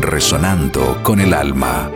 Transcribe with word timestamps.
resonando 0.00 0.98
con 1.02 1.20
el 1.20 1.32
alma. 1.32 1.90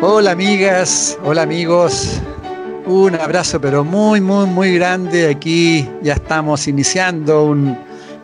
Hola 0.00 0.32
amigas, 0.32 1.18
hola 1.24 1.42
amigos, 1.42 2.20
un 2.86 3.14
abrazo 3.14 3.60
pero 3.60 3.84
muy, 3.84 4.20
muy, 4.20 4.46
muy 4.46 4.74
grande. 4.74 5.28
Aquí 5.28 5.88
ya 6.02 6.14
estamos 6.14 6.66
iniciando 6.68 7.56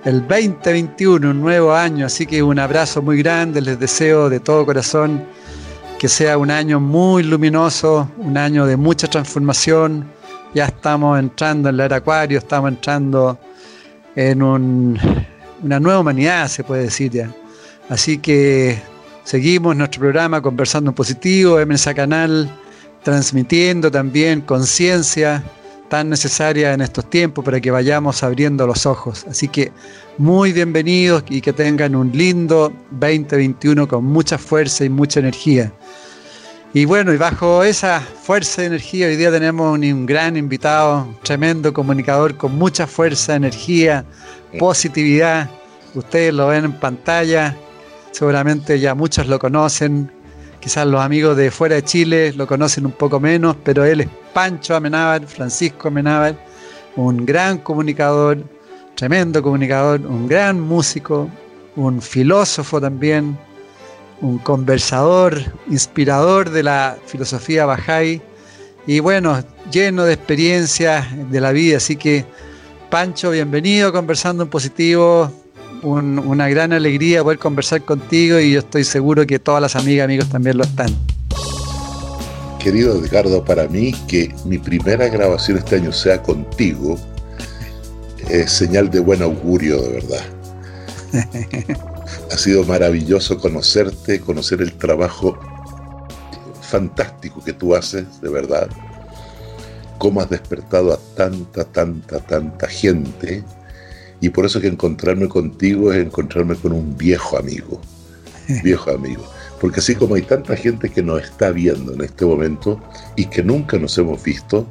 el 0.05 0.21
2021, 0.27 1.31
un 1.31 1.41
nuevo 1.41 1.73
año, 1.73 2.07
así 2.07 2.27
que 2.27 2.43
un 2.43 2.59
abrazo 2.59 3.03
muy 3.03 3.19
grande, 3.23 3.61
les 3.61 3.79
deseo 3.79 4.29
de 4.29 4.41
todo 4.41 4.67
corazón 4.67 5.25
que 5.99 6.09
sea 6.09 6.39
un 6.39 6.51
año 6.51 6.79
muy 6.79 7.23
luminoso, 7.25 8.09
un 8.19 8.37
año 8.37 8.67
de 8.67 8.77
mucha 8.77 9.09
transformación. 9.09 10.07
Ya 10.55 10.67
estamos 10.67 11.19
entrando 11.19 11.69
en 11.69 11.77
la 11.77 11.87
era 11.87 11.97
Acuario, 11.97 12.39
estamos 12.39 12.71
entrando 12.71 13.39
en 14.15 14.99
una 15.63 15.81
nueva 15.81 16.01
humanidad, 16.01 16.49
se 16.49 16.65
puede 16.65 16.85
decir 16.85 17.11
ya. 17.11 17.35
Así 17.89 18.19
que 18.19 18.79
Seguimos 19.29 19.77
nuestro 19.77 20.01
programa 20.01 20.41
Conversando 20.41 20.91
en 20.91 20.95
Positivo, 20.95 21.59
MSA 21.63 21.93
Canal, 21.93 22.51
transmitiendo 23.03 23.91
también 23.91 24.41
conciencia 24.41 25.45
tan 25.91 26.09
necesaria 26.09 26.73
en 26.73 26.81
estos 26.81 27.11
tiempos 27.11 27.45
para 27.45 27.61
que 27.61 27.71
vayamos 27.71 28.23
abriendo 28.23 28.67
los 28.67 28.87
ojos. 28.87 29.27
Así 29.29 29.49
que 29.49 29.71
muy 30.17 30.55
bienvenidos 30.55 31.25
y 31.29 31.43
que 31.43 31.53
tengan 31.53 31.95
un 31.95 32.11
lindo 32.11 32.73
2021 32.93 33.87
con 33.87 34.07
mucha 34.07 34.39
fuerza 34.39 34.87
y 34.87 34.89
mucha 34.89 35.21
energía. 35.21 35.71
Y 36.75 36.85
bueno, 36.85 37.13
y 37.13 37.17
bajo 37.17 37.65
esa 37.65 38.01
fuerza 38.01 38.63
y 38.63 38.67
energía, 38.67 39.07
hoy 39.07 39.17
día 39.17 39.31
tenemos 39.31 39.75
un, 39.75 39.85
un 39.85 40.07
gran 40.07 40.37
invitado, 40.37 41.05
un 41.05 41.19
tremendo 41.23 41.73
comunicador 41.73 42.37
con 42.37 42.57
mucha 42.57 42.87
fuerza, 42.87 43.37
energía, 43.37 44.05
positividad. 44.59 45.49
Ustedes 45.95 46.35
lo 46.35 46.49
ven 46.49 46.67
en 46.67 46.73
pantalla 46.73 47.57
Seguramente 48.19 48.81
ya 48.81 48.97
muchos 48.97 49.29
lo 49.29 49.39
conocen, 49.39 50.11
quizás 50.59 50.87
los 50.87 51.01
amigos 51.01 51.37
de 51.37 51.51
fuera 51.51 51.77
de 51.77 51.85
Chile 51.85 52.33
lo 52.33 52.47
conocen 52.47 52.87
un 52.87 52.91
poco 52.91 53.21
menos, 53.21 53.57
pero 53.63 53.85
él 53.85 54.01
es 54.01 54.09
Pancho 54.33 54.75
Amenábar, 54.75 55.27
Francisco 55.27 55.87
Amenábar, 55.87 56.35
un 56.97 57.25
gran 57.25 57.59
comunicador, 57.59 58.43
tremendo 58.97 59.43
comunicador, 59.43 60.01
un 60.01 60.27
gran 60.27 60.61
músico, 60.61 61.31
un 61.77 62.03
filósofo 62.03 62.81
también, 62.81 63.39
un 64.21 64.39
conversador, 64.39 65.41
inspirador 65.71 66.51
de 66.51 66.63
la 66.63 66.99
filosofía 67.07 67.67
Bahá'í 67.67 68.21
y 68.87 69.01
bueno, 69.01 69.45
lleno 69.71 70.05
de 70.05 70.15
experiencias 70.15 71.07
de 71.31 71.41
la 71.41 71.53
vida. 71.53 71.77
Así 71.77 71.97
que, 71.97 72.25
Pancho, 72.91 73.31
bienvenido 73.31 73.93
Conversando 73.93 74.45
en 74.45 74.49
Positivo 74.49 75.31
una 75.83 76.49
gran 76.49 76.73
alegría 76.73 77.23
poder 77.23 77.39
conversar 77.39 77.83
contigo 77.83 78.41
y 78.41 78.53
yo 78.53 78.61
estoy 78.61 78.85
seguro 78.85 79.27
que 79.27 79.39
todas 79.39 79.63
las 79.63 79.77
amigas, 79.77 80.05
amigos 80.05 80.29
también 80.29 80.57
lo 80.57 80.65
están. 80.65 80.89
Querido 82.59 82.97
Edgardo, 82.97 83.45
para 83.45 83.69
mí 83.69 83.93
que 84.09 84.35
mi 84.45 84.59
primera 84.59 85.09
grabación 85.09 85.59
este 85.59 85.77
año 85.77 85.93
sea 85.93 86.21
contigo 86.23 86.99
es 88.29 88.51
señal 88.51 88.91
de 88.91 89.01
buen 89.01 89.23
augurio, 89.23 89.81
de 89.81 89.93
verdad. 89.93 90.25
ha 92.31 92.37
sido 92.37 92.65
maravilloso 92.65 93.39
conocerte, 93.39 94.21
conocer 94.21 94.61
el 94.61 94.73
trabajo 94.75 95.39
fantástico 96.63 97.43
que 97.43 97.53
tú 97.53 97.75
haces, 97.75 98.21
de 98.21 98.29
verdad. 98.29 98.69
Cómo 99.99 100.21
has 100.21 100.31
despertado 100.31 100.93
a 100.93 100.99
tanta, 101.17 101.65
tanta, 101.65 102.21
tanta 102.21 102.69
gente 102.69 103.43
y 104.21 104.29
por 104.31 104.47
eso 104.47 104.61
que 104.61 104.69
encontrarme 104.69 105.29
contigo 105.29 105.93
es 105.93 106.05
encontrarme 106.05 106.57
con 106.57 106.73
un 106.73 106.97
viejo 106.97 107.39
amigo, 107.39 107.81
viejo 108.63 108.91
amigo. 108.91 109.25
Porque 109.61 109.81
así 109.81 109.95
como 109.95 110.15
hay 110.15 110.23
tanta 110.23 110.57
gente 110.57 110.89
que 110.89 111.03
nos 111.03 111.23
está 111.23 111.51
viendo 111.51 111.95
en 111.95 112.03
este 112.03 112.25
momento 112.25 112.81
y 113.17 113.27
que 113.27 113.43
nunca 113.43 113.79
nos 113.79 113.97
hemos 113.99 114.23
visto, 114.23 114.67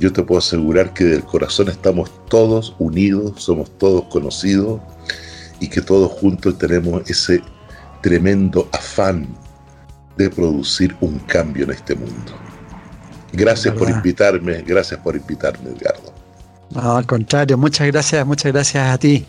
yo 0.00 0.12
te 0.12 0.22
puedo 0.22 0.38
asegurar 0.38 0.92
que 0.94 1.04
del 1.04 1.24
corazón 1.24 1.68
estamos 1.68 2.10
todos 2.28 2.74
unidos, 2.78 3.42
somos 3.42 3.70
todos 3.78 4.04
conocidos 4.04 4.80
y 5.64 5.68
que 5.68 5.80
todos 5.80 6.12
juntos 6.12 6.58
tenemos 6.58 7.08
ese 7.08 7.42
tremendo 8.02 8.68
afán 8.70 9.26
de 10.14 10.28
producir 10.28 10.94
un 11.00 11.18
cambio 11.20 11.64
en 11.64 11.70
este 11.70 11.94
mundo. 11.94 12.32
Gracias 13.32 13.74
por 13.74 13.88
invitarme, 13.88 14.62
gracias 14.62 15.00
por 15.00 15.16
invitarme, 15.16 15.70
Edgardo. 15.70 16.12
No, 16.70 16.96
al 16.96 17.06
contrario, 17.06 17.56
muchas 17.56 17.86
gracias, 17.86 18.26
muchas 18.26 18.52
gracias 18.52 18.86
a 18.86 18.98
ti. 18.98 19.24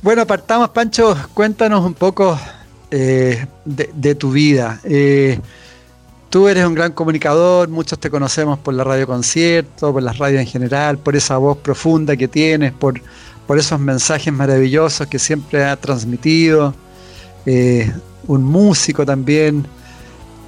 Bueno, 0.00 0.24
partamos, 0.26 0.70
Pancho, 0.70 1.16
cuéntanos 1.34 1.84
un 1.84 1.94
poco 1.94 2.38
eh, 2.92 3.44
de, 3.64 4.14
tu 4.14 4.30
vida. 4.30 4.80
Eh, 4.84 5.40
tú 6.30 6.46
eres 6.46 6.64
un 6.64 6.74
gran 6.74 6.92
comunicador, 6.92 7.68
muchos 7.68 7.98
te 7.98 8.10
conocemos 8.10 8.60
por 8.60 8.74
la 8.74 8.84
radio 8.84 9.08
concierto, 9.08 9.92
por 9.92 10.04
las 10.04 10.18
radios 10.18 10.40
en 10.40 10.46
general, 10.46 10.98
por 10.98 11.16
esa 11.16 11.36
voz 11.36 11.58
profunda 11.58 12.16
que 12.16 12.28
tienes, 12.28 12.72
por, 12.72 13.02
por 13.50 13.58
esos 13.58 13.80
mensajes 13.80 14.32
maravillosos 14.32 15.08
que 15.08 15.18
siempre 15.18 15.64
has 15.64 15.80
transmitido. 15.80 16.72
Eh, 17.44 17.92
un 18.28 18.44
músico 18.44 19.04
también. 19.04 19.66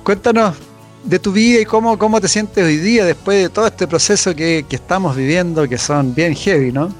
Cuéntanos 0.05 0.55
de 1.03 1.19
tu 1.19 1.33
vida 1.33 1.61
y 1.61 1.65
cómo, 1.65 1.99
cómo 1.99 2.21
te 2.21 2.29
sientes 2.29 2.65
hoy 2.65 2.77
día 2.77 3.05
después 3.05 3.43
de 3.43 3.49
todo 3.49 3.67
este 3.67 3.89
proceso 3.89 4.37
que, 4.37 4.65
estamos 4.71 5.17
viviendo, 5.17 5.69
que 5.69 5.79
son 5.79 6.15
bien 6.15 6.37
heavy, 6.37 6.71
¿no? 6.71 6.95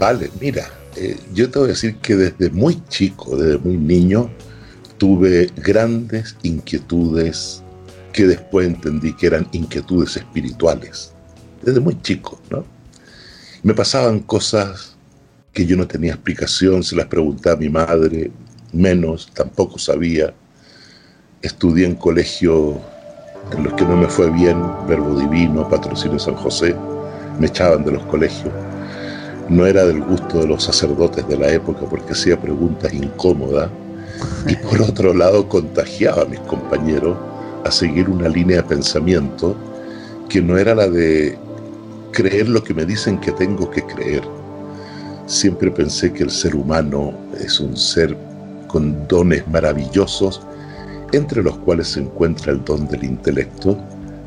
Vale, 0.00 0.30
mira, 0.40 0.66
eh, 0.96 1.20
yo 1.34 1.50
te 1.50 1.58
voy 1.58 1.68
a 1.68 1.72
decir 1.72 1.96
que 1.96 2.16
desde 2.16 2.48
muy 2.48 2.82
chico, 2.88 3.36
desde 3.36 3.58
muy 3.58 3.76
niño, 3.76 4.30
tuve 4.96 5.50
grandes 5.56 6.38
inquietudes 6.42 7.62
que 8.14 8.26
después 8.26 8.66
entendí 8.66 9.12
que 9.12 9.26
eran 9.26 9.46
inquietudes 9.52 10.16
espirituales. 10.16 11.12
Desde 11.60 11.80
muy 11.80 12.00
chico, 12.00 12.40
¿no? 12.48 12.73
Me 13.64 13.72
pasaban 13.72 14.20
cosas 14.20 14.94
que 15.50 15.64
yo 15.64 15.74
no 15.74 15.88
tenía 15.88 16.12
explicación, 16.12 16.82
se 16.82 16.94
las 16.94 17.06
pregunté 17.06 17.48
a 17.48 17.56
mi 17.56 17.70
madre, 17.70 18.30
menos, 18.74 19.30
tampoco 19.32 19.78
sabía 19.78 20.34
estudié 21.40 21.86
en 21.86 21.94
colegios 21.94 22.76
en 23.56 23.64
los 23.64 23.72
que 23.72 23.86
no 23.86 23.96
me 23.96 24.06
fue 24.06 24.30
bien, 24.30 24.62
Verbo 24.86 25.18
Divino, 25.18 25.66
Patrocinio 25.66 26.18
San 26.18 26.34
José, 26.34 26.76
me 27.38 27.46
echaban 27.46 27.86
de 27.86 27.92
los 27.92 28.02
colegios. 28.04 28.52
No 29.48 29.64
era 29.64 29.86
del 29.86 30.02
gusto 30.02 30.40
de 30.40 30.46
los 30.46 30.64
sacerdotes 30.64 31.26
de 31.26 31.38
la 31.38 31.50
época 31.50 31.86
porque 31.88 32.12
hacía 32.12 32.38
preguntas 32.38 32.92
incómodas 32.92 33.70
y 34.46 34.56
por 34.68 34.82
otro 34.82 35.14
lado 35.14 35.48
contagiaba 35.48 36.22
a 36.22 36.26
mis 36.26 36.40
compañeros 36.40 37.16
a 37.64 37.70
seguir 37.70 38.10
una 38.10 38.28
línea 38.28 38.58
de 38.58 38.64
pensamiento 38.64 39.56
que 40.28 40.42
no 40.42 40.58
era 40.58 40.74
la 40.74 40.86
de 40.86 41.38
creer 42.14 42.48
lo 42.48 42.62
que 42.62 42.72
me 42.72 42.86
dicen 42.86 43.18
que 43.18 43.32
tengo 43.32 43.68
que 43.70 43.82
creer. 43.82 44.22
Siempre 45.26 45.70
pensé 45.70 46.12
que 46.12 46.22
el 46.22 46.30
ser 46.30 46.54
humano 46.54 47.12
es 47.38 47.58
un 47.60 47.76
ser 47.76 48.16
con 48.68 49.06
dones 49.08 49.46
maravillosos 49.48 50.40
entre 51.12 51.42
los 51.42 51.58
cuales 51.58 51.88
se 51.88 52.00
encuentra 52.00 52.52
el 52.52 52.64
don 52.64 52.86
del 52.88 53.04
intelecto 53.04 53.78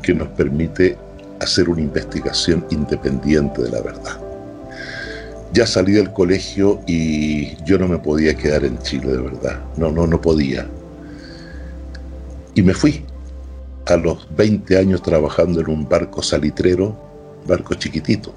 que 0.02 0.14
nos 0.14 0.28
permite 0.28 0.96
hacer 1.40 1.68
una 1.68 1.80
investigación 1.80 2.64
independiente 2.70 3.62
de 3.62 3.70
la 3.70 3.80
verdad. 3.80 4.20
Ya 5.52 5.66
salí 5.66 5.92
del 5.92 6.12
colegio 6.12 6.80
y 6.86 7.56
yo 7.64 7.78
no 7.78 7.88
me 7.88 7.98
podía 7.98 8.34
quedar 8.34 8.64
en 8.64 8.78
Chile 8.78 9.12
de 9.12 9.18
verdad, 9.18 9.60
no, 9.76 9.90
no, 9.90 10.06
no 10.06 10.20
podía. 10.20 10.66
Y 12.54 12.62
me 12.62 12.74
fui 12.74 13.04
a 13.86 13.96
los 13.96 14.28
20 14.36 14.76
años 14.76 15.02
trabajando 15.02 15.60
en 15.60 15.70
un 15.70 15.88
barco 15.88 16.22
salitrero, 16.22 17.07
barco 17.46 17.74
chiquitito. 17.74 18.34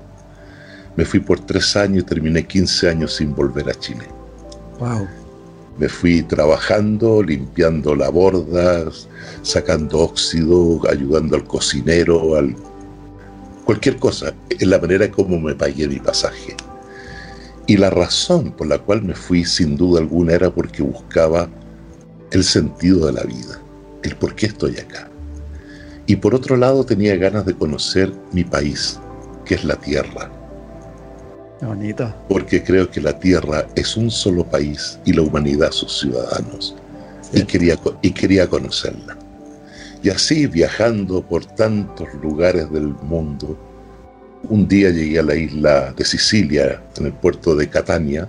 Me 0.96 1.06
fui 1.06 1.20
por 1.20 1.40
tres 1.40 1.76
años 1.76 2.04
y 2.04 2.06
terminé 2.06 2.46
15 2.46 2.90
años 2.90 3.16
sin 3.16 3.34
volver 3.34 3.70
a 3.70 3.74
Chile. 3.74 4.06
Wow. 4.80 5.08
Me 5.78 5.88
fui 5.88 6.22
trabajando, 6.24 7.24
limpiando 7.24 7.96
la 7.96 8.10
bordas, 8.10 9.08
sacando 9.42 10.00
óxido, 10.00 10.82
ayudando 10.90 11.38
al 11.38 11.46
cocinero, 11.46 12.36
al 12.36 12.56
cualquier 13.66 13.98
cosa, 13.98 14.34
en 14.50 14.70
la 14.70 14.80
manera 14.80 15.10
como 15.10 15.40
me 15.40 15.56
pagué 15.56 15.88
mi 15.88 16.00
pasaje. 16.00 16.56
Y 17.68 17.78
la 17.78 17.90
razón 17.90 18.52
por 18.52 18.68
la 18.68 18.80
cual 18.80 19.02
me 19.04 19.14
fui, 19.14 19.46
sin 19.46 19.78
duda 19.78 20.02
alguna, 20.02 20.34
era 20.34 20.50
porque 20.50 20.84
buscaba 20.84 21.48
el 22.32 22.44
sentido 22.44 23.06
de 23.06 23.14
la 23.14 23.24
vida, 23.24 23.62
el 24.04 24.16
por 24.16 24.36
qué 24.36 24.48
estoy 24.48 24.78
acá. 24.78 25.11
Y 26.12 26.18
por 26.18 26.36
otro 26.36 26.58
lado 26.58 26.84
tenía 26.84 27.16
ganas 27.16 27.46
de 27.46 27.54
conocer 27.54 28.12
mi 28.34 28.44
país, 28.44 29.00
que 29.46 29.56
es 29.56 29.64
la 29.64 29.78
tierra. 29.78 30.30
bonito. 31.62 32.14
Porque 32.28 32.62
creo 32.62 32.92
que 32.92 33.00
la 33.00 33.18
tierra 33.18 33.66
es 33.76 33.96
un 33.96 34.12
solo 34.12 34.44
país 34.44 35.00
y 35.06 35.14
la 35.14 35.22
humanidad 35.22 35.72
sus 35.72 36.00
ciudadanos. 36.02 36.76
Y, 37.32 37.44
quería, 37.44 37.80
y 38.02 38.12
quería 38.12 38.46
conocerla. 38.46 39.18
Y 40.04 40.10
así, 40.10 40.48
viajando 40.48 41.22
por 41.22 41.46
tantos 41.46 42.10
lugares 42.22 42.70
del 42.74 42.88
mundo, 42.88 43.58
un 44.50 44.68
día 44.68 44.90
llegué 44.90 45.20
a 45.20 45.24
la 45.24 45.36
isla 45.36 45.94
de 45.94 46.04
Sicilia, 46.04 46.84
en 46.98 47.06
el 47.06 47.14
puerto 47.14 47.56
de 47.56 47.70
Catania, 47.70 48.28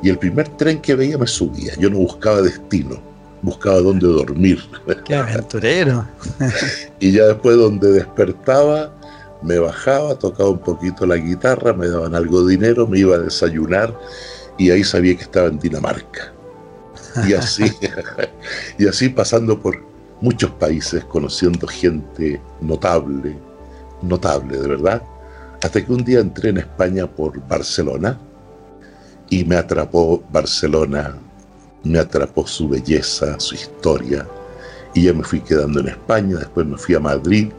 y 0.04 0.10
el 0.10 0.18
primer 0.18 0.50
tren 0.58 0.82
que 0.82 0.96
veía 0.96 1.18
me 1.18 1.26
subía. 1.26 1.74
Yo 1.78 1.90
no 1.90 2.00
buscaba 2.00 2.42
destino 2.42 3.09
buscaba 3.42 3.80
dónde 3.80 4.08
dormir. 4.08 4.60
Qué 5.06 5.16
aventurero. 5.16 6.08
y 7.00 7.12
ya 7.12 7.26
después 7.26 7.58
donde 7.58 7.92
despertaba, 7.92 8.92
me 9.42 9.58
bajaba, 9.60 10.16
tocaba 10.16 10.50
un 10.50 10.60
poquito 10.60 11.06
la 11.06 11.16
guitarra, 11.16 11.74
me 11.74 11.88
daban 11.88 12.16
algo 12.16 12.44
de 12.44 12.52
dinero, 12.52 12.88
me 12.88 13.00
iba 13.00 13.16
a 13.16 13.20
desayunar 13.20 13.98
y 14.58 14.72
ahí 14.72 14.84
sabía 14.84 15.16
que 15.16 15.24
estaba 15.24 15.48
en 15.48 15.60
Dinamarca. 15.60 16.34
Y 17.28 17.34
así, 17.34 17.64
y 18.78 18.88
así 18.88 19.10
pasando 19.10 19.60
por 19.60 19.82
muchos 20.22 20.52
países, 20.52 21.04
conociendo 21.06 21.68
gente 21.68 22.42
notable, 22.62 23.38
notable 24.02 24.58
de 24.58 24.68
verdad, 24.68 25.02
hasta 25.64 25.84
que 25.84 25.92
un 25.92 26.04
día 26.04 26.20
entré 26.20 26.50
en 26.50 26.58
España 26.58 27.08
por 27.08 27.40
Barcelona 27.48 28.20
y 29.30 29.44
me 29.46 29.56
atrapó 29.56 30.24
Barcelona 30.32 31.16
me 31.84 32.00
atrapó 32.00 32.46
su 32.46 32.68
belleza, 32.68 33.40
su 33.40 33.56
historia, 33.56 34.28
y 34.94 35.04
ya 35.04 35.14
me 35.14 35.24
fui 35.24 35.40
quedando 35.40 35.80
en 35.80 35.90
España, 35.90 36.38
después 36.38 36.66
me 36.66 36.78
fui 36.78 36.96
a 36.96 37.00
Madrid, 37.00 37.52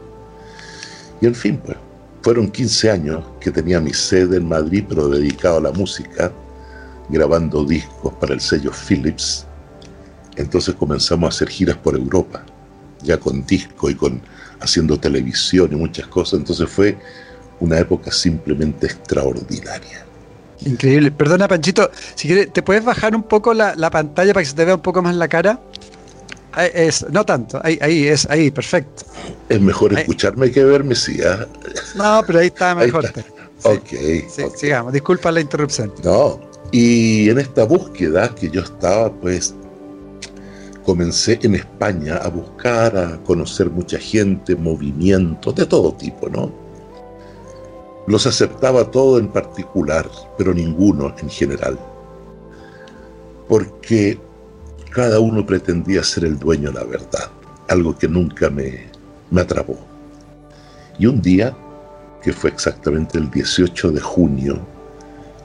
y 1.21 1.27
en 1.27 1.35
fin, 1.35 1.61
pues, 1.63 1.77
fueron 2.21 2.49
15 2.49 2.91
años 2.91 3.23
que 3.39 3.51
tenía 3.51 3.79
mi 3.79 3.93
sede 3.93 4.37
en 4.37 4.47
Madrid, 4.47 4.85
pero 4.87 5.07
dedicado 5.07 5.57
a 5.57 5.61
la 5.61 5.71
música, 5.71 6.31
grabando 7.09 7.63
discos 7.63 8.13
para 8.15 8.33
el 8.33 8.41
sello 8.41 8.71
Philips. 8.71 9.45
Entonces 10.35 10.75
comenzamos 10.75 11.25
a 11.25 11.35
hacer 11.35 11.49
giras 11.49 11.77
por 11.77 11.95
Europa, 11.95 12.43
ya 13.01 13.17
con 13.17 13.45
disco 13.45 13.89
y 13.89 13.95
con 13.95 14.21
haciendo 14.59 14.99
televisión 14.99 15.69
y 15.71 15.75
muchas 15.75 16.07
cosas. 16.07 16.39
Entonces 16.39 16.69
fue 16.69 16.97
una 17.59 17.79
época 17.79 18.11
simplemente 18.11 18.87
extraordinaria. 18.87 20.05
Increíble. 20.65 21.11
Perdona, 21.11 21.47
Panchito, 21.47 21.89
si 22.15 22.27
quieres, 22.27 22.53
¿te 22.53 22.61
puedes 22.61 22.83
bajar 22.83 23.15
un 23.15 23.23
poco 23.23 23.53
la, 23.53 23.75
pantalla 23.89 24.33
para 24.33 24.43
que 24.43 24.49
se 24.49 24.55
te 24.55 24.65
vea 24.65 24.75
un 24.75 24.81
poco 24.81 25.01
más 25.01 25.15
la 25.15 25.27
cara? 25.27 25.59
Es, 26.73 27.05
no 27.09 27.25
tanto, 27.25 27.61
ahí, 27.63 27.79
ahí, 27.81 28.07
es, 28.07 28.29
ahí, 28.29 28.51
perfecto. 28.51 29.03
Es 29.47 29.61
mejor 29.61 29.97
escucharme 29.97 30.51
que 30.51 30.63
verme, 30.63 30.95
sí. 30.95 31.19
¿ah? 31.23 31.47
No, 31.95 32.21
pero 32.27 32.39
ahí 32.39 32.47
está 32.47 32.75
mejor. 32.75 33.05
ok. 33.63 34.55
Sigamos, 34.55 34.91
disculpa 34.91 35.31
la 35.31 35.39
interrupción. 35.39 35.93
No, 36.03 36.41
y 36.71 37.29
en 37.29 37.39
esta 37.39 37.63
búsqueda 37.63 38.35
que 38.35 38.49
yo 38.49 38.61
estaba, 38.61 39.11
pues, 39.13 39.55
comencé 40.83 41.39
en 41.43 41.55
España 41.55 42.17
a 42.17 42.27
buscar, 42.27 42.97
a 42.97 43.17
conocer 43.23 43.69
mucha 43.69 43.97
gente, 43.97 44.55
movimientos 44.55 45.55
de 45.55 45.65
todo 45.65 45.93
tipo, 45.93 46.29
¿no? 46.29 46.60
Los 48.07 48.25
aceptaba 48.25 48.89
todo 48.89 49.19
en 49.19 49.27
particular, 49.27 50.09
pero 50.37 50.53
ninguno 50.53 51.13
en 51.19 51.29
general. 51.29 51.77
Porque 53.47 54.19
cada 54.91 55.19
uno 55.19 55.45
pretendía 55.45 56.03
ser 56.03 56.25
el 56.25 56.39
dueño 56.39 56.71
de 56.71 56.79
la 56.79 56.85
verdad, 56.85 57.29
algo 57.67 57.97
que 57.97 58.07
nunca 58.07 58.49
me, 58.49 58.89
me 59.29 59.41
atrapó. 59.41 59.77
Y 60.97 61.05
un 61.05 61.21
día, 61.21 61.55
que 62.21 62.33
fue 62.33 62.49
exactamente 62.49 63.17
el 63.17 63.29
18 63.29 63.91
de 63.91 63.99
junio 63.99 64.59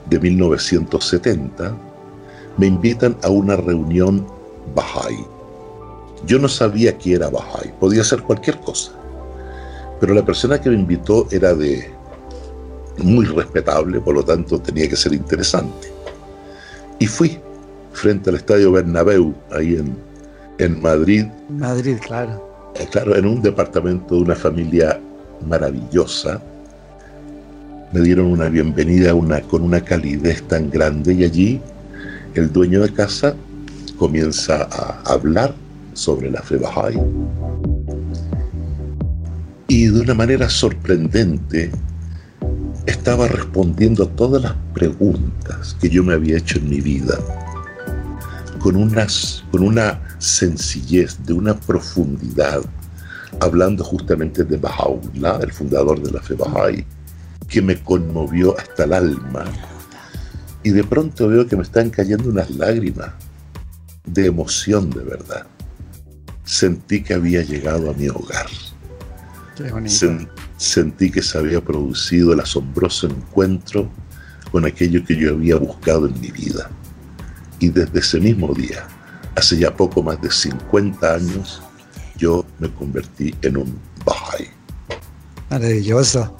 de 0.09 0.19
1970, 0.19 1.75
me 2.57 2.67
invitan 2.67 3.15
a 3.23 3.29
una 3.29 3.55
reunión 3.55 4.25
Bahá'í. 4.75 5.25
Yo 6.25 6.39
no 6.39 6.47
sabía 6.47 6.97
qué 6.97 7.13
era 7.13 7.29
Bahá'í, 7.29 7.71
podía 7.79 8.03
ser 8.03 8.23
cualquier 8.23 8.59
cosa. 8.59 8.91
Pero 9.99 10.13
la 10.13 10.25
persona 10.25 10.59
que 10.59 10.69
me 10.69 10.75
invitó 10.75 11.27
era 11.31 11.55
de 11.55 11.96
muy 12.97 13.25
respetable, 13.25 13.99
por 13.99 14.15
lo 14.15 14.23
tanto 14.23 14.59
tenía 14.59 14.89
que 14.89 14.95
ser 14.95 15.13
interesante. 15.13 15.91
Y 16.99 17.07
fui 17.07 17.39
frente 17.93 18.29
al 18.29 18.37
Estadio 18.37 18.71
Bernabéu, 18.71 19.33
ahí 19.51 19.75
en, 19.75 19.95
en 20.57 20.81
Madrid. 20.81 21.25
Madrid, 21.49 21.97
claro. 22.05 22.71
Eh, 22.75 22.87
claro, 22.91 23.15
en 23.15 23.25
un 23.25 23.41
departamento 23.41 24.15
de 24.15 24.21
una 24.21 24.35
familia 24.35 24.99
maravillosa. 25.45 26.41
Me 27.91 28.01
dieron 28.01 28.27
una 28.27 28.49
bienvenida 28.49 29.13
una, 29.13 29.41
con 29.41 29.63
una 29.63 29.81
calidez 29.81 30.43
tan 30.43 30.69
grande 30.69 31.13
y 31.13 31.23
allí 31.23 31.61
el 32.33 32.51
dueño 32.51 32.81
de 32.81 32.93
casa 32.93 33.35
comienza 33.97 34.67
a 34.71 35.01
hablar 35.05 35.53
sobre 35.93 36.29
la 36.29 36.41
fe 36.41 36.57
Bahá'í. 36.57 37.01
Y 39.69 39.87
de 39.87 40.01
una 40.01 40.13
manera 40.13 40.49
sorprendente 40.49 41.71
estaba 42.87 43.27
respondiendo 43.27 44.05
a 44.05 44.07
todas 44.07 44.41
las 44.41 44.55
preguntas 44.73 45.75
que 45.79 45.89
yo 45.89 46.03
me 46.03 46.13
había 46.13 46.37
hecho 46.37 46.57
en 46.57 46.69
mi 46.69 46.79
vida, 46.79 47.19
con, 48.59 48.75
unas, 48.77 49.43
con 49.51 49.61
una 49.61 50.01
sencillez, 50.19 51.17
de 51.25 51.33
una 51.33 51.53
profundidad, 51.53 52.61
hablando 53.41 53.83
justamente 53.83 54.43
de 54.43 54.57
Baha'u'llah, 54.57 55.39
el 55.43 55.51
fundador 55.51 56.01
de 56.01 56.11
la 56.11 56.21
fe 56.21 56.33
Baha'i, 56.33 56.85
que 57.47 57.61
me 57.61 57.77
conmovió 57.81 58.57
hasta 58.57 58.85
el 58.85 58.93
alma. 58.93 59.43
Y 60.63 60.71
de 60.71 60.83
pronto 60.83 61.27
veo 61.27 61.45
que 61.45 61.57
me 61.57 61.63
están 61.63 61.89
cayendo 61.89 62.29
unas 62.29 62.49
lágrimas 62.51 63.11
de 64.05 64.27
emoción 64.27 64.89
de 64.89 65.03
verdad. 65.03 65.45
Sentí 66.45 67.03
que 67.03 67.13
había 67.13 67.41
llegado 67.41 67.91
a 67.91 67.93
mi 67.93 68.07
hogar. 68.07 68.47
Qué 69.55 69.89
sentí 69.89 70.46
que 70.57 71.21
se 71.21 71.37
había 71.37 71.61
producido 71.61 72.33
el 72.33 72.39
asombroso 72.39 73.07
encuentro 73.07 73.89
con 74.51 74.65
aquello 74.65 75.03
que 75.05 75.15
yo 75.15 75.33
había 75.33 75.55
buscado 75.55 76.07
en 76.07 76.19
mi 76.19 76.31
vida. 76.31 76.69
Y 77.59 77.69
desde 77.69 77.99
ese 77.99 78.19
mismo 78.19 78.53
día, 78.53 78.87
hace 79.35 79.57
ya 79.57 79.75
poco 79.75 80.01
más 80.01 80.19
de 80.21 80.31
50 80.31 81.13
años, 81.13 81.61
yo 82.17 82.45
me 82.59 82.71
convertí 82.73 83.35
en 83.41 83.57
un 83.57 83.79
Bahá'í. 84.03 84.47
Maravilloso. 85.49 86.35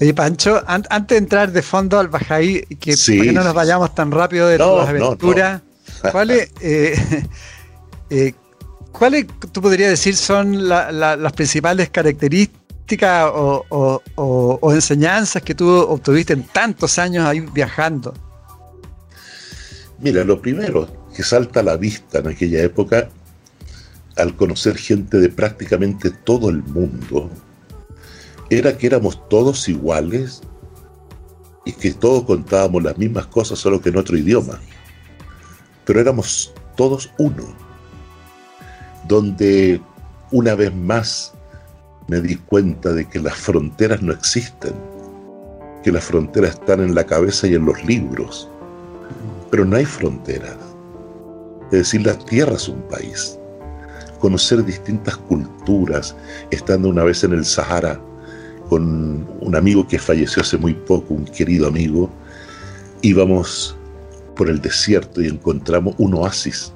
Oye, 0.00 0.14
Pancho, 0.14 0.62
antes 0.66 1.08
de 1.08 1.16
entrar 1.16 1.50
de 1.50 1.62
fondo 1.62 1.98
al 1.98 2.08
Bahá'í, 2.08 2.64
que, 2.78 2.94
que 2.94 3.32
no 3.32 3.42
nos 3.42 3.54
vayamos 3.54 3.94
tan 3.94 4.12
rápido 4.12 4.46
de 4.46 4.58
no, 4.58 4.78
las 4.78 4.88
aventuras, 4.88 5.62
¿cuáles, 6.12 6.50
eh, 6.60 7.24
eh, 8.10 8.34
¿cuáles 8.92 9.26
tú 9.50 9.60
podrías 9.60 9.90
decir 9.90 10.14
son 10.16 10.68
las 10.68 11.32
principales 11.32 11.90
características 11.90 12.67
o, 13.34 14.72
enseñanzas 14.72 15.42
que 15.42 15.54
tú 15.54 15.68
obtuviste 15.68 16.32
en 16.32 16.44
tantos 16.44 16.98
años 16.98 17.24
ahí 17.26 17.40
viajando? 17.40 18.14
Mira, 19.98 20.24
lo 20.24 20.40
primero 20.40 20.88
que 21.14 21.22
salta 21.22 21.60
a 21.60 21.62
la 21.62 21.76
vista 21.76 22.20
en 22.20 22.28
aquella 22.28 22.62
época, 22.62 23.08
al 24.16 24.36
conocer 24.36 24.76
gente 24.76 25.18
de 25.18 25.28
prácticamente 25.28 26.10
todo 26.10 26.50
el 26.50 26.62
mundo, 26.62 27.30
era 28.50 28.76
que 28.76 28.86
éramos 28.86 29.28
todos 29.28 29.68
iguales 29.68 30.40
y 31.64 31.72
que 31.72 31.92
todos 31.92 32.24
contábamos 32.24 32.82
las 32.82 32.96
mismas 32.96 33.26
cosas, 33.26 33.58
solo 33.58 33.80
que 33.80 33.90
en 33.90 33.98
otro 33.98 34.16
idioma. 34.16 34.58
Pero 35.84 36.00
éramos 36.00 36.54
todos 36.76 37.10
uno, 37.18 37.44
donde 39.06 39.80
una 40.30 40.54
vez 40.54 40.74
más 40.74 41.34
me 42.08 42.20
di 42.20 42.36
cuenta 42.36 42.92
de 42.92 43.04
que 43.04 43.20
las 43.20 43.36
fronteras 43.36 44.02
no 44.02 44.12
existen, 44.12 44.72
que 45.84 45.92
las 45.92 46.04
fronteras 46.04 46.54
están 46.54 46.80
en 46.80 46.94
la 46.94 47.04
cabeza 47.04 47.46
y 47.46 47.54
en 47.54 47.66
los 47.66 47.82
libros, 47.84 48.48
pero 49.50 49.64
no 49.64 49.76
hay 49.76 49.84
fronteras. 49.84 50.56
Es 51.66 51.78
decir, 51.78 52.04
la 52.06 52.18
tierra 52.18 52.54
es 52.54 52.68
un 52.68 52.80
país. 52.88 53.38
conocer 54.20 54.64
distintas 54.64 55.16
culturas, 55.16 56.16
estando 56.50 56.88
una 56.88 57.04
vez 57.04 57.22
en 57.22 57.32
el 57.34 57.44
Sahara 57.44 58.00
con 58.68 59.24
un 59.40 59.54
amigo 59.54 59.86
que 59.86 59.96
falleció 59.96 60.42
hace 60.42 60.58
muy 60.58 60.74
poco, 60.74 61.14
un 61.14 61.24
querido 61.24 61.68
amigo, 61.68 62.10
íbamos 63.02 63.76
por 64.34 64.50
el 64.50 64.60
desierto 64.60 65.22
y 65.22 65.28
encontramos 65.28 65.94
un 65.98 66.14
oasis. 66.14 66.72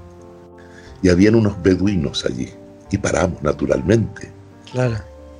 Y 1.03 1.09
habían 1.09 1.35
unos 1.35 1.61
beduinos 1.63 2.25
allí. 2.25 2.51
Y 2.93 2.99
paramos, 2.99 3.43
naturalmente. 3.43 4.31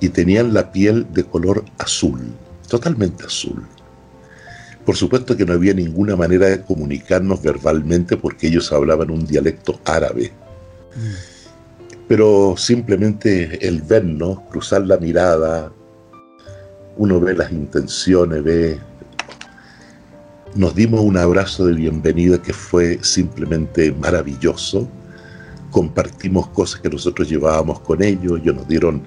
Y 0.03 0.09
tenían 0.09 0.53
la 0.53 0.69
piel 0.69 1.07
de 1.13 1.23
color 1.23 1.63
azul, 1.77 2.19
totalmente 2.67 3.23
azul. 3.23 3.63
Por 4.85 4.97
supuesto 4.97 5.37
que 5.37 5.45
no 5.45 5.53
había 5.53 5.73
ninguna 5.73 6.17
manera 6.17 6.49
de 6.49 6.61
comunicarnos 6.61 7.41
verbalmente 7.41 8.17
porque 8.17 8.47
ellos 8.47 8.73
hablaban 8.73 9.09
un 9.09 9.25
dialecto 9.25 9.79
árabe. 9.85 10.33
Pero 12.09 12.55
simplemente 12.57 13.65
el 13.65 13.81
vernos, 13.81 14.41
cruzar 14.51 14.85
la 14.85 14.97
mirada, 14.97 15.71
uno 16.97 17.21
ve 17.21 17.33
las 17.33 17.53
intenciones, 17.53 18.43
ve... 18.43 18.77
Nos 20.53 20.75
dimos 20.75 20.99
un 20.99 21.15
abrazo 21.15 21.65
de 21.65 21.75
bienvenida 21.75 22.41
que 22.41 22.51
fue 22.51 22.99
simplemente 23.01 23.93
maravilloso. 23.93 24.85
Compartimos 25.71 26.49
cosas 26.49 26.81
que 26.81 26.89
nosotros 26.89 27.29
llevábamos 27.29 27.79
con 27.79 28.03
ellos. 28.03 28.41
Ellos 28.41 28.53
nos 28.53 28.67
dieron 28.67 29.03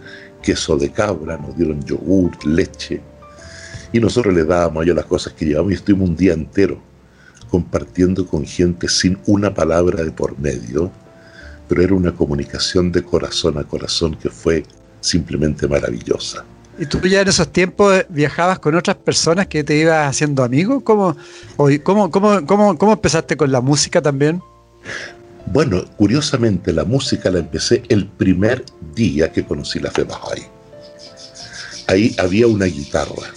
queso 0.46 0.76
de 0.76 0.92
cabra, 0.92 1.36
nos 1.36 1.56
dieron 1.56 1.82
yogur, 1.84 2.30
leche. 2.46 3.00
Y 3.92 3.98
nosotros 3.98 4.32
les 4.32 4.46
dábamos 4.46 4.80
a 4.80 4.84
ellos 4.84 4.94
las 4.94 5.06
cosas 5.06 5.32
que 5.32 5.44
llevábamos 5.44 5.72
y 5.72 5.74
estuvimos 5.74 6.08
un 6.10 6.16
día 6.16 6.34
entero 6.34 6.80
compartiendo 7.50 8.24
con 8.26 8.44
gente 8.44 8.88
sin 8.88 9.18
una 9.26 9.52
palabra 9.52 10.04
de 10.04 10.12
por 10.12 10.38
medio. 10.38 10.92
Pero 11.68 11.82
era 11.82 11.94
una 11.94 12.12
comunicación 12.12 12.92
de 12.92 13.02
corazón 13.02 13.58
a 13.58 13.64
corazón 13.64 14.14
que 14.14 14.30
fue 14.30 14.62
simplemente 15.00 15.66
maravillosa. 15.66 16.44
¿Y 16.78 16.86
tú 16.86 17.00
ya 17.00 17.22
en 17.22 17.28
esos 17.28 17.52
tiempos 17.52 18.04
viajabas 18.08 18.60
con 18.60 18.76
otras 18.76 18.96
personas 18.96 19.48
que 19.48 19.64
te 19.64 19.76
ibas 19.76 20.08
haciendo 20.08 20.44
amigo? 20.44 20.84
¿Cómo, 20.84 21.16
cómo, 21.82 22.10
cómo, 22.10 22.46
cómo, 22.46 22.92
empezaste 22.92 23.36
con 23.36 23.50
la 23.50 23.60
música 23.60 24.00
también? 24.00 24.40
Bueno, 25.52 25.84
curiosamente 25.96 26.72
la 26.72 26.84
música 26.84 27.30
la 27.30 27.38
empecé 27.38 27.82
el 27.88 28.06
primer 28.06 28.64
día 28.94 29.30
que 29.32 29.44
conocí 29.44 29.78
la 29.78 29.90
fe 29.90 30.04
Bahá'í. 30.04 30.42
Ahí 31.86 32.14
había 32.18 32.46
una 32.48 32.66
guitarra. 32.66 33.30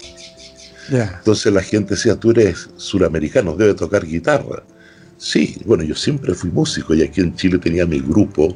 Entonces 0.91 1.53
la 1.53 1.61
gente 1.61 1.93
decía, 1.93 2.15
tú 2.15 2.31
eres 2.31 2.69
suramericano, 2.77 3.55
debe 3.55 3.75
tocar 3.75 4.05
guitarra. 4.05 4.63
Sí, 5.17 5.61
bueno, 5.65 5.83
yo 5.83 5.93
siempre 5.93 6.33
fui 6.33 6.49
músico 6.49 6.95
y 6.95 7.03
aquí 7.03 7.21
en 7.21 7.35
Chile 7.35 7.59
tenía 7.59 7.85
mi 7.85 7.99
grupo, 7.99 8.55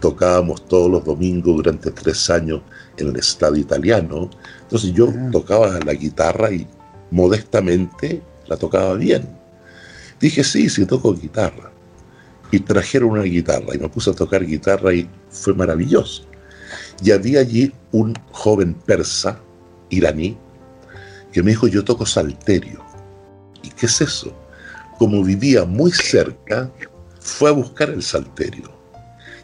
tocábamos 0.00 0.68
todos 0.68 0.90
los 0.90 1.04
domingos 1.04 1.56
durante 1.56 1.90
tres 1.90 2.28
años 2.28 2.60
en 2.98 3.08
el 3.08 3.16
estado 3.16 3.56
italiano. 3.56 4.28
Entonces 4.62 4.92
yo 4.92 5.08
ah. 5.08 5.28
tocaba 5.32 5.78
la 5.80 5.94
guitarra 5.94 6.52
y 6.52 6.66
modestamente 7.10 8.22
la 8.46 8.56
tocaba 8.56 8.94
bien. 8.94 9.26
Dije, 10.20 10.44
sí, 10.44 10.68
sí, 10.68 10.84
toco 10.84 11.14
guitarra. 11.14 11.69
Y 12.50 12.60
trajeron 12.60 13.10
una 13.10 13.22
guitarra 13.22 13.74
y 13.74 13.78
me 13.78 13.88
puse 13.88 14.10
a 14.10 14.14
tocar 14.14 14.44
guitarra 14.44 14.92
y 14.92 15.08
fue 15.30 15.54
maravilloso. 15.54 16.24
Y 17.02 17.12
había 17.12 17.40
allí 17.40 17.72
un 17.92 18.14
joven 18.32 18.74
persa, 18.74 19.40
iraní, 19.88 20.36
que 21.32 21.42
me 21.42 21.50
dijo, 21.50 21.68
yo 21.68 21.84
toco 21.84 22.04
salterio. 22.04 22.84
¿Y 23.62 23.70
qué 23.70 23.86
es 23.86 24.00
eso? 24.00 24.34
Como 24.98 25.22
vivía 25.22 25.64
muy 25.64 25.92
cerca, 25.92 26.70
fue 27.20 27.50
a 27.50 27.52
buscar 27.52 27.90
el 27.90 28.02
salterio. 28.02 28.70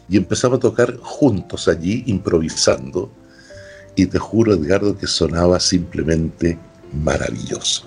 Y 0.09 0.17
empezamos 0.17 0.57
a 0.57 0.61
tocar 0.61 0.97
juntos 0.97 1.67
allí, 1.67 2.03
improvisando 2.07 3.11
y 3.97 4.05
te 4.05 4.19
juro, 4.19 4.53
Edgardo, 4.53 4.95
que 4.95 5.07
sonaba 5.07 5.59
simplemente 5.59 6.57
maravilloso. 7.03 7.83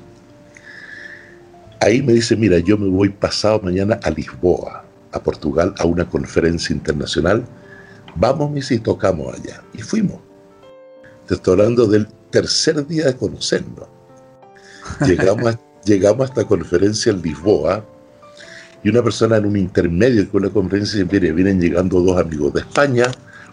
Ahí 1.81 2.03
me 2.03 2.12
dice, 2.12 2.37
mira, 2.37 2.59
yo 2.59 2.77
me 2.77 2.89
voy 2.89 3.09
pasado 3.11 3.61
mañana 3.62 3.99
a 4.03 4.11
Lisboa, 4.11 4.85
a 5.12 5.21
Portugal, 5.23 5.75
a 5.79 5.87
una 5.87 6.09
conferencia 6.09 6.75
internacional. 6.75 7.45
Vamos, 8.17 8.50
mis 8.50 8.71
y 8.71 8.79
tocamos 8.79 9.35
allá. 9.35 9.62
Y 9.73 9.83
fuimos. 9.83 10.21
Te 11.26 11.35
estoy 11.35 11.52
hablando 11.52 11.87
del 11.87 12.09
tercer 12.31 12.87
día 12.87 13.07
de 13.07 13.17
conocernos. 13.17 13.88
Llegamos 15.07 15.55
a, 15.55 15.61
llegamos 15.85 16.23
a 16.23 16.25
esta 16.25 16.45
conferencia 16.45 17.12
en 17.12 17.23
Lisboa 17.23 17.85
y 18.83 18.88
una 18.88 19.02
persona 19.02 19.37
en 19.37 19.47
un 19.47 19.57
intermedio 19.57 20.29
con 20.31 20.43
la 20.43 20.50
conferencia 20.50 21.05
dice, 21.05 21.33
vienen 21.33 21.61
llegando 21.61 22.00
dos 22.00 22.19
amigos 22.19 22.55
de 22.55 22.61
España, 22.61 23.05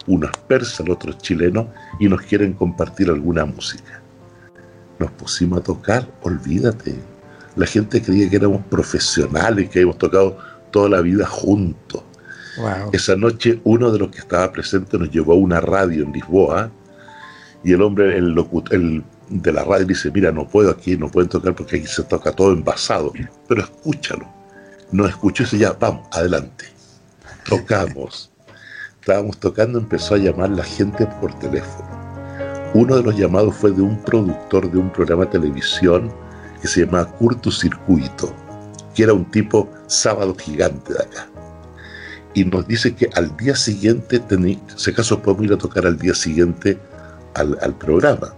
unos 0.06 0.30
persas, 0.46 0.88
otros 0.88 1.18
chilenos, 1.18 1.66
y 2.00 2.08
nos 2.08 2.22
quieren 2.22 2.54
compartir 2.54 3.10
alguna 3.10 3.44
música. 3.44 4.00
Nos 4.98 5.10
pusimos 5.12 5.60
a 5.60 5.62
tocar, 5.62 6.08
olvídate. 6.22 6.96
La 7.56 7.66
gente 7.66 8.00
creía 8.00 8.30
que 8.30 8.36
éramos 8.36 8.62
profesionales, 8.66 9.68
que 9.68 9.80
habíamos 9.80 9.98
tocado 9.98 10.38
toda 10.70 10.88
la 10.88 11.00
vida 11.00 11.26
juntos. 11.26 12.02
Esa 12.92 13.14
noche 13.14 13.60
uno 13.62 13.92
de 13.92 14.00
los 14.00 14.10
que 14.10 14.18
estaba 14.18 14.50
presente 14.50 14.98
nos 14.98 15.10
llevó 15.10 15.32
a 15.32 15.36
una 15.36 15.60
radio 15.60 16.02
en 16.02 16.12
Lisboa 16.12 16.72
y 17.62 17.72
el 17.72 17.82
hombre, 17.82 18.18
el, 18.18 18.36
el 18.70 19.04
de 19.28 19.52
la 19.52 19.64
radio 19.64 19.86
dice, 19.86 20.10
mira, 20.10 20.32
no 20.32 20.48
puedo 20.48 20.70
aquí, 20.70 20.96
no 20.96 21.08
pueden 21.08 21.28
tocar 21.28 21.54
porque 21.54 21.76
aquí 21.76 21.86
se 21.86 22.02
toca 22.02 22.32
todo 22.32 22.52
envasado, 22.52 23.12
pero 23.46 23.62
escúchalo. 23.62 24.28
No 24.90 25.06
escuchó 25.06 25.44
y 25.52 25.58
ya, 25.58 25.72
vamos, 25.72 26.08
adelante. 26.10 26.64
Tocamos 27.48 28.32
estábamos 29.08 29.38
tocando 29.38 29.78
empezó 29.78 30.16
a 30.16 30.18
llamar 30.18 30.50
la 30.50 30.62
gente 30.62 31.06
por 31.18 31.32
teléfono. 31.38 31.88
Uno 32.74 32.96
de 32.96 33.02
los 33.02 33.16
llamados 33.16 33.56
fue 33.56 33.72
de 33.72 33.80
un 33.80 33.96
productor 34.02 34.70
de 34.70 34.76
un 34.76 34.92
programa 34.92 35.24
de 35.24 35.30
televisión 35.30 36.12
que 36.60 36.68
se 36.68 36.84
llamaba 36.84 37.10
Curto 37.12 37.50
Circuito, 37.50 38.34
que 38.98 39.04
era 39.04 39.12
un 39.12 39.30
tipo 39.30 39.70
sábado 39.86 40.34
gigante 40.34 40.92
de 40.92 40.98
acá. 40.98 41.28
Y 42.34 42.44
nos 42.44 42.66
dice 42.66 42.96
que 42.96 43.08
al 43.14 43.36
día 43.36 43.54
siguiente, 43.54 44.20
si 44.74 44.90
acaso 44.90 45.22
podemos 45.22 45.44
ir 45.44 45.52
a 45.52 45.56
tocar 45.56 45.86
al 45.86 45.96
día 45.96 46.14
siguiente 46.14 46.76
al, 47.34 47.56
al 47.62 47.78
programa. 47.78 48.34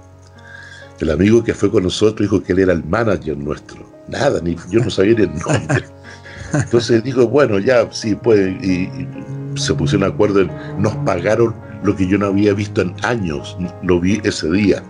El 0.98 1.12
amigo 1.12 1.42
que 1.42 1.54
fue 1.54 1.70
con 1.70 1.84
nosotros 1.84 2.28
dijo 2.28 2.42
que 2.42 2.52
él 2.52 2.58
era 2.58 2.74
el 2.74 2.84
manager 2.84 3.38
nuestro. 3.38 3.90
Nada, 4.06 4.38
ni 4.42 4.54
yo 4.68 4.84
no 4.84 4.90
sabía 4.90 5.14
ni 5.14 5.22
el 5.22 5.32
nombre. 5.32 5.82
Entonces 6.52 7.02
dijo, 7.04 7.26
bueno, 7.26 7.58
ya 7.58 7.90
sí 7.90 8.14
puede. 8.14 8.50
Y, 8.62 9.08
se 9.58 9.72
pusieron 9.72 10.06
de 10.06 10.14
acuerdo 10.14 10.42
en, 10.42 10.50
nos 10.76 10.94
pagaron 11.06 11.54
lo 11.84 11.96
que 11.96 12.06
yo 12.06 12.18
no 12.18 12.26
había 12.26 12.52
visto 12.52 12.82
en 12.82 12.94
años, 13.02 13.56
lo 13.82 13.98
vi 13.98 14.20
ese 14.24 14.50
día. 14.50 14.82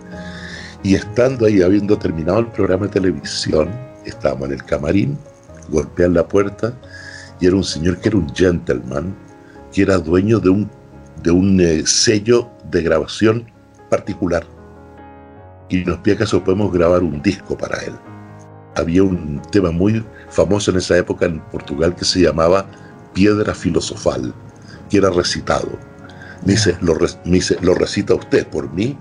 Y 0.83 0.95
estando 0.95 1.45
ahí, 1.45 1.61
habiendo 1.61 1.97
terminado 1.97 2.39
el 2.39 2.47
programa 2.47 2.87
de 2.87 2.91
televisión, 2.91 3.69
estábamos 4.05 4.49
en 4.49 4.55
el 4.55 4.65
camarín, 4.65 5.17
golpean 5.71 6.13
la 6.13 6.27
puerta, 6.27 6.77
y 7.39 7.47
era 7.47 7.55
un 7.55 7.63
señor 7.63 7.97
que 7.99 8.09
era 8.09 8.17
un 8.17 8.29
gentleman, 8.35 9.15
que 9.71 9.81
era 9.81 9.97
dueño 9.97 10.39
de 10.39 10.49
un, 10.49 10.69
de 11.23 11.31
un 11.31 11.59
eh, 11.59 11.83
sello 11.85 12.49
de 12.69 12.83
grabación 12.83 13.45
particular. 13.89 14.45
Y 15.69 15.83
nos 15.85 15.99
pide 15.99 16.15
acaso 16.15 16.43
podemos 16.43 16.71
grabar 16.71 17.01
un 17.01 17.21
disco 17.21 17.57
para 17.57 17.77
él. 17.83 17.93
Había 18.75 19.03
un 19.03 19.41
tema 19.51 19.71
muy 19.71 20.05
famoso 20.29 20.71
en 20.71 20.77
esa 20.77 20.97
época 20.97 21.25
en 21.25 21.39
Portugal 21.49 21.95
que 21.95 22.05
se 22.05 22.21
llamaba 22.21 22.65
Piedra 23.13 23.53
Filosofal 23.53 24.33
que 24.91 24.97
era 24.97 25.09
recitado. 25.09 25.69
Me 26.45 26.53
dice, 26.53 26.77
lo, 26.81 26.95
lo 27.61 27.73
recita 27.73 28.13
usted 28.13 28.45
por 28.47 28.71
mí 28.73 28.97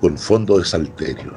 con 0.00 0.16
fondo 0.18 0.58
de 0.58 0.64
salterio. 0.64 1.34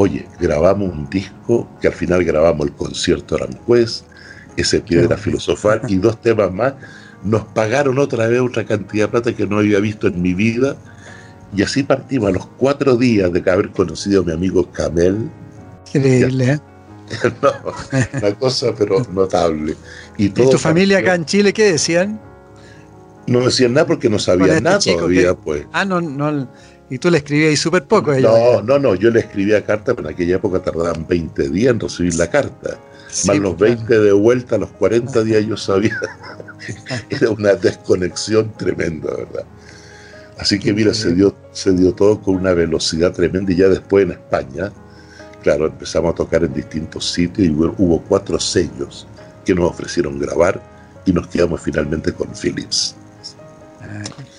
Oye, 0.00 0.28
grabamos 0.38 0.92
un 0.92 1.10
disco 1.10 1.68
que 1.80 1.88
al 1.88 1.92
final 1.92 2.22
grabamos 2.22 2.68
el 2.68 2.72
concierto 2.72 3.34
Aranjuez, 3.34 4.04
ese 4.56 4.80
piedra 4.80 5.16
filosofal 5.16 5.82
y 5.88 5.96
dos 5.96 6.22
temas 6.22 6.52
más. 6.52 6.74
Nos 7.24 7.42
pagaron 7.46 7.98
otra 7.98 8.28
vez 8.28 8.40
otra 8.40 8.64
cantidad 8.64 9.06
de 9.06 9.10
plata 9.10 9.34
que 9.34 9.44
no 9.44 9.58
había 9.58 9.80
visto 9.80 10.06
en 10.06 10.22
mi 10.22 10.34
vida. 10.34 10.76
Y 11.52 11.62
así 11.62 11.82
partimos 11.82 12.28
a 12.28 12.32
los 12.32 12.46
cuatro 12.46 12.96
días 12.96 13.32
de 13.32 13.42
haber 13.50 13.70
conocido 13.70 14.22
a 14.22 14.24
mi 14.24 14.30
amigo 14.30 14.70
Camel. 14.70 15.28
Increíble, 15.92 16.52
¿eh? 16.52 16.60
no, 17.42 17.50
una 18.18 18.34
cosa 18.36 18.72
pero 18.78 19.02
notable. 19.12 19.74
¿Y, 20.16 20.28
tu 20.28 20.58
familia 20.58 20.98
acá 20.98 21.16
en 21.16 21.24
Chile 21.24 21.52
qué 21.52 21.72
decían? 21.72 22.20
no 23.28 23.40
decían 23.40 23.74
nada 23.74 23.86
porque 23.86 24.08
no 24.08 24.18
sabían 24.18 24.50
este 24.50 24.62
nada 24.62 24.78
todavía, 24.78 25.34
pues. 25.34 25.66
Ah, 25.72 25.84
no, 25.84 26.00
no. 26.00 26.48
Y 26.90 26.98
tú 26.98 27.10
le 27.10 27.18
escribías 27.18 27.58
súper 27.58 27.84
poco. 27.84 28.14
no, 28.14 28.62
no, 28.62 28.78
no, 28.78 28.94
yo 28.94 29.10
le 29.10 29.20
escribía 29.20 29.64
carta, 29.64 29.94
pero 29.94 30.08
en 30.08 30.14
aquella 30.14 30.36
época 30.36 30.60
tardaban 30.60 31.06
20 31.06 31.50
días 31.50 31.72
en 31.74 31.80
recibir 31.80 32.14
la 32.14 32.30
carta. 32.30 32.78
Más 33.26 33.38
los 33.38 33.58
20 33.58 33.98
de 33.98 34.12
vuelta, 34.12 34.58
los 34.58 34.70
40 34.70 35.22
días 35.24 35.46
yo 35.46 35.56
sabía. 35.56 35.98
Era 37.10 37.30
una 37.30 37.54
desconexión 37.54 38.52
tremenda, 38.56 39.10
¿verdad? 39.14 39.44
Así 40.38 40.58
que 40.58 40.72
mira, 40.72 40.94
se 40.94 41.14
dio, 41.14 41.34
se 41.52 41.72
dio 41.72 41.92
todo 41.92 42.20
con 42.20 42.36
una 42.36 42.52
velocidad 42.52 43.12
tremenda 43.12 43.52
y 43.52 43.56
ya 43.56 43.68
después 43.68 44.04
en 44.04 44.12
España, 44.12 44.72
claro, 45.42 45.66
empezamos 45.66 46.12
a 46.12 46.16
tocar 46.16 46.44
en 46.44 46.54
distintos 46.54 47.10
sitios 47.10 47.48
y 47.48 47.50
hubo 47.50 48.02
cuatro 48.08 48.38
sellos 48.38 49.06
que 49.44 49.54
nos 49.54 49.70
ofrecieron 49.70 50.18
grabar 50.18 50.62
y 51.04 51.12
nos 51.12 51.26
quedamos 51.26 51.60
finalmente 51.60 52.12
con 52.12 52.28
Philips. 52.34 52.94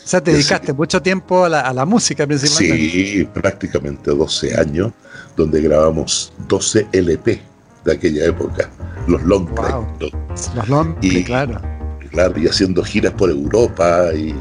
Sea, 0.09 0.21
te 0.21 0.31
dedicaste 0.31 0.73
mucho 0.73 1.01
tiempo 1.01 1.45
a 1.45 1.49
la, 1.49 1.85
música 1.85 2.25
principalmente. 2.25 2.89
Sí, 2.89 3.29
prácticamente 3.31 4.09
12 4.09 4.59
años, 4.59 4.91
donde 5.37 5.61
grabamos 5.61 6.33
12 6.47 6.87
LP 6.91 7.39
de 7.85 7.93
aquella 7.93 8.25
época, 8.25 8.69
los 9.07 9.21
long 9.23 9.47
play. 9.53 9.71
Los, 9.99 10.67
long 10.67 10.95
play, 10.95 11.23
claro. 11.23 11.61
Claro, 12.09 12.39
y 12.39 12.47
haciendo 12.47 12.83
giras 12.83 13.13
por 13.13 13.29
Europa 13.29 14.11
y 14.15 14.33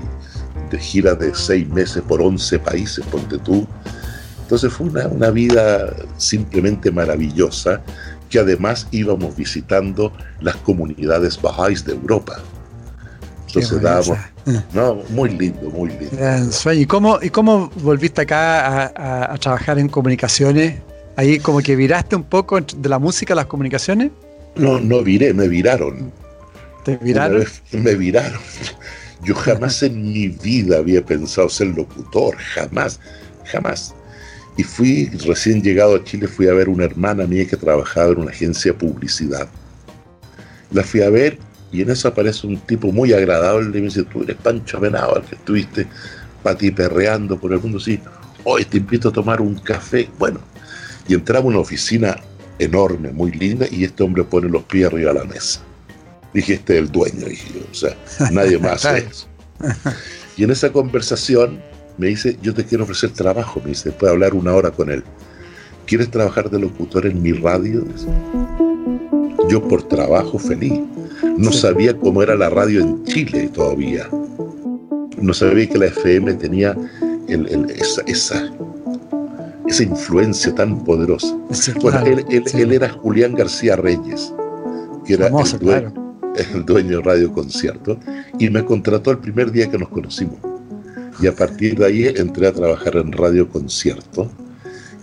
de 0.70 0.78
giras 0.78 1.18
de 1.18 1.34
seis 1.34 1.68
meses 1.68 2.02
por 2.08 2.22
11 2.22 2.58
países, 2.60 3.04
ponte 3.06 3.36
tú. 3.38 3.66
Entonces 4.40 4.72
fue 4.72 4.86
una, 4.86 5.06
una 5.08 5.30
vida 5.30 5.94
simplemente 6.16 6.90
maravillosa 6.90 7.82
que 8.30 8.38
además 8.38 8.88
íbamos 8.90 9.36
visitando 9.36 10.12
las 10.40 10.56
comunidades 10.56 11.40
bajáis 11.40 11.84
de 11.84 11.92
Europa. 11.92 12.40
Entonces 13.48 13.80
dábamos, 13.80 14.18
no, 14.72 15.02
muy 15.10 15.30
lindo, 15.30 15.70
muy 15.70 15.90
lindo. 15.90 16.72
¿Y 16.72 16.86
cómo, 16.86 17.18
¿Y 17.22 17.30
cómo 17.30 17.70
volviste 17.76 18.22
acá 18.22 19.32
a, 19.32 19.36
trabajar 19.38 19.78
en 19.78 19.88
comunicaciones? 19.88 20.76
Ahí 21.16 21.38
como 21.38 21.60
que 21.60 21.74
viraste 21.74 22.14
un 22.14 22.24
poco 22.24 22.60
de 22.60 22.88
la 22.88 22.98
música 22.98 23.32
a 23.32 23.36
las 23.36 23.46
comunicaciones. 23.46 24.10
No, 24.54 24.78
no 24.78 25.02
viré, 25.02 25.32
me 25.32 25.48
viraron. 25.48 26.12
¿Te 26.84 26.96
viraron? 26.98 27.44
me 27.72 27.94
viraron. 27.94 28.40
Yo 29.24 29.34
jamás 29.34 29.82
en 29.82 30.02
mi 30.02 30.28
vida 30.28 30.78
había 30.78 31.04
pensado 31.04 31.48
ser 31.48 31.68
locutor, 31.68 32.36
jamás, 32.36 33.00
jamás. 33.44 33.94
Y 34.56 34.62
fui, 34.62 35.06
recién 35.24 35.62
llegado 35.62 35.96
a 35.96 36.04
Chile, 36.04 36.28
fui 36.28 36.48
a 36.48 36.52
ver 36.52 36.68
una 36.68 36.84
hermana 36.84 37.26
mía 37.26 37.46
que 37.46 37.56
trabajaba 37.56 38.12
en 38.12 38.18
una 38.18 38.30
agencia 38.30 38.72
de 38.72 38.78
publicidad. 38.78 39.48
La 40.70 40.82
fui 40.82 41.00
a 41.00 41.10
ver 41.10 41.38
y 41.70 41.82
en 41.82 41.90
eso 41.90 42.08
aparece 42.08 42.46
un 42.46 42.58
tipo 42.58 42.92
muy 42.92 43.12
agradable 43.12 43.66
y 43.78 43.80
me 43.80 43.88
dice, 43.88 44.04
tú 44.04 44.22
eres 44.22 44.36
Pancho 44.36 44.78
al 44.78 45.24
que 45.24 45.34
estuviste 45.34 45.86
patiperreando 46.42 47.38
por 47.38 47.52
el 47.52 47.60
mundo, 47.60 47.78
sí, 47.78 48.00
hoy 48.44 48.64
te 48.64 48.78
invito 48.78 49.10
a 49.10 49.12
tomar 49.12 49.40
un 49.40 49.56
café. 49.56 50.08
Bueno, 50.18 50.40
y 51.06 51.14
entraba 51.14 51.44
a 51.44 51.48
una 51.48 51.58
oficina 51.58 52.16
enorme, 52.58 53.10
muy 53.10 53.32
linda, 53.32 53.66
y 53.70 53.84
este 53.84 54.02
hombre 54.02 54.24
pone 54.24 54.48
los 54.48 54.64
pies 54.64 54.86
arriba 54.86 55.12
de 55.12 55.18
la 55.18 55.24
mesa. 55.24 55.60
Dije, 56.32 56.54
este 56.54 56.74
es 56.74 56.80
el 56.80 56.92
dueño, 56.92 57.26
dije 57.26 57.62
o 57.70 57.74
sea, 57.74 57.96
nadie 58.30 58.58
más 58.60 58.84
hace 58.84 59.06
eso. 59.10 59.26
Y 60.36 60.44
en 60.44 60.50
esa 60.50 60.70
conversación 60.70 61.60
me 61.96 62.08
dice, 62.08 62.38
yo 62.42 62.54
te 62.54 62.64
quiero 62.64 62.84
ofrecer 62.84 63.10
trabajo, 63.10 63.60
me 63.62 63.70
dice, 63.70 63.90
puedo 63.90 64.12
hablar 64.12 64.34
una 64.34 64.54
hora 64.54 64.70
con 64.70 64.90
él. 64.90 65.02
¿Quieres 65.86 66.10
trabajar 66.10 66.50
de 66.50 66.60
locutor 66.60 67.06
en 67.06 67.22
mi 67.22 67.32
radio? 67.32 67.84
Yo 69.48 69.66
por 69.66 69.82
trabajo 69.88 70.38
feliz. 70.38 70.80
No 71.38 71.52
sabía 71.52 71.96
cómo 71.96 72.20
era 72.20 72.34
la 72.34 72.50
radio 72.50 72.80
en 72.80 73.04
Chile 73.04 73.48
todavía. 73.54 74.08
No 75.22 75.32
sabía 75.32 75.68
que 75.68 75.78
la 75.78 75.86
FM 75.86 76.34
tenía 76.34 76.76
esa, 77.28 78.02
esa, 78.08 78.50
influencia 79.80 80.52
tan 80.52 80.82
poderosa. 80.82 81.38
bueno, 81.80 82.04
él, 82.04 82.72
era 82.72 82.88
Julián 82.88 83.34
García 83.34 83.76
Reyes, 83.76 84.34
que 85.06 85.14
era 85.14 85.28
el, 85.28 85.58
dueño, 85.60 85.94
el 86.54 86.64
dueño 86.66 86.96
de 86.96 87.02
Radio 87.04 87.32
Concierto, 87.32 88.00
y 88.40 88.50
me 88.50 88.64
contrató 88.64 89.12
el 89.12 89.18
primer 89.18 89.52
día 89.52 89.70
que 89.70 89.78
nos 89.78 89.90
conocimos. 89.90 90.38
Y 91.22 91.28
a 91.28 91.36
partir 91.36 91.78
de 91.78 91.86
ahí 91.86 92.06
entré 92.16 92.48
a 92.48 92.52
trabajar 92.52 92.96
en 92.96 93.12
Radio 93.12 93.48
Concierto 93.48 94.28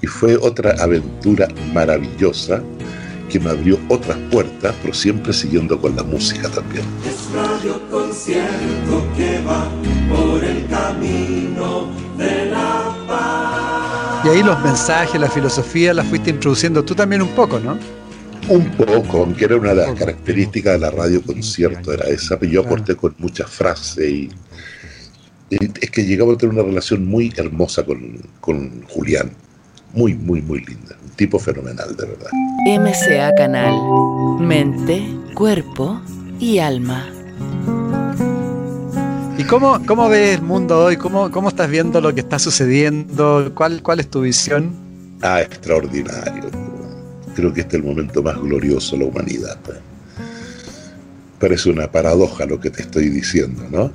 y 0.02 0.08
fue 0.08 0.36
otra 0.36 0.72
aventura 0.84 1.48
maravillosa 1.74 2.62
que 3.30 3.40
me 3.40 3.50
abrió 3.50 3.80
otras 3.90 4.18
puertas, 4.32 4.76
pero 4.82 4.94
siempre 4.94 5.34
siguiendo 5.34 5.80
con 5.80 5.96
la 5.96 6.04
música 6.04 6.50
también. 6.50 6.84
Es 7.08 7.32
Radio 7.34 7.82
Concierto 7.90 9.06
que 9.16 9.42
va 9.42 9.68
por 10.10 10.44
el 10.44 10.66
camino 10.68 11.90
de 12.18 12.46
la 12.46 12.96
paz. 13.08 14.26
Y 14.26 14.30
ahí 14.30 14.44
los 14.44 14.62
mensajes, 14.64 15.20
la 15.20 15.30
filosofía 15.30 15.94
las 15.94 16.08
fuiste 16.08 16.30
introduciendo 16.30 16.84
tú 16.84 16.96
también 16.96 17.22
un 17.22 17.30
poco, 17.30 17.60
¿no? 17.60 17.78
Un 18.48 18.72
poco, 18.72 19.24
aunque 19.24 19.46
era 19.46 19.56
una 19.56 19.70
de 19.74 19.88
las 19.88 20.00
características 20.00 20.74
de 20.74 20.80
la 20.80 20.92
radio 20.92 21.22
concierto, 21.22 21.92
era 21.92 22.08
esa, 22.08 22.38
pero 22.38 22.52
yo 22.52 22.62
aporté 22.62 22.96
con 22.96 23.16
muchas 23.18 23.50
frases 23.50 24.08
y 24.08 24.30
es 25.50 25.92
que 25.92 26.06
llegamos 26.06 26.36
a 26.36 26.38
tener 26.38 26.56
una 26.56 26.64
relación 26.64 27.06
muy 27.06 27.34
hermosa 27.38 27.86
con, 27.86 28.84
Julián. 28.90 29.32
Muy, 29.94 30.14
muy, 30.14 30.42
muy 30.42 30.60
linda. 30.60 30.98
Tipo 31.16 31.40
fenomenal, 31.40 31.96
de 31.96 32.06
verdad. 32.06 32.30
MCA 32.66 33.34
Canal. 33.36 33.74
Mente, 34.40 35.08
cuerpo 35.34 36.02
y 36.40 36.60
alma. 36.60 37.08
¿Y 39.38 39.44
cómo, 39.44 39.86
cómo 39.86 40.10
ves 40.10 40.36
el 40.38 40.42
mundo 40.42 40.86
hoy? 40.86 40.98
¿Cómo, 40.98 41.32
¿Cómo 41.32 41.50
estás 41.50 41.70
viendo 41.70 42.02
lo 42.02 42.14
que 42.14 42.22
está 42.22 42.40
sucediendo? 42.40 43.52
¿Cuál, 43.56 43.82
¿Cuál 43.82 44.00
es 44.00 44.10
tu 44.10 44.22
visión? 44.22 44.74
Ah, 45.22 45.42
extraordinario. 45.42 46.50
Creo 47.36 47.54
que 47.54 47.62
este 47.62 47.78
es 47.78 47.84
el 47.84 47.88
momento 47.88 48.22
más 48.22 48.38
glorioso 48.38 48.96
de 48.96 49.04
la 49.04 49.10
humanidad. 49.10 49.58
Parece 51.40 51.70
una 51.70 51.92
paradoja 51.92 52.46
lo 52.46 52.60
que 52.60 52.70
te 52.70 52.82
estoy 52.82 53.10
diciendo, 53.10 53.64
¿no? 53.70 53.92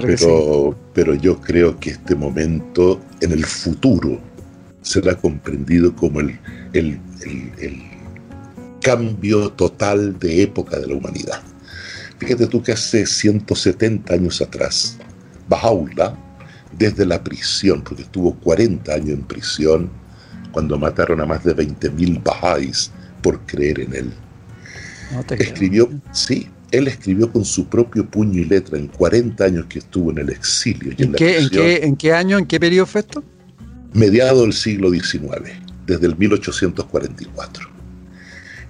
pero, 0.00 0.76
pero 0.94 1.14
yo 1.14 1.40
creo 1.40 1.78
que 1.78 1.90
este 1.90 2.14
momento 2.14 3.00
en 3.20 3.32
el 3.32 3.44
futuro 3.44 4.18
será 4.82 5.14
comprendido 5.14 5.94
como 5.94 6.20
el, 6.20 6.38
el, 6.72 7.00
cambio 8.82 9.50
total 9.50 10.18
de 10.18 10.42
época 10.42 10.78
de 10.78 10.86
la 10.86 10.94
humanidad. 10.94 11.42
Fíjate 12.18 12.46
tú 12.46 12.62
que 12.62 12.72
hace 12.72 13.04
170 13.04 14.14
años 14.14 14.40
atrás, 14.40 14.96
Bajaula, 15.48 16.16
desde 16.78 17.04
la 17.04 17.22
prisión, 17.22 17.82
porque 17.82 18.02
estuvo 18.02 18.34
40 18.36 18.92
años 18.92 19.10
en 19.10 19.22
prisión, 19.22 19.90
cuando 20.52 20.78
mataron 20.78 21.20
a 21.20 21.26
más 21.26 21.44
de 21.44 21.54
20.000 21.54 22.22
Bahá'ís 22.22 22.90
por 23.22 23.40
creer 23.40 23.80
en 23.80 23.94
él. 23.94 24.12
escribió, 25.38 25.90
sí, 26.12 26.48
él 26.70 26.88
escribió 26.88 27.30
con 27.30 27.44
su 27.44 27.66
propio 27.66 28.08
puño 28.08 28.40
y 28.40 28.44
letra 28.44 28.78
en 28.78 28.86
40 28.86 29.44
años 29.44 29.66
que 29.66 29.80
estuvo 29.80 30.10
en 30.10 30.18
el 30.18 30.30
exilio. 30.30 30.94
Y 30.96 31.02
¿En, 31.02 31.12
qué, 31.12 31.38
¿En, 31.82 31.96
qué, 31.96 32.12
año, 32.12 32.38
en 32.38 32.46
qué 32.46 32.58
periodo 32.58 32.86
fue 32.86 33.02
esto? 33.02 33.22
Mediado 33.92 34.42
del 34.42 34.52
siglo 34.52 34.90
XIX, 34.90 35.50
desde 35.84 36.06
el 36.06 36.16
1844. 36.16 37.68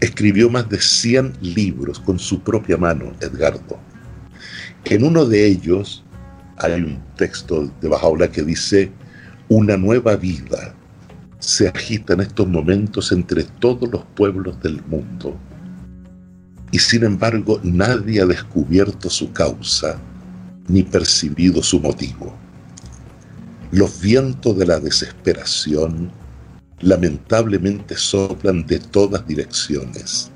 Escribió 0.00 0.48
más 0.48 0.68
de 0.70 0.80
100 0.80 1.34
libros 1.42 2.00
con 2.00 2.18
su 2.18 2.40
propia 2.40 2.78
mano, 2.78 3.12
Edgardo. 3.20 3.78
En 4.86 5.04
uno 5.04 5.26
de 5.26 5.46
ellos 5.46 6.02
hay 6.56 6.80
un 6.80 7.02
texto 7.16 7.70
de 7.82 7.88
Bajaola 7.88 8.30
que 8.30 8.42
dice, 8.42 8.90
una 9.48 9.76
nueva 9.76 10.16
vida 10.16 10.74
se 11.38 11.68
agita 11.68 12.14
en 12.14 12.20
estos 12.20 12.48
momentos 12.48 13.12
entre 13.12 13.44
todos 13.44 13.90
los 13.90 14.04
pueblos 14.14 14.58
del 14.62 14.82
mundo 14.84 15.38
y 16.70 16.78
sin 16.78 17.04
embargo 17.04 17.60
nadie 17.62 18.22
ha 18.22 18.26
descubierto 18.26 19.10
su 19.10 19.32
causa 19.32 19.98
ni 20.68 20.82
percibido 20.82 21.62
su 21.62 21.80
motivo. 21.80 22.34
Los 23.72 24.00
vientos 24.00 24.56
de 24.58 24.66
la 24.66 24.80
desesperación 24.80 26.10
lamentablemente 26.80 27.96
soplan 27.96 28.66
de 28.66 28.78
todas 28.78 29.26
direcciones. 29.26 30.30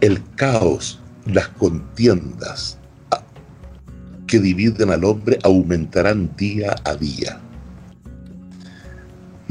El 0.00 0.22
caos, 0.34 1.00
las 1.26 1.48
contiendas 1.48 2.78
que 4.26 4.38
dividen 4.38 4.90
al 4.90 5.04
hombre 5.04 5.38
aumentarán 5.42 6.34
día 6.36 6.74
a 6.84 6.94
día 6.94 7.40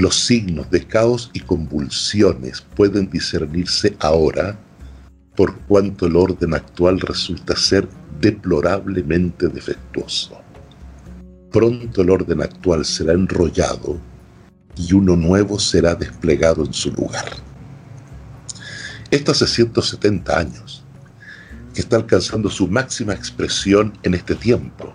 los 0.01 0.15
signos 0.15 0.71
de 0.71 0.83
caos 0.87 1.29
y 1.31 1.41
convulsiones 1.41 2.65
pueden 2.75 3.07
discernirse 3.11 3.95
ahora 3.99 4.57
por 5.35 5.55
cuanto 5.67 6.07
el 6.07 6.15
orden 6.15 6.55
actual 6.55 6.99
resulta 6.99 7.55
ser 7.55 7.87
deplorablemente 8.19 9.47
defectuoso. 9.47 10.40
Pronto 11.51 12.01
el 12.01 12.09
orden 12.09 12.41
actual 12.41 12.85
será 12.85 13.11
enrollado 13.11 13.99
y 14.77 14.93
uno 14.93 15.17
nuevo 15.17 15.59
será 15.59 15.95
desplegado 15.95 16.63
en 16.65 16.73
su 16.73 16.91
lugar. 16.93 17.25
Esto 19.11 19.33
hace 19.33 19.45
170 19.45 20.39
años, 20.39 20.85
que 21.73 21.81
está 21.81 21.97
alcanzando 21.97 22.49
su 22.49 22.69
máxima 22.69 23.13
expresión 23.13 23.91
en 24.03 24.13
este 24.13 24.35
tiempo, 24.35 24.93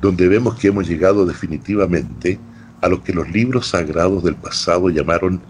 donde 0.00 0.26
vemos 0.26 0.56
que 0.56 0.68
hemos 0.68 0.88
llegado 0.88 1.24
definitivamente 1.24 2.40
a 2.80 2.88
lo 2.88 3.04
que 3.04 3.12
los 3.12 3.28
libros 3.30 3.68
sagrados 3.68 4.24
del 4.24 4.34
pasado 4.34 4.88
llamaron 4.88 5.40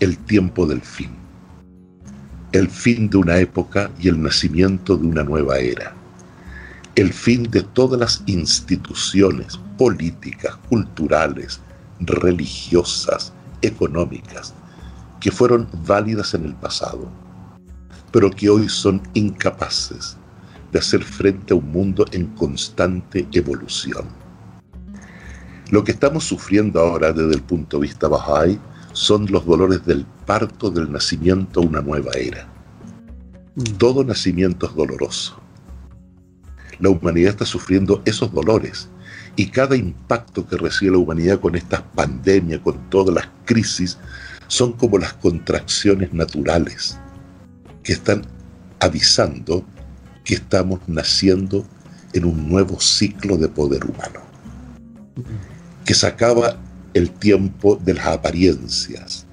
el 0.00 0.18
tiempo 0.18 0.66
del 0.66 0.80
fin, 0.80 1.10
el 2.50 2.68
fin 2.68 3.08
de 3.08 3.18
una 3.18 3.38
época 3.38 3.90
y 4.00 4.08
el 4.08 4.20
nacimiento 4.20 4.96
de 4.96 5.06
una 5.06 5.22
nueva 5.22 5.58
era, 5.58 5.94
el 6.98 7.12
fin 7.12 7.44
de 7.44 7.62
todas 7.62 8.00
las 8.00 8.22
instituciones 8.26 9.56
políticas, 9.78 10.56
culturales, 10.68 11.60
religiosas, 12.00 13.32
económicas, 13.62 14.52
que 15.20 15.30
fueron 15.30 15.68
válidas 15.86 16.34
en 16.34 16.44
el 16.44 16.56
pasado, 16.56 17.08
pero 18.10 18.30
que 18.30 18.50
hoy 18.50 18.68
son 18.68 19.00
incapaces 19.14 20.16
de 20.72 20.80
hacer 20.80 21.04
frente 21.04 21.54
a 21.54 21.56
un 21.58 21.70
mundo 21.70 22.04
en 22.10 22.26
constante 22.34 23.28
evolución. 23.30 24.08
Lo 25.70 25.84
que 25.84 25.92
estamos 25.92 26.24
sufriendo 26.24 26.80
ahora 26.80 27.12
desde 27.12 27.34
el 27.34 27.42
punto 27.42 27.76
de 27.76 27.82
vista 27.82 28.08
Bahá'í 28.08 28.58
son 28.92 29.30
los 29.30 29.46
dolores 29.46 29.86
del 29.86 30.04
parto 30.26 30.68
del 30.68 30.90
nacimiento 30.90 31.60
a 31.60 31.64
una 31.64 31.80
nueva 31.80 32.10
era. 32.16 32.48
Mm. 33.54 33.62
Todo 33.78 34.02
nacimiento 34.02 34.66
es 34.66 34.74
doloroso. 34.74 35.40
La 36.80 36.90
humanidad 36.90 37.30
está 37.30 37.44
sufriendo 37.44 38.02
esos 38.04 38.32
dolores 38.32 38.88
y 39.36 39.46
cada 39.46 39.76
impacto 39.76 40.46
que 40.46 40.56
recibe 40.56 40.92
la 40.92 40.98
humanidad 40.98 41.40
con 41.40 41.54
estas 41.54 41.82
pandemias, 41.94 42.60
con 42.60 42.90
todas 42.90 43.14
las 43.14 43.28
crisis, 43.44 43.98
son 44.48 44.72
como 44.72 44.98
las 44.98 45.12
contracciones 45.14 46.12
naturales 46.12 46.98
que 47.82 47.92
están 47.92 48.22
avisando 48.80 49.64
que 50.24 50.34
estamos 50.34 50.80
naciendo 50.86 51.66
en 52.12 52.26
un 52.26 52.48
nuevo 52.48 52.78
ciclo 52.80 53.38
de 53.38 53.48
poder 53.48 53.84
humano, 53.84 54.20
que 55.86 55.94
se 55.94 56.06
acaba 56.06 56.58
el 56.92 57.10
tiempo 57.10 57.76
de 57.76 57.94
las 57.94 58.06
apariencias. 58.08 59.26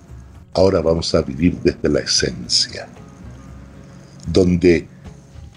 Ahora 0.53 0.81
vamos 0.81 1.13
a 1.13 1.21
vivir 1.21 1.59
desde 1.63 1.89
la 1.89 1.99
esencia, 1.99 2.87
donde 4.27 4.87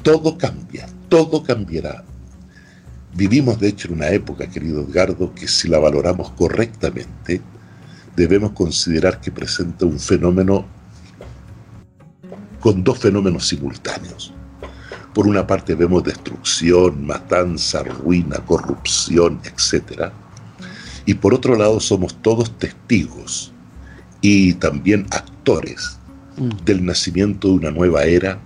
todo 0.03 0.37
cambia, 0.37 0.89
todo 1.09 1.43
cambiará. 1.43 2.05
Vivimos 3.15 3.59
de 3.59 3.69
hecho 3.69 3.89
en 3.89 3.95
una 3.95 4.11
época, 4.11 4.49
querido 4.49 4.83
Edgardo, 4.83 5.35
que 5.35 5.49
si 5.49 5.69
la 5.69 5.79
valoramos 5.79 6.31
correctamente, 6.31 7.41
debemos 8.17 8.53
considerar 8.53 9.21
que 9.21 9.31
presenta 9.31 9.87
un 9.87 9.99
fenómeno 9.99 10.67
con 12.61 12.85
dos 12.85 12.99
fenómenos 12.99 13.47
simultáneos. 13.47 14.35
Por 15.15 15.27
una 15.27 15.47
parte 15.47 15.75
vemos 15.75 16.05
destrucción, 16.05 17.07
matanza, 17.07 17.83
ruina, 17.83 18.39
corrupción, 18.45 19.41
etc. 19.45 20.13
Y 21.07 21.15
por 21.15 21.35
otro 21.35 21.57
lado 21.57 21.81
somos 21.81 22.21
todos 22.23 22.57
testigos 22.59 23.53
y 24.21 24.55
también 24.55 25.07
actores 25.11 25.99
mm. 26.37 26.65
del 26.65 26.85
nacimiento 26.85 27.49
de 27.49 27.55
una 27.55 27.71
nueva 27.71 28.05
era, 28.05 28.39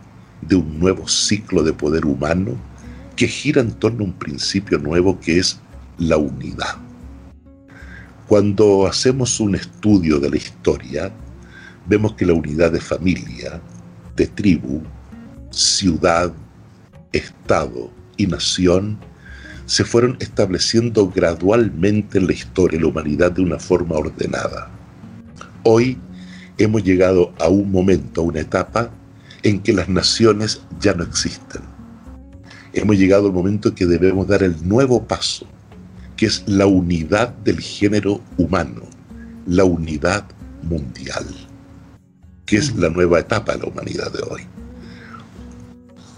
de 0.42 0.57
un 0.57 0.78
nuevo 0.78 1.09
ciclo 1.09 1.62
de 1.62 1.72
poder 1.72 2.05
humano 2.05 2.57
que 3.16 3.26
gira 3.26 3.61
en 3.61 3.72
torno 3.72 4.00
a 4.05 4.07
un 4.07 4.12
principio 4.12 4.78
nuevo 4.78 5.18
que 5.20 5.38
es 5.38 5.61
la 5.98 6.16
unidad. 6.16 6.76
Cuando 8.28 8.87
hacemos 8.87 9.40
un 9.40 9.55
estudio 9.55 10.18
de 10.18 10.31
la 10.31 10.37
historia, 10.37 11.12
vemos 11.87 12.14
que 12.14 12.26
la 12.26 12.33
unidad 12.33 12.72
de 12.72 12.81
familia, 12.81 13.61
de 14.16 14.26
tribu, 14.26 14.83
ciudad, 15.50 16.33
estado 17.12 17.90
y 18.16 18.26
nación 18.26 18.98
se 19.66 19.85
fueron 19.85 20.16
estableciendo 20.20 21.11
gradualmente 21.11 22.18
en 22.18 22.26
la 22.26 22.33
historia 22.33 22.78
de 22.78 22.85
la 22.85 22.90
humanidad 22.90 23.33
de 23.33 23.42
una 23.42 23.59
forma 23.59 23.96
ordenada. 23.96 24.70
Hoy 25.62 25.98
hemos 26.59 26.83
llegado 26.83 27.33
a 27.38 27.48
un 27.48 27.70
momento, 27.70 28.22
a 28.22 28.24
una 28.24 28.40
etapa 28.40 28.90
en 29.42 29.61
que 29.61 29.72
las 29.72 29.88
naciones 29.88 30.62
ya 30.81 30.94
no 30.94 31.05
existen. 31.05 31.62
Hemos 32.72 32.96
llegado 32.96 33.26
al 33.26 33.33
momento 33.33 33.68
en 33.68 33.74
que 33.74 33.87
debemos 33.87 34.26
dar 34.26 34.42
el 34.42 34.66
nuevo 34.66 35.05
paso, 35.05 35.46
que 36.16 36.26
es 36.26 36.44
la 36.46 36.66
unidad 36.66 37.28
del 37.28 37.61
género 37.61 38.20
humano, 38.38 38.83
la 39.46 39.64
unidad 39.64 40.24
mundial, 40.62 41.26
que 42.46 42.57
es 42.57 42.74
la 42.76 42.88
nueva 42.88 43.20
etapa 43.20 43.52
de 43.52 43.59
la 43.59 43.68
humanidad 43.68 44.12
de 44.12 44.22
hoy. 44.22 44.42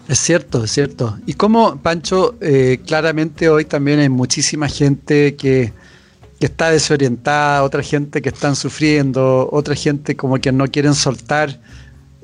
Es 0.08 0.18
cierto, 0.18 0.64
es 0.64 0.70
cierto. 0.70 1.18
Y 1.24 1.34
como, 1.34 1.78
Pancho, 1.78 2.36
eh, 2.40 2.80
claramente 2.86 3.48
hoy 3.48 3.64
también 3.64 4.00
hay 4.00 4.10
muchísima 4.10 4.68
gente 4.68 5.34
que, 5.36 5.72
está 6.40 6.70
desorientada, 6.70 7.62
otra 7.62 7.82
gente 7.82 8.20
que 8.20 8.28
están 8.28 8.54
sufriendo, 8.54 9.48
otra 9.50 9.74
gente 9.74 10.14
como 10.14 10.38
que 10.38 10.52
no 10.52 10.66
quieren 10.66 10.92
soltar 10.92 11.58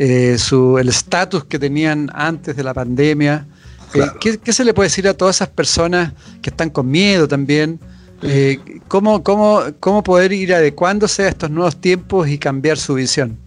eh, 0.01 0.39
su, 0.39 0.79
el 0.79 0.89
estatus 0.89 1.45
que 1.45 1.59
tenían 1.59 2.11
antes 2.15 2.57
de 2.57 2.65
la 2.65 2.73
pandemia. 2.73 3.47
Eh, 3.93 4.01
¿qué, 4.19 4.53
se 4.53 4.65
le 4.65 4.73
puede 4.73 4.89
decir 4.89 5.07
a 5.07 5.15
todas 5.15 5.37
esas 5.37 5.49
personas 5.49 6.15
que 6.41 6.49
están 6.49 6.71
con 6.71 6.91
miedo 6.91 7.29
también? 7.29 7.79
¿cómo, 8.89 9.23
cómo, 9.23 9.63
¿Cómo 9.79 10.03
poder 10.03 10.33
ir 10.33 10.55
adecuándose 10.55 11.25
a 11.25 11.29
estos 11.29 11.51
nuevos 11.51 11.81
tiempos 11.81 12.29
y 12.29 12.39
cambiar 12.39 12.77
su 12.77 12.95
visión? 12.95 13.39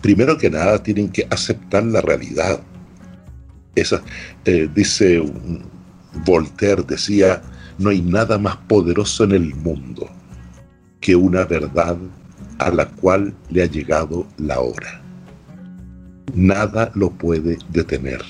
Primero 0.00 0.38
que 0.38 0.48
nada, 0.50 0.82
tienen 0.82 1.10
que 1.10 1.26
aceptar 1.30 1.84
la 1.84 2.00
realidad 2.00 2.60
esa, 3.74 4.02
eh, 4.44 4.68
dice 4.74 5.22
Voltaire, 6.24 6.82
decía, 6.82 7.42
no 7.78 7.90
hay 7.90 8.02
nada 8.02 8.38
más 8.38 8.56
poderoso 8.56 9.24
en 9.24 9.32
el 9.32 9.54
mundo 9.54 10.08
que 11.00 11.16
una 11.16 11.44
verdad 11.44 11.96
a 12.58 12.70
la 12.70 12.86
cual 12.86 13.34
le 13.48 13.62
ha 13.62 13.66
llegado 13.66 14.26
la 14.36 14.60
hora. 14.60 14.99
Nada 16.34 16.90
lo 16.94 17.10
puede 17.10 17.58
detener. 17.70 18.22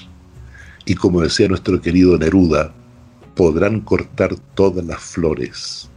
Y 0.85 0.95
como 0.95 1.21
decía 1.21 1.49
nuestro 1.49 1.81
querido 1.81 2.19
Neruda, 2.19 2.73
podrán 3.35 3.81
cortar 3.81 4.35
todas 4.55 4.85
las 4.85 5.01
flores, 5.01 5.89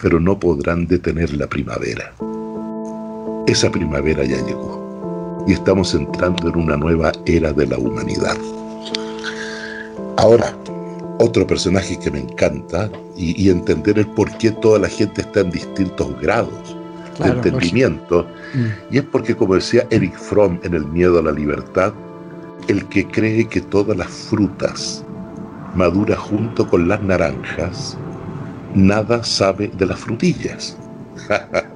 pero 0.00 0.20
no 0.20 0.38
podrán 0.38 0.86
detener 0.86 1.32
la 1.34 1.46
primavera. 1.46 2.12
Esa 3.46 3.70
primavera 3.70 4.24
ya 4.24 4.44
llegó 4.44 5.44
y 5.46 5.52
estamos 5.52 5.94
entrando 5.94 6.48
en 6.48 6.56
una 6.56 6.76
nueva 6.76 7.12
era 7.24 7.52
de 7.52 7.66
la 7.66 7.78
humanidad. 7.78 8.36
Ahora, 10.16 10.54
otro 11.18 11.46
personaje 11.46 11.98
que 11.98 12.10
me 12.10 12.20
encanta 12.20 12.90
y, 13.16 13.48
entender 13.48 13.98
el 13.98 14.06
por 14.06 14.36
qué 14.38 14.50
toda 14.50 14.78
la 14.78 14.88
gente 14.88 15.22
está 15.22 15.40
en 15.40 15.50
distintos 15.50 16.20
grados 16.20 16.77
de 17.18 17.30
entendimiento. 17.30 18.26
Mm. 18.54 18.94
Y 18.94 18.98
es 18.98 19.04
porque, 19.04 19.34
como 19.34 19.54
decía 19.54 19.86
Eric 19.90 20.16
Fromm 20.16 20.60
en 20.62 20.74
El 20.74 20.86
miedo 20.86 21.18
a 21.18 21.22
la 21.22 21.32
libertad, 21.32 21.92
el 22.68 22.84
que 22.86 23.06
cree 23.06 23.46
que 23.46 23.60
todas 23.60 23.96
las 23.96 24.08
frutas 24.08 25.04
maduran 25.74 26.18
junto 26.18 26.66
con 26.68 26.88
las 26.88 27.02
naranjas, 27.02 27.96
nada 28.74 29.22
sabe 29.24 29.68
de 29.68 29.86
las 29.86 29.98
frutillas. 29.98 30.76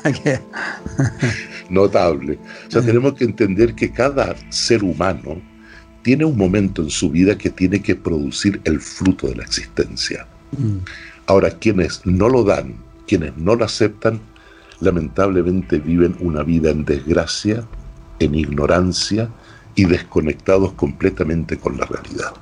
Notable. 1.70 2.38
O 2.68 2.70
sea, 2.70 2.82
tenemos 2.82 3.14
que 3.14 3.24
entender 3.24 3.74
que 3.74 3.90
cada 3.90 4.34
ser 4.50 4.82
humano 4.82 5.40
tiene 6.02 6.24
un 6.24 6.36
momento 6.36 6.82
en 6.82 6.90
su 6.90 7.10
vida 7.10 7.36
que 7.36 7.50
tiene 7.50 7.80
que 7.80 7.94
producir 7.94 8.60
el 8.64 8.80
fruto 8.80 9.28
de 9.28 9.36
la 9.36 9.44
existencia. 9.44 10.26
Mm. 10.56 10.78
Ahora, 11.26 11.50
quienes 11.50 12.04
no 12.04 12.28
lo 12.28 12.42
dan, 12.42 12.74
quienes 13.06 13.36
no 13.36 13.54
lo 13.54 13.64
aceptan, 13.64 14.20
lamentablemente 14.80 15.78
viven 15.78 16.16
una 16.20 16.42
vida 16.42 16.70
en 16.70 16.84
desgracia, 16.84 17.64
en 18.18 18.34
ignorancia 18.34 19.28
y 19.74 19.84
desconectados 19.84 20.72
completamente 20.72 21.58
con 21.58 21.76
la 21.78 21.86
realidad. 21.86 22.32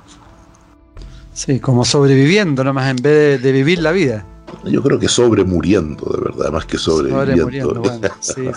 Sí, 1.33 1.59
como 1.59 1.85
sobreviviendo 1.85 2.63
nomás 2.63 2.89
en 2.89 2.97
vez 2.97 3.41
de, 3.41 3.51
vivir 3.51 3.79
la 3.79 3.91
vida. 3.91 4.25
Yo 4.65 4.81
creo 4.81 4.99
que 4.99 5.07
sobre 5.07 5.43
muriendo, 5.43 6.05
de 6.17 6.23
verdad, 6.23 6.51
más 6.51 6.65
que 6.65 6.77
sobreviviendo. 6.77 7.81
sí, 8.19 8.49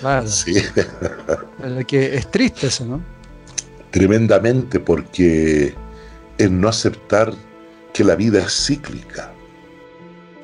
claro. 0.00 0.28
sí. 0.28 0.54
que 1.86 2.14
es 2.14 2.30
triste 2.30 2.68
eso, 2.68 2.86
¿no? 2.86 3.18
tremendamente 3.90 4.80
porque 4.80 5.74
en 6.38 6.60
no 6.60 6.68
aceptar 6.68 7.32
que 7.92 8.04
la 8.04 8.14
vida 8.14 8.40
es 8.40 8.66
cíclica, 8.66 9.32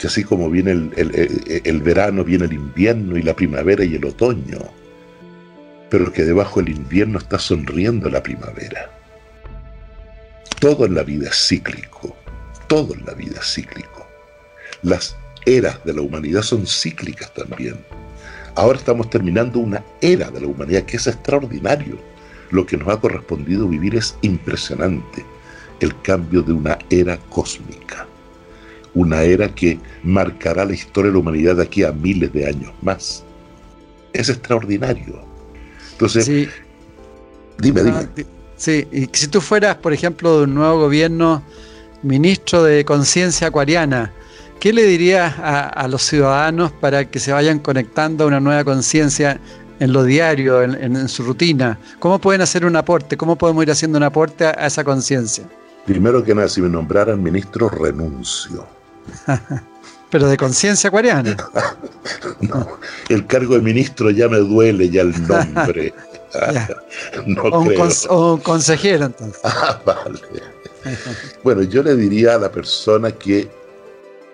así 0.07 0.25
como 0.25 0.51
viene 0.51 0.71
el, 0.73 1.83
verano, 1.83 2.25
viene 2.25 2.47
el 2.47 2.53
invierno 2.53 3.17
y 3.17 3.23
la 3.23 3.35
primavera 3.35 3.85
y 3.85 3.95
el 3.95 4.05
otoño, 4.05 4.59
pero 5.91 6.13
que 6.13 6.25
debajo 6.25 6.61
del 6.61 6.77
invierno 6.77 7.19
está 7.19 7.39
sonriendo 7.39 8.09
la 8.11 8.23
primavera. 8.23 8.91
Todo 10.61 10.87
en 10.87 10.95
la 10.95 11.03
vida 11.03 11.29
es 11.29 11.49
cíclico, 11.49 12.17
todo 12.67 12.95
en 12.95 13.05
la 13.05 13.15
vida 13.15 13.39
es 13.41 13.55
cíclico. 13.55 14.07
Las 14.83 15.17
eras 15.47 15.85
de 15.85 15.95
la 15.95 16.01
humanidad 16.01 16.43
son 16.43 16.67
cíclicas 16.67 17.33
también. 17.35 17.77
Ahora 18.57 18.79
estamos 18.79 19.11
terminando 19.11 19.59
una 19.59 19.85
era 20.01 20.31
de 20.31 20.41
la 20.41 20.47
humanidad 20.47 20.85
que 20.85 20.97
es 20.97 21.07
extraordinario 21.07 21.99
lo 22.55 22.65
que 22.65 22.77
nos 22.77 22.89
ha 22.89 23.01
correspondido 23.01 23.69
vivir 23.69 23.97
es 23.97 24.17
impresionante, 24.23 25.25
el 25.81 26.01
cambio 26.03 26.41
de 26.41 26.53
una 26.53 26.79
era 26.89 27.17
cósmica, 27.29 28.07
una 28.95 29.23
era 29.23 29.49
que 29.49 29.79
marcará 30.03 30.65
la 30.65 30.73
historia 30.73 31.11
de 31.11 31.15
la 31.15 31.21
humanidad 31.21 31.57
de 31.57 31.63
aquí 31.63 31.83
a 31.83 31.93
miles 31.93 32.33
de 32.33 32.47
años 32.47 32.73
más. 32.83 33.25
Es 34.13 34.29
extraordinario. 34.29 35.23
Entonces, 35.93 36.27
dime, 37.59 37.83
dime. 37.83 37.97
Ah, 37.97 38.09
sí, 38.57 38.87
y 38.93 39.09
si 39.13 39.29
tú 39.29 39.41
fueras, 39.41 39.77
por 39.77 39.93
ejemplo, 39.93 40.39
de 40.39 40.45
un 40.45 40.55
nuevo 40.55 40.79
gobierno, 40.81 41.43
ministro 42.03 42.63
de 42.63 42.85
conciencia 42.85 43.49
acuariana, 43.49 44.13
¿qué 44.61 44.73
le 44.73 44.85
dirías 44.85 45.35
a, 45.39 45.69
a, 45.69 45.89
los 45.89 46.03
ciudadanos 46.03 46.73
para 46.73 47.05
que 47.05 47.19
se 47.19 47.33
vayan 47.33 47.59
conectando 47.59 48.25
a 48.25 48.27
una 48.27 48.41
nueva 48.41 48.65
conciencia 48.65 49.41
en 49.81 49.93
lo 49.93 50.05
diario, 50.05 50.63
en, 50.63 51.09
su 51.09 51.23
rutina? 51.23 51.79
¿Cómo 51.99 52.19
pueden 52.19 52.41
hacer 52.41 52.65
un 52.65 52.77
aporte? 52.77 53.17
¿Cómo 53.17 53.37
podemos 53.37 53.63
ir 53.65 53.71
haciendo 53.71 53.99
un 53.99 54.05
aporte 54.05 54.47
a, 54.47 54.67
esa 54.67 54.85
conciencia? 54.85 55.45
Primero 55.87 56.25
que 56.25 56.35
nada, 56.35 56.49
si 56.49 56.63
me 56.63 56.69
nombraran 56.69 57.23
ministro, 57.23 57.69
renuncio. 57.69 58.67
Pero 60.11 60.29
de 60.29 60.37
conciencia 60.37 60.89
acuariana. 60.89 61.37
no, 62.41 62.79
el 63.09 63.27
cargo 63.27 63.55
de 63.55 63.63
ministro 63.63 64.11
ya 64.11 64.29
me 64.29 64.39
duele 64.39 64.89
ya 64.91 65.03
el 65.03 65.13
nombre. 65.29 65.93
no 67.27 67.43
o, 67.43 67.61
un 67.61 67.75
o, 68.09 68.35
un 68.35 68.41
consejero 68.41 69.07
entonces. 69.07 69.41
Ah, 69.45 69.81
vale. 69.85 70.21
bueno, 71.43 71.63
yo 71.63 71.83
le 71.83 71.97
diría 71.97 72.35
a 72.35 72.39
la 72.39 72.53
persona 72.53 73.11
que 73.11 73.51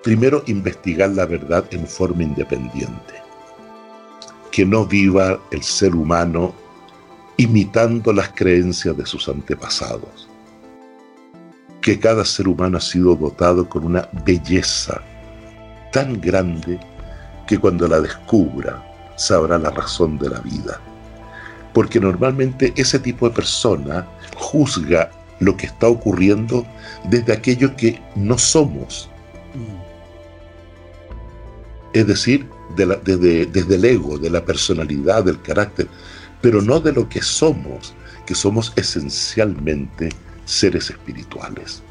primero 0.02 0.42
investigar 0.46 1.10
la 1.10 1.26
verdad 1.26 1.64
en 1.70 1.86
forma 1.86 2.24
independiente. 2.24 3.14
Que 4.50 4.66
no 4.66 4.84
viva 4.84 5.38
el 5.50 5.62
ser 5.62 5.94
humano 5.94 6.54
imitando 7.36 8.12
las 8.12 8.30
creencias 8.30 8.96
de 8.96 9.06
sus 9.06 9.28
antepasados. 9.28 10.29
Que 11.80 11.98
cada 11.98 12.24
ser 12.24 12.48
humano 12.48 12.78
ha 12.78 12.80
sido 12.80 13.14
dotado 13.16 13.68
con 13.68 13.84
una 13.84 14.08
belleza 14.24 15.00
tan 15.92 16.20
grande 16.20 16.78
que 17.46 17.58
cuando 17.58 17.88
la 17.88 18.00
descubra 18.00 18.82
sabrá 19.16 19.58
la 19.58 19.70
razón 19.70 20.18
de 20.18 20.30
la 20.30 20.40
vida. 20.40 20.80
Porque 21.72 22.00
normalmente 22.00 22.72
ese 22.76 22.98
tipo 22.98 23.28
de 23.28 23.34
persona 23.34 24.06
juzga 24.36 25.10
lo 25.40 25.56
que 25.56 25.66
está 25.66 25.88
ocurriendo 25.88 26.66
desde 27.04 27.32
aquello 27.32 27.74
que 27.76 28.00
no 28.14 28.38
somos. 28.38 29.08
Es 31.92 32.06
decir, 32.06 32.46
desde, 32.76 33.46
desde 33.46 33.74
el 33.74 33.84
ego, 33.84 34.18
de 34.18 34.30
la 34.30 34.44
personalidad, 34.44 35.24
del 35.24 35.40
carácter, 35.42 35.88
pero 36.40 36.62
no 36.62 36.80
de 36.80 36.92
lo 36.92 37.08
que 37.08 37.20
somos, 37.20 37.94
que 38.26 38.34
somos 38.34 38.72
esencialmente 38.76 40.10
seres 40.50 40.90
espirituales. 40.90 41.82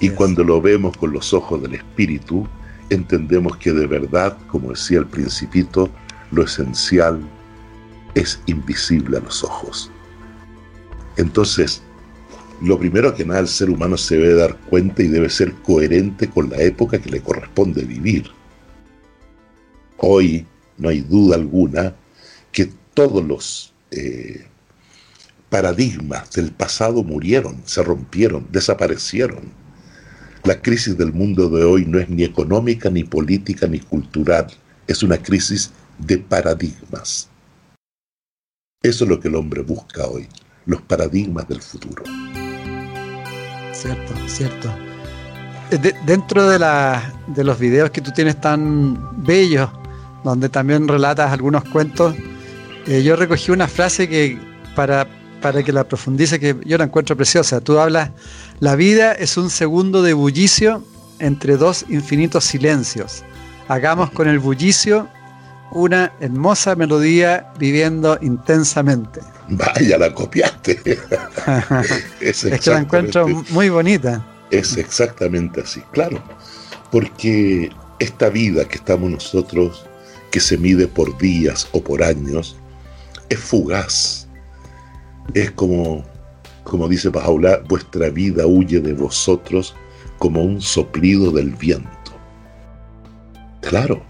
y 0.00 0.08
cuando 0.10 0.42
lo 0.42 0.60
vemos 0.60 0.96
con 0.96 1.12
los 1.12 1.34
ojos 1.34 1.60
del 1.62 1.74
espíritu, 1.74 2.48
entendemos 2.88 3.56
que 3.58 3.72
de 3.72 3.86
verdad, 3.86 4.36
como 4.46 4.70
decía 4.70 5.00
el 5.00 5.06
principito, 5.06 5.90
lo 6.30 6.44
esencial 6.44 7.20
es 8.14 8.40
invisible 8.46 9.18
a 9.18 9.20
los 9.20 9.44
ojos. 9.44 9.90
Entonces, 11.16 11.82
lo 12.62 12.78
primero 12.78 13.14
que 13.14 13.24
nada 13.24 13.40
el 13.40 13.48
ser 13.48 13.68
humano 13.68 13.96
se 13.96 14.16
debe 14.16 14.34
dar 14.34 14.56
cuenta 14.56 15.02
y 15.02 15.08
debe 15.08 15.28
ser 15.28 15.52
coherente 15.52 16.28
con 16.30 16.48
la 16.48 16.62
época 16.62 16.98
que 16.98 17.10
le 17.10 17.20
corresponde 17.20 17.84
vivir. 17.84 18.30
Hoy 19.98 20.46
no 20.78 20.88
hay 20.88 21.00
duda 21.00 21.36
alguna 21.36 21.94
que 22.50 22.70
todos 22.94 23.24
los 23.24 23.74
eh, 23.90 24.46
paradigmas 25.52 26.32
del 26.32 26.50
pasado 26.50 27.04
murieron, 27.04 27.60
se 27.64 27.82
rompieron, 27.84 28.48
desaparecieron. 28.50 29.52
La 30.44 30.60
crisis 30.60 30.96
del 30.96 31.12
mundo 31.12 31.48
de 31.50 31.62
hoy 31.62 31.84
no 31.84 31.98
es 32.00 32.08
ni 32.08 32.24
económica, 32.24 32.88
ni 32.88 33.04
política, 33.04 33.66
ni 33.66 33.78
cultural, 33.78 34.46
es 34.86 35.02
una 35.02 35.18
crisis 35.18 35.70
de 35.98 36.18
paradigmas. 36.18 37.28
Eso 38.82 39.04
es 39.04 39.10
lo 39.10 39.20
que 39.20 39.28
el 39.28 39.36
hombre 39.36 39.62
busca 39.62 40.06
hoy, 40.06 40.26
los 40.66 40.80
paradigmas 40.80 41.46
del 41.46 41.60
futuro 41.60 42.02
cierto, 43.82 44.14
cierto. 44.26 44.74
Dentro 46.06 46.48
de, 46.48 46.58
la, 46.58 47.02
de 47.28 47.44
los 47.44 47.58
videos 47.58 47.90
que 47.90 48.00
tú 48.00 48.12
tienes 48.12 48.40
tan 48.40 49.24
bellos, 49.24 49.70
donde 50.22 50.48
también 50.48 50.86
relatas 50.86 51.32
algunos 51.32 51.64
cuentos, 51.64 52.14
eh, 52.86 53.02
yo 53.02 53.16
recogí 53.16 53.50
una 53.50 53.66
frase 53.66 54.08
que 54.08 54.38
para, 54.76 55.06
para 55.42 55.62
que 55.62 55.72
la 55.72 55.84
profundice, 55.84 56.40
que 56.40 56.56
yo 56.64 56.78
la 56.78 56.84
encuentro 56.84 57.16
preciosa. 57.16 57.60
Tú 57.60 57.78
hablas, 57.78 58.10
la 58.60 58.76
vida 58.76 59.12
es 59.12 59.36
un 59.36 59.50
segundo 59.50 60.02
de 60.02 60.14
bullicio 60.14 60.82
entre 61.18 61.56
dos 61.56 61.84
infinitos 61.88 62.44
silencios. 62.44 63.24
Hagamos 63.68 64.10
con 64.10 64.28
el 64.28 64.38
bullicio 64.38 65.08
una 65.72 66.12
hermosa 66.20 66.74
melodía 66.76 67.52
viviendo 67.58 68.18
intensamente. 68.22 69.20
Vaya, 69.48 69.98
la 69.98 70.14
copiaste. 70.14 70.80
es, 72.20 72.44
que 72.44 72.70
la 72.70 72.78
encuentro 72.78 73.26
muy 73.50 73.68
bonita. 73.68 74.24
Es 74.50 74.76
exactamente 74.76 75.62
así, 75.62 75.80
claro. 75.92 76.22
Porque 76.90 77.70
esta 77.98 78.28
vida 78.28 78.66
que 78.66 78.76
estamos 78.76 79.10
nosotros, 79.10 79.86
que 80.30 80.40
se 80.40 80.58
mide 80.58 80.86
por 80.86 81.16
días 81.18 81.66
o 81.72 81.82
por 81.82 82.02
años, 82.02 82.56
es 83.28 83.38
fugaz. 83.38 84.28
Es 85.34 85.50
como, 85.52 86.04
como 86.64 86.88
dice 86.88 87.10
Paula, 87.10 87.62
vuestra 87.68 88.10
vida 88.10 88.46
huye 88.46 88.80
de 88.80 88.92
vosotros 88.92 89.74
como 90.18 90.42
un 90.42 90.60
soplido 90.60 91.30
del 91.30 91.50
viento. 91.50 91.88
Claro, 93.60 94.02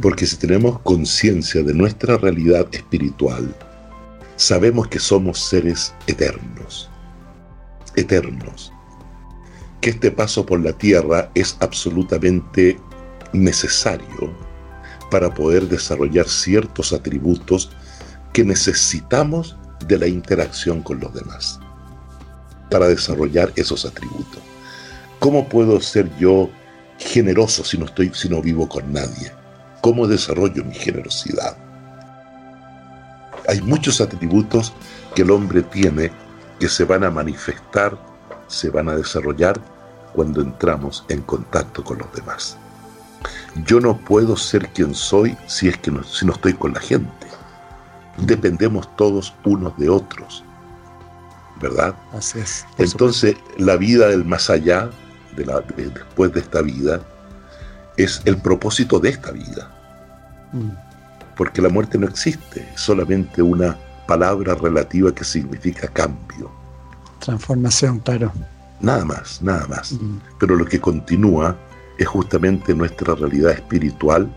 porque 0.00 0.26
si 0.26 0.36
tenemos 0.36 0.78
conciencia 0.80 1.62
de 1.62 1.74
nuestra 1.74 2.16
realidad 2.16 2.66
espiritual, 2.72 3.54
sabemos 4.36 4.88
que 4.88 4.98
somos 4.98 5.38
seres 5.38 5.94
eternos, 6.06 6.88
eternos, 7.96 8.72
que 9.80 9.90
este 9.90 10.10
paso 10.10 10.44
por 10.44 10.60
la 10.60 10.72
tierra 10.72 11.30
es 11.34 11.56
absolutamente 11.60 12.78
necesario 13.32 14.32
para 15.10 15.32
poder 15.32 15.68
desarrollar 15.68 16.28
ciertos 16.28 16.92
atributos 16.92 17.70
que 18.32 18.44
necesitamos 18.44 19.56
de 19.86 19.98
la 19.98 20.06
interacción 20.06 20.82
con 20.82 21.00
los 21.00 21.12
demás, 21.14 21.60
para 22.70 22.88
desarrollar 22.88 23.52
esos 23.56 23.84
atributos. 23.84 24.42
¿Cómo 25.18 25.48
puedo 25.48 25.80
ser 25.80 26.10
yo 26.18 26.50
generoso 26.98 27.64
si 27.64 27.78
no, 27.78 27.86
estoy, 27.86 28.12
si 28.14 28.28
no 28.28 28.40
vivo 28.40 28.68
con 28.68 28.92
nadie? 28.92 29.32
¿Cómo 29.80 30.06
desarrollo 30.06 30.64
mi 30.64 30.74
generosidad? 30.74 31.56
Hay 33.48 33.60
muchos 33.62 34.00
atributos 34.00 34.72
que 35.14 35.22
el 35.22 35.30
hombre 35.30 35.62
tiene 35.62 36.12
que 36.60 36.68
se 36.68 36.84
van 36.84 37.04
a 37.04 37.10
manifestar, 37.10 37.98
se 38.46 38.68
van 38.70 38.88
a 38.88 38.96
desarrollar 38.96 39.60
cuando 40.12 40.40
entramos 40.40 41.04
en 41.08 41.22
contacto 41.22 41.82
con 41.82 41.98
los 41.98 42.12
demás. 42.12 42.56
Yo 43.64 43.80
no 43.80 43.96
puedo 43.96 44.36
ser 44.36 44.68
quien 44.68 44.94
soy 44.94 45.36
si 45.46 45.68
es 45.68 45.78
que 45.78 45.90
no, 45.90 46.04
si 46.04 46.26
no 46.26 46.32
estoy 46.32 46.54
con 46.54 46.74
la 46.74 46.80
gente. 46.80 47.17
Dependemos 48.22 48.94
todos 48.96 49.34
unos 49.44 49.76
de 49.78 49.88
otros. 49.88 50.44
¿Verdad? 51.60 51.94
Así 52.12 52.38
es. 52.38 52.66
Entonces, 52.78 53.36
la 53.56 53.76
vida 53.76 54.08
del 54.08 54.24
más 54.24 54.48
allá, 54.48 54.90
de 55.36 55.44
la, 55.44 55.60
después 55.76 56.32
de 56.32 56.40
esta 56.40 56.62
vida, 56.62 57.00
es 57.96 58.22
el 58.24 58.36
propósito 58.36 59.00
de 59.00 59.10
esta 59.10 59.32
vida. 59.32 59.70
Mm 60.52 60.70
porque 61.38 61.62
la 61.62 61.68
muerte 61.68 61.96
no 61.96 62.08
existe, 62.08 62.68
es 62.74 62.80
solamente 62.80 63.40
una 63.40 63.78
palabra 64.08 64.56
relativa 64.56 65.14
que 65.14 65.22
significa 65.22 65.86
cambio. 65.86 66.50
Transformación, 67.20 68.00
claro. 68.00 68.32
Nada 68.80 69.04
más, 69.04 69.40
nada 69.40 69.66
más. 69.68 69.92
Mm. 69.92 70.18
Pero 70.40 70.56
lo 70.56 70.64
que 70.64 70.80
continúa 70.80 71.56
es 71.96 72.08
justamente 72.08 72.74
nuestra 72.74 73.14
realidad 73.14 73.52
espiritual 73.52 74.28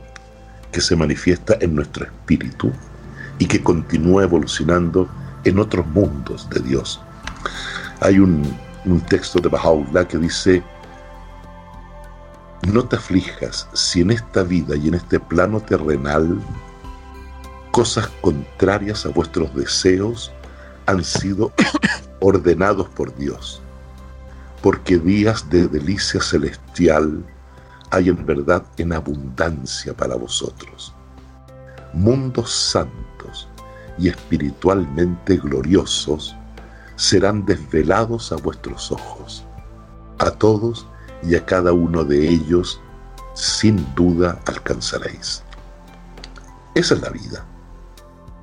que 0.71 0.79
se 0.79 0.95
manifiesta 0.95 1.57
en 1.59 1.73
nuestro 1.73 2.05
espíritu 2.05 2.71
y 3.41 3.47
que 3.47 3.63
continúa 3.63 4.21
evolucionando 4.21 5.09
en 5.45 5.57
otros 5.57 5.87
mundos 5.87 6.47
de 6.51 6.59
Dios. 6.59 7.01
Hay 7.99 8.19
un, 8.19 8.43
un 8.85 9.01
texto 9.01 9.39
de 9.39 9.49
Baha'u'llah 9.49 10.07
que 10.07 10.19
dice, 10.19 10.61
no 12.71 12.85
te 12.85 12.97
aflijas 12.97 13.67
si 13.73 14.01
en 14.01 14.11
esta 14.11 14.43
vida 14.43 14.75
y 14.75 14.89
en 14.89 14.93
este 14.93 15.19
plano 15.19 15.59
terrenal 15.59 16.39
cosas 17.71 18.07
contrarias 18.21 19.07
a 19.07 19.09
vuestros 19.09 19.55
deseos 19.55 20.31
han 20.85 21.03
sido 21.03 21.51
ordenados 22.19 22.89
por 22.89 23.15
Dios, 23.17 23.59
porque 24.61 24.99
días 24.99 25.49
de 25.49 25.67
delicia 25.67 26.21
celestial 26.21 27.25
hay 27.89 28.09
en 28.09 28.23
verdad 28.23 28.61
en 28.77 28.93
abundancia 28.93 29.95
para 29.95 30.15
vosotros. 30.15 30.93
Mundos 31.91 32.51
santos 32.51 33.00
y 33.97 34.09
espiritualmente 34.09 35.37
gloriosos 35.37 36.35
serán 36.95 37.45
desvelados 37.45 38.31
a 38.31 38.35
vuestros 38.37 38.91
ojos. 38.91 39.43
A 40.19 40.31
todos 40.31 40.87
y 41.23 41.35
a 41.35 41.45
cada 41.45 41.73
uno 41.73 42.03
de 42.03 42.27
ellos 42.27 42.79
sin 43.33 43.93
duda 43.95 44.39
alcanzaréis. 44.45 45.43
Esa 46.75 46.95
es 46.95 47.01
la 47.01 47.09
vida. 47.09 47.45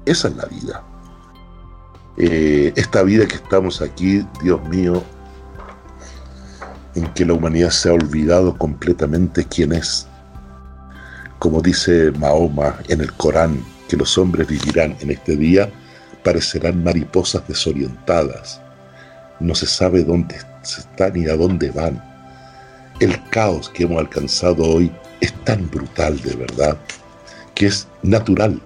Esa 0.05 0.29
es 0.29 0.37
la 0.37 0.45
vida. 0.47 0.83
Eh, 2.17 2.73
esta 2.75 3.03
vida 3.03 3.27
que 3.27 3.37
estamos 3.37 3.81
aquí, 3.81 4.27
Dios 4.43 4.63
mío, 4.69 5.03
en 6.95 7.07
que 7.15 7.25
la 7.25 7.35
humanidad 7.35 7.71
se 7.71 7.91
ha 7.91 7.93
olvidado 7.93 8.57
completamente 8.59 9.45
quién 9.45 9.73
es. 9.73 10.09
Como 11.39 11.61
dice 11.63 12.11
Mahoma 12.19 12.77
en 12.89 13.01
el 13.01 13.13
Corán, 13.13 13.63
que 13.89 13.97
los 13.97 14.17
hombres 14.19 14.47
vivirán 14.47 14.97
en 15.01 15.11
este 15.11 15.37
día 15.37 15.71
parecerán 16.23 16.85
mariposas 16.85 17.47
desorientadas. 17.49 18.61
No 19.41 19.55
se 19.55 19.67
sabe 19.67 20.05
dónde 20.05 20.37
están 20.63 21.15
ni 21.15 21.27
a 21.29 21.37
dónde 21.37 21.71
van. 21.71 22.03
El 23.01 23.17
caos 23.31 23.69
que 23.71 23.85
hemos 23.85 23.99
alcanzado 23.99 24.65
hoy 24.65 24.93
es 25.21 25.33
tan 25.45 25.71
brutal 25.71 26.21
de 26.21 26.35
verdad 26.35 26.77
que 27.55 27.67
es 27.67 27.89
natural. 28.03 28.61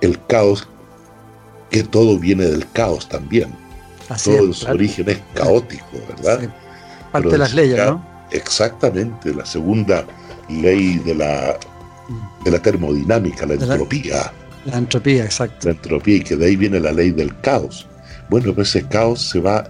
El 0.00 0.24
caos, 0.26 0.66
que 1.70 1.82
todo 1.82 2.18
viene 2.18 2.44
del 2.44 2.70
caos 2.72 3.08
también. 3.08 3.54
todo 4.24 4.38
en 4.38 4.54
su 4.54 4.66
origen 4.68 5.08
es 5.10 5.20
caótico, 5.34 5.84
¿verdad? 6.08 6.48
Parte 7.12 7.30
de 7.30 7.38
las 7.38 7.54
leyes, 7.54 7.78
¿no? 7.78 8.04
Exactamente, 8.30 9.34
la 9.34 9.44
segunda 9.44 10.04
ley 10.48 10.98
de 10.98 11.14
la, 11.14 11.58
de 12.44 12.50
la 12.50 12.58
termodinámica, 12.58 13.46
la 13.46 13.54
entropía. 13.54 14.32
La, 14.64 14.78
entropía, 14.78 15.24
exacto. 15.24 15.68
La 15.68 15.74
entropía, 15.74 16.16
y 16.16 16.20
que 16.20 16.36
de 16.36 16.46
ahí 16.46 16.56
viene 16.56 16.80
la 16.80 16.92
ley 16.92 17.10
del 17.10 17.36
caos. 17.40 17.86
Bueno, 18.28 18.54
pues 18.54 18.74
ese 18.74 18.86
caos 18.86 19.20
se 19.20 19.40
va 19.40 19.66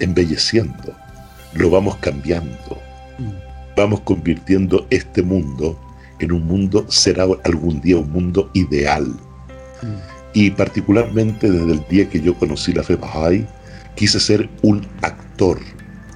embelleciendo, 0.00 0.94
lo 1.54 1.70
vamos 1.70 1.96
cambiando, 1.96 2.78
mm. 3.18 3.76
vamos 3.76 4.00
convirtiendo 4.00 4.86
este 4.90 5.22
mundo 5.22 5.78
en 6.18 6.32
un 6.32 6.46
mundo, 6.46 6.84
será 6.88 7.26
algún 7.44 7.80
día 7.80 7.98
un 7.98 8.10
mundo 8.10 8.50
ideal. 8.54 9.06
Mm. 9.06 10.12
Y 10.34 10.50
particularmente 10.50 11.50
desde 11.50 11.72
el 11.72 11.84
día 11.88 12.08
que 12.08 12.20
yo 12.20 12.34
conocí 12.34 12.72
la 12.72 12.82
fe 12.82 12.96
Bahá'í, 12.96 13.46
quise 13.94 14.18
ser 14.18 14.48
un 14.62 14.86
actor, 15.02 15.58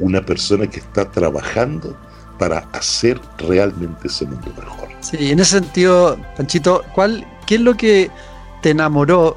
una 0.00 0.24
persona 0.24 0.66
que 0.66 0.80
está 0.80 1.10
trabajando 1.10 1.96
para 2.38 2.59
hacer 2.72 3.20
realmente 3.38 4.09
ese 4.09 4.27
mundo 4.27 4.53
mejor. 4.59 4.88
Sí, 5.01 5.31
en 5.31 5.40
ese 5.40 5.61
sentido, 5.61 6.18
Panchito, 6.37 6.85
¿cuál, 6.94 7.27
¿qué 7.46 7.57
es 7.57 7.61
lo 7.61 7.77
que 7.77 8.11
te 8.62 8.70
enamoró 8.70 9.37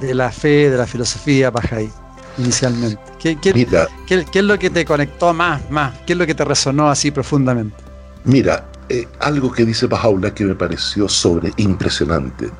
de 0.00 0.14
la 0.14 0.30
fe, 0.30 0.70
de 0.70 0.76
la 0.76 0.86
filosofía 0.86 1.52
Bahá'í 1.52 1.90
inicialmente? 2.38 3.00
¿Qué, 3.18 3.36
es 3.38 4.44
lo 4.44 4.58
que 4.58 4.70
te 4.70 4.84
conectó 4.84 5.34
más, 5.34 5.68
más? 5.70 5.98
¿Qué 6.06 6.12
es 6.14 6.18
lo 6.18 6.26
que 6.26 6.34
te 6.34 6.44
resonó 6.44 6.88
así 6.88 7.10
profundamente? 7.10 7.76
Mira, 8.24 8.64
eh, 8.88 9.06
algo 9.20 9.50
que 9.50 9.64
dice 9.64 9.88
Bahá'u'lláh 9.88 10.32
que 10.32 10.44
me 10.44 10.54
pareció 10.54 11.08
sobre 11.08 11.52
impresionante. 11.56 12.50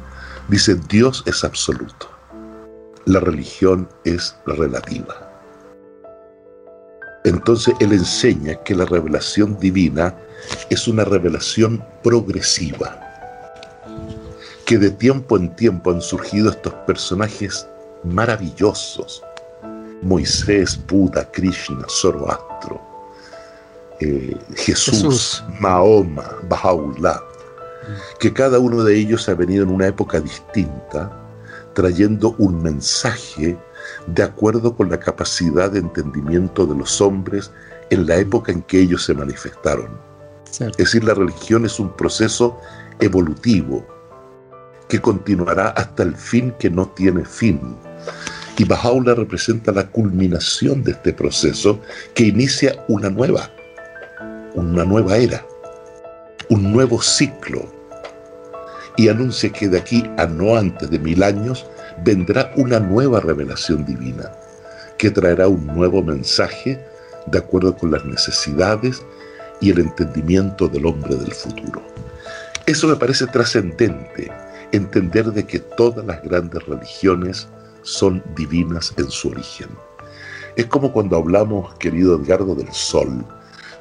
Dice, 0.49 0.75
Dios 0.89 1.23
es 1.27 1.45
absoluto. 1.45 2.11
La 3.07 3.21
religión 3.21 3.89
es 4.05 4.37
relativa. 4.47 5.30
Entonces 7.25 7.75
él 7.81 7.93
enseña 7.93 8.55
que 8.65 8.75
la 8.75 8.87
revelación 8.87 9.59
divina 9.59 10.15
es 10.71 10.89
una 10.89 11.05
revelación 11.05 11.85
progresiva, 12.03 12.99
que 14.65 14.79
de 14.79 14.91
tiempo 14.91 15.37
en 15.37 15.55
tiempo 15.57 15.91
han 15.91 16.01
surgido 16.01 16.51
estos 16.51 16.73
personajes 16.87 17.67
maravillosos, 18.05 19.23
Moisés, 20.03 20.81
Buda, 20.87 21.31
Krishna, 21.31 21.85
Zoroastro, 21.89 22.81
eh, 24.01 24.35
Jesús, 24.57 25.45
Mahoma, 25.61 26.25
Baha'u'llah, 26.49 27.21
que 28.19 28.33
cada 28.33 28.59
uno 28.59 28.83
de 28.83 28.97
ellos 28.97 29.29
ha 29.29 29.35
venido 29.35 29.65
en 29.65 29.71
una 29.71 29.89
época 29.89 30.21
distinta, 30.21 31.11
trayendo 31.75 32.35
un 32.39 32.63
mensaje 32.63 33.59
de 34.07 34.23
acuerdo 34.23 34.77
con 34.77 34.91
la 34.91 34.99
capacidad 34.99 35.71
de 35.71 35.81
entendimiento 35.81 36.67
de 36.67 36.77
los 36.77 37.01
hombres 37.01 37.51
en 37.91 38.07
la 38.07 38.17
época 38.17 38.53
en 38.53 38.63
que 38.63 38.81
ellos 38.81 39.05
se 39.05 39.15
manifestaron. 39.15 39.91
Es 40.59 40.77
decir, 40.77 41.05
la 41.05 41.15
religión 41.15 41.65
es 41.65 41.79
un 41.79 41.95
proceso 41.97 42.59
evolutivo 42.99 43.87
que 44.89 45.01
continuará 45.01 45.69
hasta 45.71 46.03
el 46.03 46.15
fin 46.17 46.53
que 46.59 46.69
no 46.69 46.89
tiene 46.89 47.25
fin. 47.25 47.77
Y 48.59 48.65
Bahá'u'lláh 48.65 49.15
representa 49.15 49.73
la 49.73 49.89
culminación 49.89 50.83
de 50.83 50.93
este 50.93 51.13
proceso 51.13 51.81
que 52.15 52.25
inicia 52.25 52.85
una 52.89 53.09
nueva, 53.09 53.51
una 54.55 54.85
nueva 54.85 55.17
era, 55.17 55.47
un 56.51 56.73
nuevo 56.73 57.01
ciclo. 57.01 57.73
Y 58.97 59.09
anuncia 59.09 59.51
que 59.51 59.69
de 59.69 59.79
aquí 59.79 60.05
a 60.19 60.27
no 60.27 60.57
antes 60.57 60.91
de 60.91 60.99
mil 60.99 61.23
años 61.23 61.65
vendrá 62.05 62.53
una 62.57 62.81
nueva 62.81 63.21
revelación 63.21 63.85
divina 63.85 64.31
que 64.99 65.11
traerá 65.11 65.49
un 65.49 65.67
nuevo 65.67 66.03
mensaje 66.03 66.79
de 67.27 67.39
acuerdo 67.39 67.77
con 67.77 67.91
las 67.91 68.05
necesidades 68.05 69.03
y 69.61 69.71
el 69.71 69.79
entendimiento 69.81 70.69
del 70.69 70.87
hombre 70.87 71.17
del 71.17 71.33
futuro. 71.33 71.83
Eso 72.67 72.89
me 72.89 72.97
parece 72.97 73.27
trascendente, 73.27 74.31
entender 74.73 75.33
de 75.33 75.47
que 75.47 75.59
todas 75.59 76.05
las 76.05 76.23
grandes 76.23 76.65
religiones 76.67 77.49
son 77.83 78.23
divinas 78.37 78.93
en 78.97 79.11
su 79.11 79.29
origen. 79.31 79.69
Es 80.57 80.67
como 80.67 80.93
cuando 80.93 81.17
hablamos, 81.17 81.75
querido 81.77 82.17
Edgardo, 82.17 82.55
del 82.55 82.73
sol. 82.73 83.25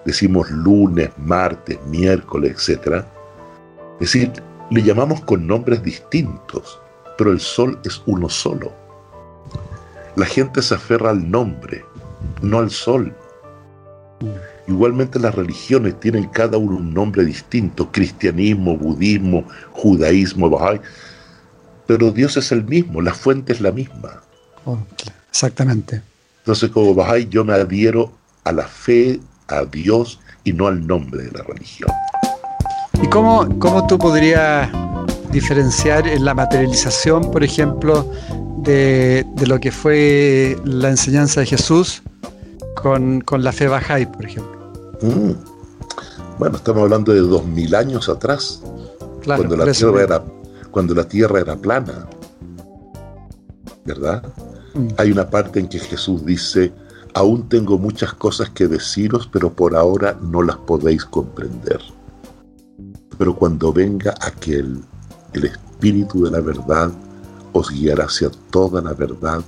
Decimos 0.05 0.49
lunes, 0.49 1.09
martes, 1.17 1.77
miércoles, 1.87 2.69
etc. 2.69 3.03
Es 3.99 4.13
decir, 4.13 4.31
le 4.71 4.83
llamamos 4.83 5.21
con 5.21 5.45
nombres 5.45 5.83
distintos, 5.83 6.79
pero 7.19 7.33
el 7.33 7.41
sol 7.41 7.77
es 7.83 8.01
uno 8.05 8.29
solo. 8.29 8.71
La 10.15 10.25
gente 10.25 10.61
se 10.61 10.75
aferra 10.75 11.09
al 11.09 11.29
nombre, 11.29 11.83
no 12.41 12.59
al 12.59 12.71
sol. 12.71 13.13
Igualmente 14.69 15.19
las 15.19 15.35
religiones 15.35 15.99
tienen 15.99 16.29
cada 16.29 16.57
uno 16.57 16.77
un 16.77 16.93
nombre 16.93 17.25
distinto, 17.25 17.91
cristianismo, 17.91 18.77
budismo, 18.77 19.43
judaísmo, 19.73 20.49
Bahá'í, 20.49 20.79
pero 21.85 22.09
Dios 22.09 22.37
es 22.37 22.53
el 22.53 22.63
mismo, 22.63 23.01
la 23.01 23.13
fuente 23.13 23.51
es 23.51 23.59
la 23.59 23.73
misma. 23.73 24.23
Exactamente. 25.29 26.01
Entonces 26.37 26.69
como 26.69 26.95
Bahá'í 26.95 27.27
yo 27.27 27.43
me 27.43 27.51
adhiero 27.51 28.13
a 28.45 28.53
la 28.53 28.65
fe, 28.65 29.19
a 29.49 29.65
Dios 29.65 30.21
y 30.45 30.53
no 30.53 30.67
al 30.67 30.87
nombre 30.87 31.23
de 31.23 31.31
la 31.31 31.43
religión. 31.43 31.91
¿Y 33.03 33.07
cómo, 33.07 33.59
cómo 33.59 33.85
tú 33.87 33.97
podrías 33.97 34.69
diferenciar 35.31 36.07
en 36.07 36.25
la 36.25 36.33
materialización, 36.33 37.31
por 37.31 37.43
ejemplo, 37.43 38.05
de, 38.63 39.25
lo 39.45 39.59
que 39.59 39.71
fue 39.71 40.57
la 40.65 40.89
enseñanza 40.89 41.41
de 41.41 41.47
Jesús 41.47 42.01
con, 42.75 43.23
la 43.37 43.51
fe 43.51 43.67
Bahá'í, 43.67 44.05
por 44.05 44.25
ejemplo. 44.25 44.59
Mm. 45.01 45.31
Bueno, 46.37 46.57
estamos 46.57 46.83
hablando 46.83 47.13
de 47.13 47.19
dos 47.19 47.45
mil 47.45 47.75
años 47.75 48.07
atrás, 48.07 48.61
cuando, 49.25 49.57
la 49.57 49.71
tierra 49.71 50.03
era, 50.03 50.23
cuando 50.71 50.95
la 50.95 51.03
tierra 51.03 51.39
era 51.41 51.55
plana, 51.55 52.07
¿verdad? 53.85 54.23
Mm. 54.73 54.87
Hay 54.97 55.11
una 55.11 55.29
parte 55.29 55.59
en 55.59 55.67
que 55.67 55.79
Jesús 55.79 56.25
dice, 56.25 56.71
aún 57.13 57.49
tengo 57.49 57.77
muchas 57.77 58.13
cosas 58.13 58.49
que 58.49 58.67
deciros, 58.67 59.29
pero 59.31 59.51
por 59.51 59.75
ahora 59.75 60.17
no 60.21 60.41
las 60.41 60.57
podéis 60.57 61.05
comprender. 61.05 61.81
Pero 63.17 63.35
cuando 63.35 63.73
venga 63.73 64.15
aquel 64.21 64.81
el 65.33 65.45
Espíritu 65.45 66.25
de 66.25 66.31
la 66.31 66.41
verdad 66.41 66.91
os 67.53 67.69
guiará 67.71 68.05
hacia 68.05 68.29
toda 68.51 68.81
la 68.81 68.93
verdad, 68.93 69.41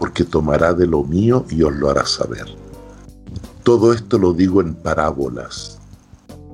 porque 0.00 0.24
tomará 0.24 0.72
de 0.72 0.86
lo 0.86 1.04
mío 1.04 1.44
y 1.50 1.62
os 1.62 1.74
lo 1.74 1.90
hará 1.90 2.06
saber. 2.06 2.46
Todo 3.62 3.92
esto 3.92 4.18
lo 4.18 4.32
digo 4.32 4.60
en 4.60 4.74
parábolas, 4.74 5.78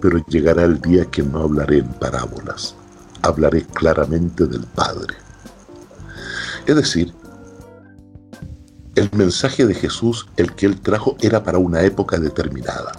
pero 0.00 0.18
llegará 0.26 0.64
el 0.64 0.80
día 0.80 1.04
que 1.06 1.22
no 1.22 1.40
hablaré 1.40 1.78
en 1.78 1.88
parábolas, 1.94 2.74
hablaré 3.22 3.64
claramente 3.64 4.46
del 4.46 4.64
Padre. 4.66 5.14
Es 6.66 6.76
decir, 6.76 7.12
el 8.94 9.10
mensaje 9.12 9.66
de 9.66 9.74
Jesús, 9.74 10.26
el 10.36 10.54
que 10.54 10.66
él 10.66 10.80
trajo, 10.80 11.16
era 11.20 11.42
para 11.42 11.58
una 11.58 11.82
época 11.82 12.18
determinada. 12.18 12.92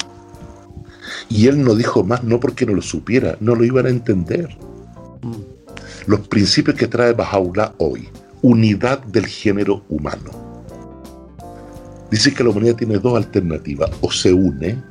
Y 1.29 1.47
él 1.47 1.63
no 1.63 1.75
dijo 1.75 2.03
más 2.03 2.23
no 2.23 2.39
porque 2.39 2.65
no 2.65 2.73
lo 2.73 2.81
supiera, 2.81 3.37
no 3.39 3.55
lo 3.55 3.63
iban 3.63 3.85
a 3.85 3.89
entender 3.89 4.57
los 6.05 6.27
principios 6.27 6.77
que 6.77 6.87
trae 6.87 7.13
Bahá'u'lláh 7.13 7.73
hoy, 7.77 8.09
unidad 8.41 8.99
del 9.03 9.25
género 9.25 9.83
humano. 9.89 10.31
Dice 12.11 12.33
que 12.33 12.43
la 12.43 12.51
humanidad 12.51 12.75
tiene 12.75 12.99
dos 12.99 13.17
alternativas, 13.17 13.89
o 14.01 14.11
se 14.11 14.33
une 14.33 14.81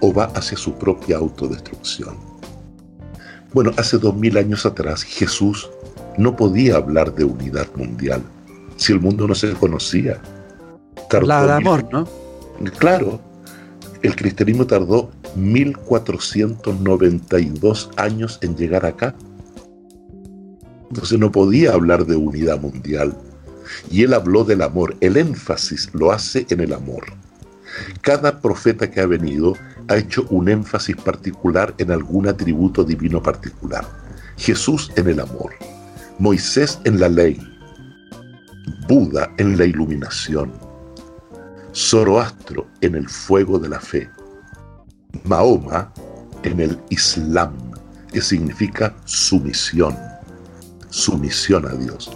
o 0.00 0.12
va 0.12 0.24
hacia 0.34 0.58
su 0.58 0.74
propia 0.74 1.16
autodestrucción. 1.16 2.16
Bueno, 3.52 3.70
hace 3.76 3.98
dos 3.98 4.16
mil 4.16 4.36
años 4.36 4.66
atrás 4.66 5.02
Jesús 5.02 5.70
no 6.18 6.34
podía 6.34 6.76
hablar 6.76 7.14
de 7.14 7.24
unidad 7.24 7.68
mundial 7.76 8.22
si 8.76 8.92
el 8.92 9.00
mundo 9.00 9.28
no 9.28 9.34
se 9.34 9.52
conocía. 9.52 10.20
Hablaba 11.10 11.46
de 11.46 11.52
amor, 11.52 11.86
¿no? 11.92 12.08
Claro, 12.78 13.20
el 14.02 14.16
cristianismo 14.16 14.66
tardó 14.66 15.10
1492 15.36 17.90
años 17.96 18.38
en 18.42 18.56
llegar 18.56 18.84
acá. 18.84 19.14
Entonces 20.94 21.18
no 21.18 21.32
podía 21.32 21.72
hablar 21.72 22.06
de 22.06 22.14
unidad 22.14 22.60
mundial. 22.60 23.16
Y 23.90 24.04
él 24.04 24.14
habló 24.14 24.44
del 24.44 24.62
amor. 24.62 24.96
El 25.00 25.16
énfasis 25.16 25.90
lo 25.92 26.12
hace 26.12 26.46
en 26.50 26.60
el 26.60 26.72
amor. 26.72 27.02
Cada 28.00 28.40
profeta 28.40 28.88
que 28.88 29.00
ha 29.00 29.06
venido 29.06 29.54
ha 29.88 29.96
hecho 29.96 30.24
un 30.30 30.48
énfasis 30.48 30.94
particular 30.94 31.74
en 31.78 31.90
algún 31.90 32.28
atributo 32.28 32.84
divino 32.84 33.20
particular. 33.20 33.84
Jesús 34.36 34.92
en 34.94 35.08
el 35.08 35.18
amor, 35.18 35.50
Moisés 36.20 36.78
en 36.84 37.00
la 37.00 37.08
ley, 37.08 37.40
Buda 38.86 39.32
en 39.38 39.58
la 39.58 39.64
iluminación, 39.64 40.52
Zoroastro 41.74 42.68
en 42.82 42.94
el 42.94 43.08
fuego 43.08 43.58
de 43.58 43.68
la 43.68 43.80
fe, 43.80 44.08
Mahoma 45.24 45.92
en 46.44 46.60
el 46.60 46.78
Islam, 46.90 47.52
que 48.12 48.20
significa 48.20 48.94
sumisión, 49.06 49.96
sumisión 50.94 51.66
a 51.66 51.74
Dios, 51.74 52.10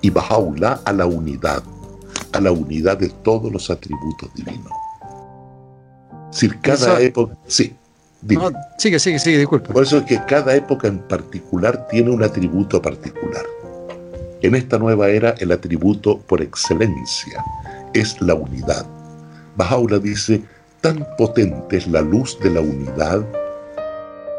y 0.00 0.10
Bahá'u'lláh 0.10 0.80
a 0.84 0.92
la 0.92 1.06
unidad, 1.06 1.62
a 2.32 2.40
la 2.40 2.52
unidad 2.52 2.98
de 2.98 3.08
todos 3.08 3.52
los 3.52 3.68
atributos 3.70 4.32
divinos. 4.34 4.72
Si 6.30 6.48
cada 6.48 7.00
época, 7.00 7.36
sí, 7.46 7.74
no, 8.22 8.52
sigue, 8.78 8.98
sigue, 9.00 9.18
sigue, 9.18 9.38
disculpa. 9.38 9.72
Por 9.72 9.82
eso 9.82 9.98
es 9.98 10.04
que 10.04 10.20
cada 10.26 10.54
época 10.54 10.86
en 10.86 11.00
particular 11.00 11.88
tiene 11.88 12.10
un 12.10 12.22
atributo 12.22 12.80
particular. 12.80 13.44
En 14.40 14.54
esta 14.54 14.78
nueva 14.78 15.08
era, 15.08 15.30
el 15.38 15.50
atributo 15.50 16.18
por 16.18 16.40
excelencia 16.40 17.44
es 17.92 18.20
la 18.20 18.34
unidad. 18.34 18.86
Bajaula 19.56 19.98
dice, 19.98 20.42
tan 20.80 21.06
potente 21.18 21.76
es 21.76 21.86
la 21.88 22.00
luz 22.00 22.38
de 22.40 22.50
la 22.50 22.60
unidad 22.60 23.26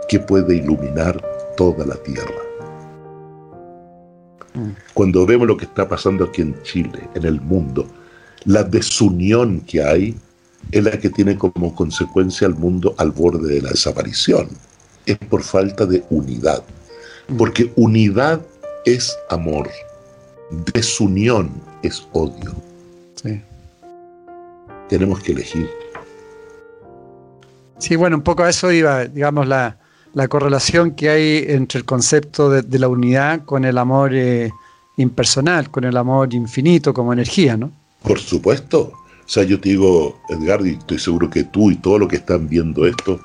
que 0.08 0.20
puede 0.20 0.56
iluminar 0.56 1.22
toda 1.58 1.86
la 1.86 1.96
tierra. 1.96 2.53
Cuando 4.93 5.26
vemos 5.26 5.47
lo 5.47 5.58
que 5.58 5.66
está 5.66 5.88
pasando 5.88 6.26
aquí 6.26 6.41
en 6.41 6.62
Chile, 6.64 7.08
en 7.16 7.26
el 7.26 7.41
mundo, 7.41 7.88
la 8.45 8.64
desunión 8.64 9.62
que 9.62 9.84
hay, 9.84 10.16
es 10.72 10.84
la 10.84 10.91
que 10.91 11.10
tiene 11.10 11.38
como 11.38 11.74
consecuencia 11.76 12.47
al 12.47 12.56
mundo 12.56 12.95
al 12.97 13.12
borde 13.12 13.56
de 13.56 13.62
la 13.62 13.70
desaparición. 13.70 14.49
Es 15.06 15.18
por 15.18 15.43
falta 15.43 15.86
de 15.86 16.04
unidad. 16.10 16.64
Porque 17.38 17.72
unidad 17.76 18.41
es 18.86 19.18
amor, 19.30 19.70
desunión 20.74 21.51
es 21.82 22.06
odio. 22.14 22.54
Sí. 23.16 23.41
Tenemos 24.89 25.20
que 25.22 25.32
elegir. 25.32 25.70
Sí, 27.80 27.95
bueno, 27.95 28.18
un 28.18 28.24
poco 28.24 28.43
a 28.43 28.49
eso 28.49 28.72
iba, 28.72 29.06
digamos, 29.06 29.47
la, 29.47 29.78
correlación 30.28 30.91
que 30.91 31.09
hay 31.09 31.45
entre 31.47 31.80
el 31.80 31.86
concepto 31.86 32.49
de, 32.49 32.80
la 32.80 32.88
unidad 32.88 33.45
con 33.45 33.66
el 33.66 33.78
amor 33.78 34.14
eh, 34.14 34.51
impersonal, 34.97 35.72
con 35.72 35.84
el 35.84 35.97
amor 35.97 36.34
infinito 36.34 36.93
como 36.93 37.14
energía, 37.14 37.57
¿no? 37.57 37.72
Por 38.03 38.20
supuesto. 38.20 38.91
O 39.26 39.30
sea, 39.30 39.43
yo 39.43 39.59
te 39.59 39.70
digo, 39.70 40.20
Edgar, 40.30 40.66
y 40.66 40.72
estoy 40.72 40.99
seguro 40.99 41.30
que 41.30 41.45
tú 41.45 41.72
y 41.72 41.76
todos 41.76 41.99
los 41.99 42.09
que 42.09 42.18
están 42.18 42.47
viendo 42.47 42.86
esto, 42.86 43.20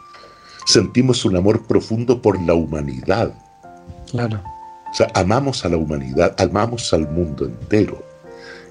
sentimos 0.65 1.25
un 1.25 1.37
amor 1.37 1.67
profundo 1.67 2.23
por 2.23 2.41
la 2.43 2.55
humanidad. 2.55 3.35
Claro. 4.11 4.41
O 4.91 4.95
sea, 4.95 5.09
amamos 5.15 5.65
a 5.65 5.69
la 5.69 5.77
humanidad, 5.77 6.35
amamos 6.41 6.93
al 6.95 7.09
mundo 7.11 7.45
entero. 7.45 8.03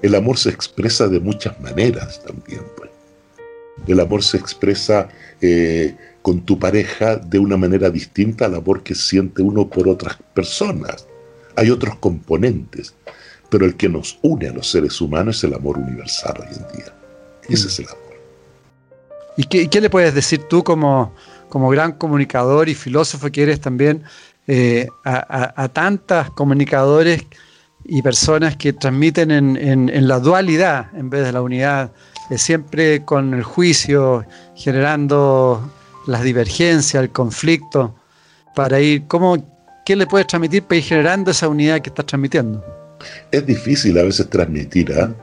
El 0.02 0.14
amor 0.14 0.38
se 0.38 0.50
expresa 0.50 1.06
de 1.08 1.20
muchas 1.20 1.60
maneras 1.60 2.22
también. 2.24 2.62
Pues. 2.76 2.90
El 3.86 4.00
amor 4.00 4.22
se 4.22 4.36
expresa 4.36 5.08
eh, 5.40 5.96
con 6.28 6.42
tu 6.42 6.58
pareja 6.58 7.16
de 7.16 7.38
una 7.38 7.56
manera 7.56 7.88
distinta 7.88 8.44
al 8.44 8.54
amor 8.56 8.82
que 8.82 8.94
siente 8.94 9.40
uno 9.40 9.66
por 9.66 9.88
otras 9.88 10.18
personas. 10.34 11.06
Hay 11.56 11.70
otros 11.70 11.96
componentes, 11.96 12.94
pero 13.48 13.64
el 13.64 13.76
que 13.76 13.88
nos 13.88 14.18
une 14.20 14.48
a 14.48 14.52
los 14.52 14.70
seres 14.70 15.00
humanos 15.00 15.38
es 15.38 15.44
el 15.44 15.54
amor 15.54 15.78
universal 15.78 16.34
hoy 16.38 16.54
en 16.54 16.76
día. 16.76 16.94
Ese 17.48 17.68
es 17.68 17.78
el 17.78 17.86
amor. 17.86 18.18
¿Y 19.38 19.44
qué, 19.44 19.80
le 19.80 19.88
puedes 19.88 20.14
decir 20.14 20.42
tú 20.50 20.62
como, 20.62 21.14
como 21.48 21.70
gran 21.70 21.92
comunicador 21.92 22.68
y 22.68 22.74
filósofo 22.74 23.32
que 23.32 23.44
eres 23.44 23.62
también 23.62 24.02
eh, 24.46 24.86
a, 25.06 25.68
tantas 25.70 26.28
comunicadores 26.32 27.24
y 27.86 28.02
personas 28.02 28.54
que 28.58 28.74
transmiten 28.74 29.30
en, 29.30 30.06
la 30.06 30.20
dualidad 30.20 30.94
en 30.94 31.08
vez 31.08 31.24
de 31.24 31.32
la 31.32 31.40
unidad, 31.40 31.90
eh, 32.28 32.36
siempre 32.36 33.02
con 33.06 33.32
el 33.32 33.44
juicio, 33.44 34.26
generando 34.54 35.72
las 36.08 36.22
divergencias, 36.22 37.02
el 37.02 37.10
conflicto, 37.10 37.94
para 38.54 38.80
ir, 38.80 39.06
¿cómo, 39.06 39.36
¿qué 39.84 39.94
le 39.94 40.06
puedes 40.06 40.26
transmitir 40.26 40.62
para 40.62 40.76
ir 40.76 40.84
generando 40.84 41.30
esa 41.30 41.48
unidad 41.48 41.80
que 41.82 41.90
estás 41.90 42.06
transmitiendo? 42.06 42.64
Es 43.30 43.44
difícil 43.44 43.98
a 43.98 44.02
veces 44.02 44.28
transmitir, 44.30 44.92
¿ah? 44.94 45.14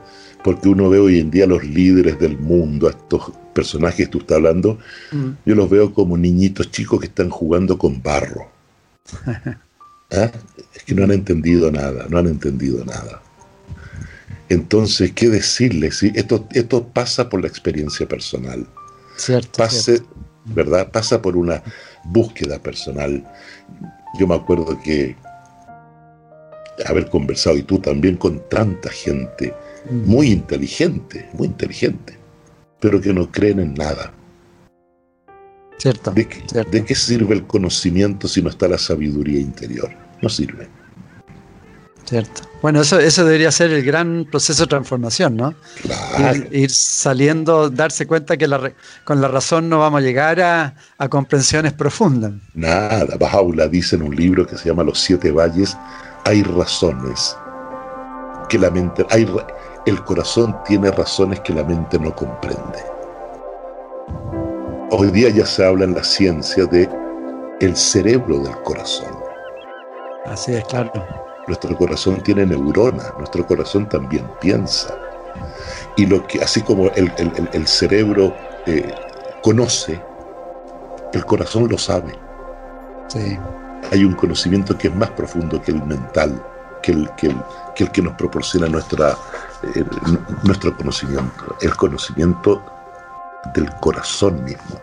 porque 0.44 0.68
uno 0.68 0.88
ve 0.88 1.00
hoy 1.00 1.18
en 1.18 1.30
día 1.30 1.44
a 1.44 1.48
los 1.48 1.64
líderes 1.64 2.20
del 2.20 2.38
mundo, 2.38 2.86
a 2.86 2.90
estos 2.90 3.32
personajes 3.52 4.06
que 4.06 4.12
tú 4.12 4.18
estás 4.18 4.36
hablando, 4.36 4.78
mm. 5.10 5.30
yo 5.44 5.54
los 5.56 5.68
veo 5.68 5.92
como 5.92 6.16
niñitos 6.16 6.70
chicos 6.70 7.00
que 7.00 7.06
están 7.06 7.30
jugando 7.30 7.76
con 7.76 8.00
barro. 8.00 8.48
¿Ah? 9.26 10.30
Es 10.72 10.84
que 10.84 10.94
no 10.94 11.02
han 11.02 11.10
entendido 11.10 11.72
nada, 11.72 12.06
no 12.08 12.18
han 12.18 12.28
entendido 12.28 12.84
nada. 12.84 13.20
Entonces, 14.48 15.10
¿qué 15.10 15.28
decirles? 15.28 16.00
Esto, 16.04 16.46
esto 16.52 16.86
pasa 16.86 17.28
por 17.28 17.40
la 17.40 17.48
experiencia 17.48 18.06
personal. 18.06 18.64
Cierto, 19.16 19.58
Pase, 19.58 20.02
¿verdad? 20.46 20.90
Pasa 20.90 21.20
por 21.20 21.36
una 21.36 21.62
búsqueda 22.04 22.58
personal. 22.58 23.24
Yo 24.18 24.26
me 24.26 24.34
acuerdo 24.34 24.80
que 24.82 25.16
haber 26.84 27.08
conversado, 27.08 27.56
y 27.56 27.62
tú 27.62 27.78
también, 27.78 28.16
con 28.16 28.40
tanta 28.48 28.90
gente 28.90 29.54
muy 29.90 30.30
inteligente, 30.30 31.28
muy 31.32 31.46
inteligente, 31.48 32.18
pero 32.80 33.00
que 33.00 33.12
no 33.12 33.30
creen 33.30 33.60
en 33.60 33.74
nada. 33.74 34.12
Cierto 35.78 36.10
¿De, 36.12 36.26
qué, 36.26 36.94
sirve 36.94 37.34
el 37.34 37.46
conocimiento 37.46 38.28
si 38.28 38.40
no 38.42 38.48
está 38.48 38.66
la 38.66 38.78
sabiduría 38.78 39.40
interior? 39.40 39.90
No 40.22 40.28
sirve. 40.28 40.68
Cierto. 42.06 42.42
Bueno, 42.62 42.80
eso, 42.80 43.00
eso 43.00 43.24
debería 43.24 43.50
ser 43.50 43.72
el 43.72 43.84
gran 43.84 44.26
proceso 44.30 44.62
de 44.62 44.68
transformación, 44.68 45.36
¿no? 45.36 45.54
Ir, 46.52 46.70
saliendo, 46.70 47.68
darse 47.68 48.06
cuenta 48.06 48.36
que 48.36 48.48
con 49.04 49.20
la 49.20 49.28
razón 49.28 49.68
no 49.68 49.80
vamos 49.80 49.98
a 49.98 50.02
llegar 50.02 50.40
a, 50.40 51.08
comprensiones 51.08 51.72
profundas. 51.72 52.32
Nada. 52.54 53.16
Bajaula 53.18 53.66
dice 53.66 53.96
en 53.96 54.02
un 54.02 54.14
libro 54.14 54.46
que 54.46 54.56
se 54.56 54.68
llama 54.68 54.84
Los 54.84 55.00
Siete 55.00 55.32
Valles, 55.32 55.76
hay 56.24 56.42
razones 56.44 57.36
que 58.48 58.58
la 58.58 58.70
mente, 58.70 59.04
hay, 59.10 59.28
el 59.86 60.02
corazón 60.04 60.56
tiene 60.64 60.90
razones 60.92 61.40
que 61.40 61.52
la 61.52 61.64
mente 61.64 61.98
no 61.98 62.14
comprende. 62.14 62.78
Hoy 64.90 65.10
día 65.10 65.30
ya 65.30 65.44
se 65.44 65.64
habla 65.64 65.84
en 65.84 65.94
la 65.94 66.04
ciencia 66.04 66.64
de 66.66 66.88
el 67.60 67.76
cerebro 67.76 68.38
del 68.38 68.56
corazón. 68.62 69.12
Así 70.24 70.52
es, 70.54 70.64
claro. 70.64 70.92
Nuestro 71.46 71.76
corazón 71.76 72.20
tiene 72.22 72.44
neuronas, 72.44 73.12
nuestro 73.18 73.46
corazón 73.46 73.88
también 73.88 74.28
piensa. 74.40 74.96
Y 75.96 76.06
lo 76.06 76.26
que, 76.26 76.42
así 76.42 76.62
como 76.62 76.90
el, 76.90 77.66
cerebro 77.66 78.34
eh, 78.66 78.94
conoce, 79.42 80.00
el 81.12 81.24
corazón 81.24 81.68
lo 81.68 81.78
sabe. 81.78 82.12
Sí. 83.08 83.38
Hay 83.92 84.04
un 84.04 84.14
conocimiento 84.14 84.76
que 84.76 84.88
es 84.88 84.94
más 84.94 85.10
profundo 85.10 85.62
que 85.62 85.70
el 85.70 85.82
mental, 85.84 86.42
que 86.82 86.92
el 86.92 87.10
que, 87.16 87.28
el, 87.28 87.36
que, 87.74 87.84
el 87.84 87.92
que 87.92 88.02
nos 88.02 88.14
proporciona 88.14 88.66
nuestra, 88.66 89.16
nuestro 90.42 90.76
conocimiento, 90.76 91.56
el 91.60 91.76
conocimiento 91.76 92.75
del 93.54 93.70
corazón 93.80 94.42
mismo. 94.44 94.80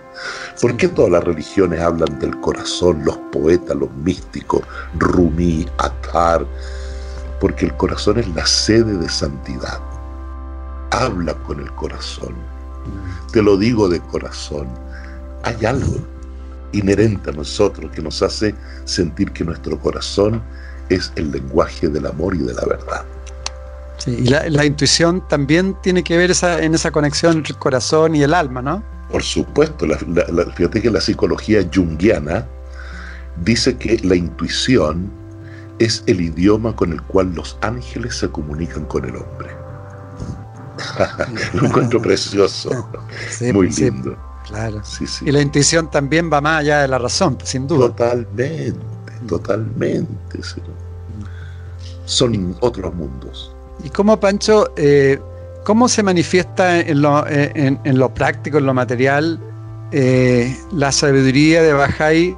¿Por 0.61 0.78
qué 0.78 0.88
todas 0.88 1.11
las 1.11 1.24
religiones 1.24 1.82
hablan 1.82 2.20
del 2.20 2.39
corazón, 2.39 3.03
los 3.03 3.18
poetas, 3.32 3.76
los 3.76 3.91
místicos, 3.91 4.61
Rumi, 4.97 5.68
Atar? 5.78 6.45
Porque 7.39 7.66
el 7.66 7.76
corazón 7.76 8.20
es 8.20 8.28
la 8.30 8.45
sede 8.45 8.97
de 8.97 9.09
santidad. 9.09 9.80
Habla 10.91 11.34
con 11.43 11.59
el 11.59 11.72
corazón. 11.74 12.36
Te 13.32 13.41
lo 13.41 13.57
digo 13.57 13.89
de 13.89 13.99
corazón. 13.99 14.68
Hay 15.43 15.66
algo 15.66 15.97
inherente 16.72 17.30
a 17.30 17.34
nosotros 17.34 17.91
que 17.91 18.01
nos 18.01 18.22
hace 18.22 18.55
sentir 18.86 19.32
que 19.32 19.43
nuestro 19.43 19.80
corazón 19.80 20.41
es 20.89 21.11
el 21.16 21.32
lenguaje 21.32 21.88
del 21.88 22.05
amor 22.05 22.36
y 22.36 22.39
de 22.39 22.53
la 22.53 22.66
verdad 22.66 23.05
y 24.06 24.28
la, 24.28 24.66
intuición 24.66 25.26
también 25.28 25.76
tiene 25.82 26.04
que 26.04 26.18
ver 26.18 26.32
en 26.60 26.74
esa 26.74 26.91
conexión 26.91 27.38
entre 27.38 27.54
el 27.54 27.60
corazón 27.60 28.16
y 28.16 28.24
el 28.24 28.34
alma, 28.34 28.62
¿no? 28.62 28.84
Por 29.12 29.24
supuesto, 29.24 29.86
fíjate 30.56 30.82
que 30.82 30.89
la 30.89 31.00
psicología 31.00 31.62
junguiana 31.74 32.48
dice 33.44 33.78
que 33.78 34.00
la 34.04 34.16
intuición 34.16 35.12
es 35.80 36.04
el 36.08 36.22
idioma 36.22 36.76
con 36.76 36.91
el 36.91 37.02
cual 37.04 37.34
los 37.36 37.58
ángeles 37.62 38.16
se 38.16 38.30
comunican 38.30 38.86
con 38.86 39.06
el 39.06 39.16
hombre. 39.16 39.50
Lo 41.54 41.68
encuentro 41.68 42.02
precioso, 42.02 42.89
muy 43.54 43.70
lindo. 43.70 44.18
claro. 44.48 44.82
Y 45.22 45.32
la 45.32 45.41
intuición 45.41 45.89
también 45.89 46.32
va 46.32 46.41
más 46.41 46.62
allá 46.62 46.82
de 46.82 46.88
la 46.88 46.98
razón, 46.98 47.38
sin 47.44 47.68
duda. 47.68 47.88
Totalmente, 47.88 49.14
totalmente. 49.28 50.39
Son 52.06 52.56
otros 52.60 52.94
mundos. 52.94 53.53
¿Y 53.84 53.89
cómo, 53.89 54.19
Pancho, 54.19 54.71
eh, 54.76 55.19
cómo 55.63 55.88
se 55.88 56.03
manifiesta 56.03 56.80
en 56.80 57.01
lo, 57.01 57.26
eh, 57.28 57.78
práctico, 58.13 58.57
en 58.57 58.65
lo 58.65 58.74
material, 58.74 59.39
eh, 59.91 60.55
la 60.74 60.91
sabiduría 60.91 61.61
de 61.61 61.74
Bajay 61.74 62.36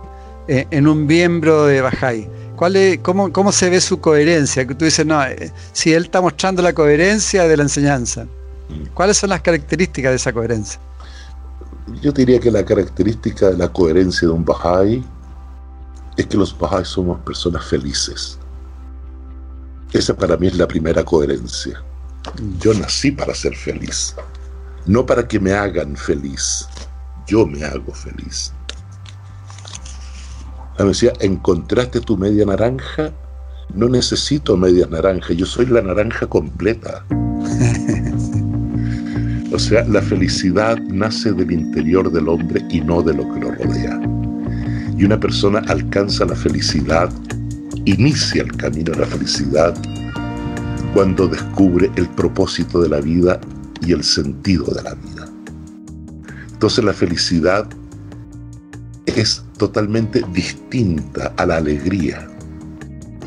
en 0.48 0.88
un 0.88 1.06
miembro 1.08 1.66
de 1.66 1.82
Bajay? 1.82 2.30
¿Cuál 2.56 3.00
cómo, 3.02 3.32
¿Cómo 3.34 3.52
se 3.52 3.70
ve 3.70 3.82
su 3.82 4.00
coherencia? 4.00 4.66
Que 4.66 4.76
tú 4.76 4.86
dices, 4.86 5.06
no, 5.06 5.22
eh, 5.24 5.52
si 5.74 5.94
él 5.94 6.04
está 6.04 6.22
mostrando 6.22 6.62
la 6.62 6.74
coherencia 6.74 7.48
de 7.48 7.58
la 7.58 7.64
enseñanza, 7.64 8.26
¿cuáles 8.94 9.18
son 9.18 9.30
las 9.30 9.42
características 9.42 10.12
de 10.12 10.16
esa 10.16 10.32
coherencia? 10.32 10.80
Yo 12.02 12.12
diría 12.12 12.40
que 12.40 12.50
la 12.50 12.64
característica 12.64 13.50
de 13.50 13.58
la 13.58 13.68
coherencia 13.72 14.28
de 14.28 14.34
un 14.34 14.46
Bahá'í 14.46 15.04
es 16.16 16.26
que 16.28 16.38
los 16.38 16.58
Bahá'í 16.58 16.86
somos 16.86 17.20
personas 17.20 17.66
felices. 17.66 18.40
Esa 19.94 20.16
para 20.16 20.38
mí 20.38 20.48
es 20.48 20.56
la 20.56 20.68
primera 20.68 21.04
coherencia. 21.04 21.82
Yo 22.60 22.74
nací 22.74 23.12
para 23.12 23.34
ser 23.34 23.56
feliz, 23.56 24.16
no 24.86 25.06
para 25.06 25.28
que 25.28 25.40
me 25.40 25.54
hagan 25.54 25.96
feliz. 25.96 26.68
Yo 27.28 27.46
me 27.46 27.64
hago 27.64 27.94
feliz. 27.94 28.52
Me 30.78 30.86
decía, 30.86 31.14
¿encontraste 31.22 32.02
tu 32.02 32.18
media 32.18 32.46
naranja? 32.46 33.14
No 33.74 33.90
necesito 33.90 34.58
media 34.58 34.86
naranja, 34.88 35.34
yo 35.34 35.46
soy 35.46 35.66
la 35.68 35.82
naranja 35.82 36.28
completa. 36.28 37.06
o 39.54 39.60
sea, 39.60 39.86
la 39.86 40.02
felicidad 40.02 40.78
nace 40.80 41.32
del 41.32 41.52
interior 41.52 42.12
del 42.12 42.28
hombre 42.28 42.62
y 42.70 42.82
no 42.82 43.02
de 43.02 43.14
lo 43.14 43.34
que 43.34 43.40
lo 43.40 43.52
rodea. 43.52 44.02
Y 44.98 45.06
una 45.06 45.20
persona 45.20 45.60
alcanza 45.68 46.26
la 46.26 46.36
felicidad, 46.36 47.10
inicia 47.86 48.42
el 48.42 48.52
camino 48.58 48.94
a 48.94 48.98
la 48.98 49.06
felicidad 49.06 49.76
cuando 50.94 51.28
descubre 51.28 51.92
el 51.96 52.08
propósito 52.10 52.82
de 52.82 52.90
la 52.90 53.00
vida 53.00 53.40
y 53.86 53.94
el 53.94 54.04
sentido 54.04 54.66
de 54.74 54.84
la 54.84 54.96
vida. 54.96 55.30
Entonces 56.52 56.84
la 56.84 56.94
felicidad 56.94 57.68
es 59.06 59.44
totalmente 59.58 60.24
distinta 60.34 61.34
a 61.38 61.46
la 61.46 61.58
alegría. 61.58 62.28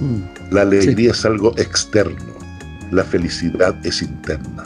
Mm. 0.00 0.52
La 0.52 0.62
alegría 0.62 1.11
es 1.11 1.24
algo 1.24 1.52
externo, 1.59 2.32
la 2.90 3.04
felicidad 3.04 3.74
es 3.86 4.02
interna. 4.02 4.64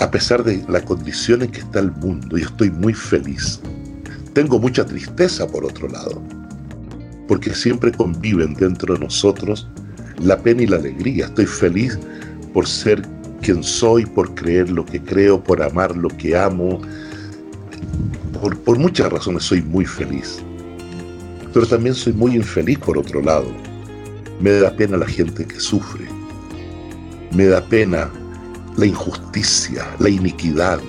A 0.00 0.10
pesar 0.10 0.44
de 0.44 0.64
la 0.68 0.80
condición 0.84 1.42
en 1.42 1.50
que 1.50 1.60
está 1.60 1.80
el 1.80 1.90
mundo, 1.90 2.38
y 2.38 2.42
estoy 2.42 2.70
muy 2.70 2.94
feliz. 2.94 3.60
Tengo 4.32 4.60
mucha 4.60 4.86
tristeza 4.86 5.46
por 5.48 5.64
otro 5.64 5.88
lado, 5.88 6.22
porque 7.28 7.54
siempre 7.54 7.92
conviven 7.92 8.54
dentro 8.54 8.94
de 8.94 9.00
nosotros 9.00 9.68
la 10.20 10.36
pena 10.38 10.62
y 10.62 10.66
la 10.66 10.76
alegría. 10.76 11.26
Estoy 11.26 11.46
feliz 11.46 11.98
por 12.52 12.66
ser 12.66 13.02
quien 13.42 13.62
soy, 13.62 14.04
por 14.04 14.34
creer 14.34 14.70
lo 14.70 14.84
que 14.84 15.00
creo, 15.00 15.42
por 15.42 15.62
amar 15.62 15.96
lo 15.96 16.08
que 16.08 16.36
amo, 16.36 16.80
por, 18.64 18.78
muchas 18.78 19.12
razones 19.12 19.44
soy 19.44 19.62
muy 19.62 19.84
feliz. 19.84 20.40
Pero 21.52 21.66
también 21.66 21.94
soy 21.94 22.12
muy 22.12 22.34
infeliz 22.34 22.78
por 22.78 22.98
otro 22.98 23.22
lado. 23.22 23.46
Me 24.40 24.50
da 24.52 24.74
pena 24.74 24.96
la 24.96 25.06
gente 25.06 25.44
que 25.44 25.58
sufre. 25.58 26.06
Me 27.32 27.46
da 27.46 27.60
pena 27.60 28.10
la 28.76 28.86
injusticia, 28.86 29.86
la 29.98 30.08
iniquidad, 30.08 30.80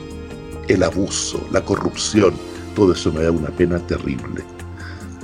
el 0.67 0.83
abuso, 0.83 1.45
la 1.51 1.61
corrupción. 1.61 2.33
Todo 2.75 2.93
eso 2.93 3.11
me 3.11 3.23
da 3.23 3.31
una 3.31 3.49
pena 3.49 3.79
terrible. 3.79 4.43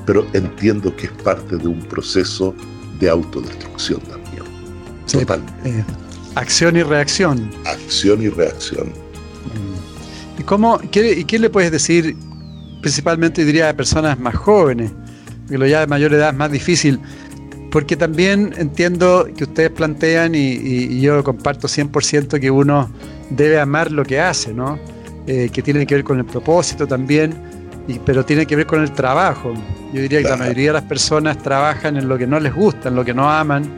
Pero 0.05 0.25
entiendo 0.33 0.95
que 0.95 1.07
es 1.07 1.11
parte 1.11 1.57
de 1.57 1.67
un 1.67 1.79
proceso 1.79 2.53
de 2.99 3.09
autodestrucción 3.09 3.99
también. 4.01 4.25
Eh, 5.63 5.83
acción 6.35 6.75
y 6.75 6.83
reacción. 6.83 7.49
Acción 7.65 8.21
y 8.21 8.29
reacción. 8.29 8.91
¿Y, 10.37 10.43
cómo, 10.43 10.79
qué, 10.91 11.19
¿Y 11.19 11.23
qué 11.23 11.39
le 11.39 11.49
puedes 11.49 11.71
decir 11.71 12.15
principalmente 12.81 13.45
diría 13.45 13.69
a 13.69 13.73
personas 13.73 14.19
más 14.19 14.35
jóvenes? 14.35 14.91
Que 15.49 15.57
lo 15.57 15.65
ya 15.65 15.81
de 15.81 15.87
mayor 15.87 16.13
edad 16.13 16.29
es 16.29 16.35
más 16.35 16.51
difícil. 16.51 16.99
Porque 17.71 17.95
también 17.95 18.53
entiendo 18.57 19.27
que 19.35 19.43
ustedes 19.43 19.69
plantean 19.69 20.33
y, 20.33 20.99
yo 21.01 21.23
comparto 21.23 21.67
100% 21.67 22.39
que 22.39 22.49
uno 22.51 22.89
debe 23.29 23.59
amar 23.59 23.91
lo 23.91 24.03
que 24.03 24.19
hace, 24.19 24.53
¿no? 24.53 24.79
Eh, 25.27 25.49
que 25.51 25.61
tiene 25.61 25.85
que 25.85 25.95
ver 25.95 26.03
con 26.03 26.19
el 26.19 26.25
propósito 26.25 26.87
también, 26.87 27.33
y, 27.87 27.99
pero 27.99 28.25
tiene 28.25 28.45
que 28.45 28.55
ver 28.55 28.65
con 28.65 28.81
el 28.81 28.91
trabajo. 28.91 29.53
Yo 29.93 30.01
diría 30.01 30.21
que 30.21 30.29
la 30.29 30.37
mayoría 30.37 30.67
de 30.67 30.73
las 30.73 30.83
personas 30.83 31.37
trabajan 31.37 31.97
en 31.97 32.07
lo 32.07 32.17
que 32.17 32.27
no 32.27 32.39
les 32.39 32.53
gusta, 32.53 32.89
en 32.89 32.95
lo 32.95 33.05
que 33.05 33.13
no 33.13 33.29
aman, 33.29 33.69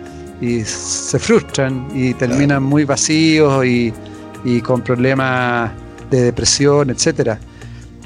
y 0.42 0.64
se 0.64 1.20
frustran 1.20 1.88
y 1.94 2.14
terminan 2.14 2.64
muy 2.64 2.86
vacíos 2.86 3.66
y, 3.66 3.94
y 4.44 4.62
con 4.62 4.82
problemas 4.82 5.72
de 6.10 6.22
depresión, 6.24 6.90
etcétera. 6.90 7.40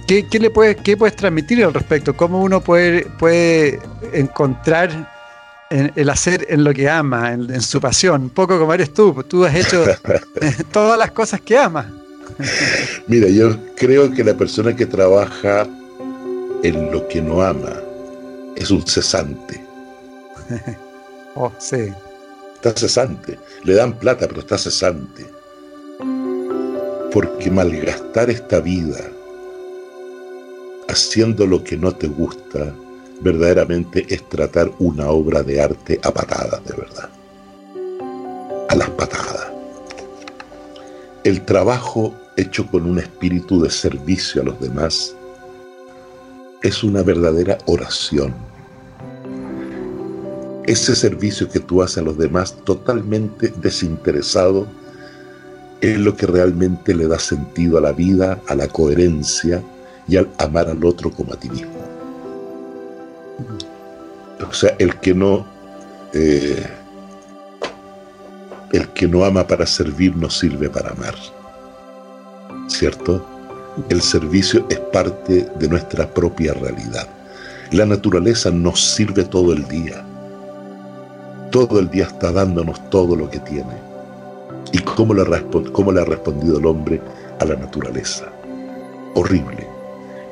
¿Qué, 0.08 0.40
le 0.40 0.50
puedes, 0.50 0.76
qué 0.78 0.98
puedes 0.98 1.16
transmitir 1.16 1.64
al 1.64 1.74
respecto? 1.74 2.14
¿Cómo 2.14 2.42
uno 2.42 2.60
puede, 2.60 3.06
puede 3.18 3.80
encontrar 4.12 5.10
el 5.70 6.10
hacer 6.10 6.46
en 6.50 6.66
lo 6.66 6.74
que 6.74 6.90
ama, 6.90 7.32
en, 7.32 7.62
su 7.62 7.80
pasión? 7.80 8.24
Un 8.24 8.30
poco 8.30 8.60
como 8.60 8.74
eres 8.74 8.94
tú, 8.94 9.24
tú 9.24 9.46
has 9.46 9.56
hecho 9.56 9.86
todas 10.74 11.00
las 11.00 11.12
cosas 11.12 11.40
que 11.40 11.58
amas. 11.58 11.86
Mira, 13.08 13.30
yo 13.30 13.56
creo 13.78 14.12
que 14.12 14.22
la 14.24 14.34
persona 14.34 14.76
que 14.76 14.86
trabaja 14.86 15.66
en 16.64 16.92
lo 16.92 17.08
que 17.08 17.22
no 17.22 17.42
ama 17.42 17.82
es 18.56 18.70
un 18.72 18.86
cesante. 18.86 19.64
oh, 21.36 21.52
sí. 21.58 21.92
Está 22.56 22.72
cesante. 22.72 23.40
Le 23.64 23.74
dan 23.74 23.98
plata, 23.98 24.28
pero 24.28 24.42
está 24.42 24.58
cesante. 24.58 25.26
Porque 27.12 27.50
malgastar 27.50 28.30
esta 28.30 28.60
vida 28.60 29.00
haciendo 30.88 31.48
lo 31.48 31.64
que 31.64 31.78
no 31.78 31.96
te 31.96 32.08
gusta, 32.08 32.74
verdaderamente 33.22 34.06
es 34.10 34.28
tratar 34.30 34.72
una 34.80 35.10
obra 35.10 35.42
de 35.42 35.62
arte 35.62 36.00
a 36.04 36.12
patadas, 36.12 36.64
de 36.66 36.76
verdad. 36.76 37.10
A 38.70 38.76
las 38.76 38.90
patadas. 38.92 39.52
El 41.24 41.44
trabajo 41.46 42.14
hecho 42.38 42.68
con 42.68 42.86
un 42.86 43.00
espíritu 43.00 43.62
de 43.62 43.70
servicio 43.70 44.42
a 44.42 44.46
los 44.46 44.60
demás 44.60 45.16
es 46.62 46.84
una 46.84 47.04
verdadera 47.04 47.58
oración. 47.66 48.34
Ese 50.66 50.96
servicio 50.96 51.50
que 51.50 51.60
tú 51.60 51.82
haces 51.82 51.98
a 51.98 52.02
los 52.02 52.18
demás 52.18 52.56
totalmente 52.64 53.52
desinteresado 53.58 54.68
es 55.82 55.98
lo 55.98 56.16
que 56.16 56.28
realmente 56.28 56.94
le 56.94 57.08
da 57.08 57.18
sentido 57.18 57.80
a 57.80 57.82
la 57.82 57.92
vida, 57.92 58.40
a 58.48 58.56
la 58.56 58.68
coherencia 58.68 59.64
y 60.08 60.18
al 60.18 60.30
amar 60.38 60.70
al 60.70 60.86
otro 60.86 61.12
como 61.12 61.34
a 61.34 61.38
ti 61.38 61.50
mismo. 61.50 61.72
O 64.48 64.54
sea, 64.54 64.76
el 64.78 65.00
que 65.00 65.14
no 65.14 65.46
eh, 66.14 66.64
el 68.72 68.88
que 68.90 69.08
no 69.08 69.26
ama 69.26 69.48
para 69.48 69.66
servir 69.66 70.16
no 70.16 70.30
sirve 70.30 70.70
para 70.70 70.92
amar. 70.92 71.16
¿Cierto? 72.68 73.26
El 73.90 74.02
servicio 74.02 74.66
es 74.70 74.80
parte 74.80 75.50
de 75.60 75.68
nuestra 75.68 76.08
propia 76.08 76.54
realidad. 76.54 77.08
La 77.72 77.86
naturaleza 77.86 78.52
nos 78.52 78.82
sirve 78.82 79.24
todo 79.24 79.54
el 79.54 79.68
día. 79.68 80.06
Todo 81.52 81.80
el 81.80 81.90
día 81.90 82.06
está 82.06 82.32
dándonos 82.32 82.90
todo 82.90 83.16
lo 83.16 83.30
que 83.30 83.40
tiene. 83.40 83.92
¿Y 84.72 84.80
cómo 84.80 85.14
le, 85.14 85.22
ha 85.22 86.06
respondido 86.06 86.60
el 86.60 86.66
hombre 86.66 87.02
a 87.40 87.46
la 87.46 87.56
naturaleza? 87.56 88.26
Horrible 89.16 89.72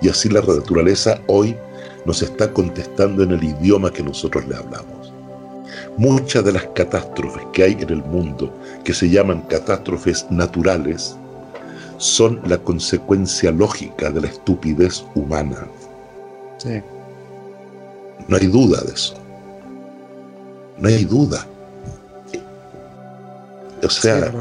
y 0.01 0.09
así 0.09 0.29
la 0.29 0.41
naturaleza 0.41 1.19
hoy 1.27 1.55
nos 2.05 2.21
está 2.21 2.51
contestando 2.51 3.23
en 3.23 3.31
el 3.31 3.43
idioma 3.43 3.91
que 3.91 4.03
nosotros 4.03 4.47
le 4.47 4.55
hablamos. 4.55 5.13
Muchas 5.97 6.45
de 6.45 6.53
las 6.53 6.63
catástrofes 6.67 7.43
que 7.51 7.63
hay 7.63 7.73
en 7.73 7.89
el 7.89 8.03
mundo, 8.03 8.53
que 8.83 8.93
se 8.93 9.09
llaman 9.09 9.41
catástrofes 9.41 10.25
naturales, 10.29 11.17
son 11.99 12.41
la 12.45 12.57
consecuencia 12.57 13.51
lógica 13.51 14.09
de 14.09 14.21
la 14.21 14.27
estupidez 14.27 15.05
humana. 15.15 15.67
Sí. 16.57 16.81
No 18.27 18.37
hay 18.37 18.47
duda 18.47 18.81
de 18.81 18.93
eso. 18.93 19.15
No 20.77 20.87
hay 20.87 21.03
duda. 21.03 21.45
O 23.83 23.89
sea, 23.89 24.31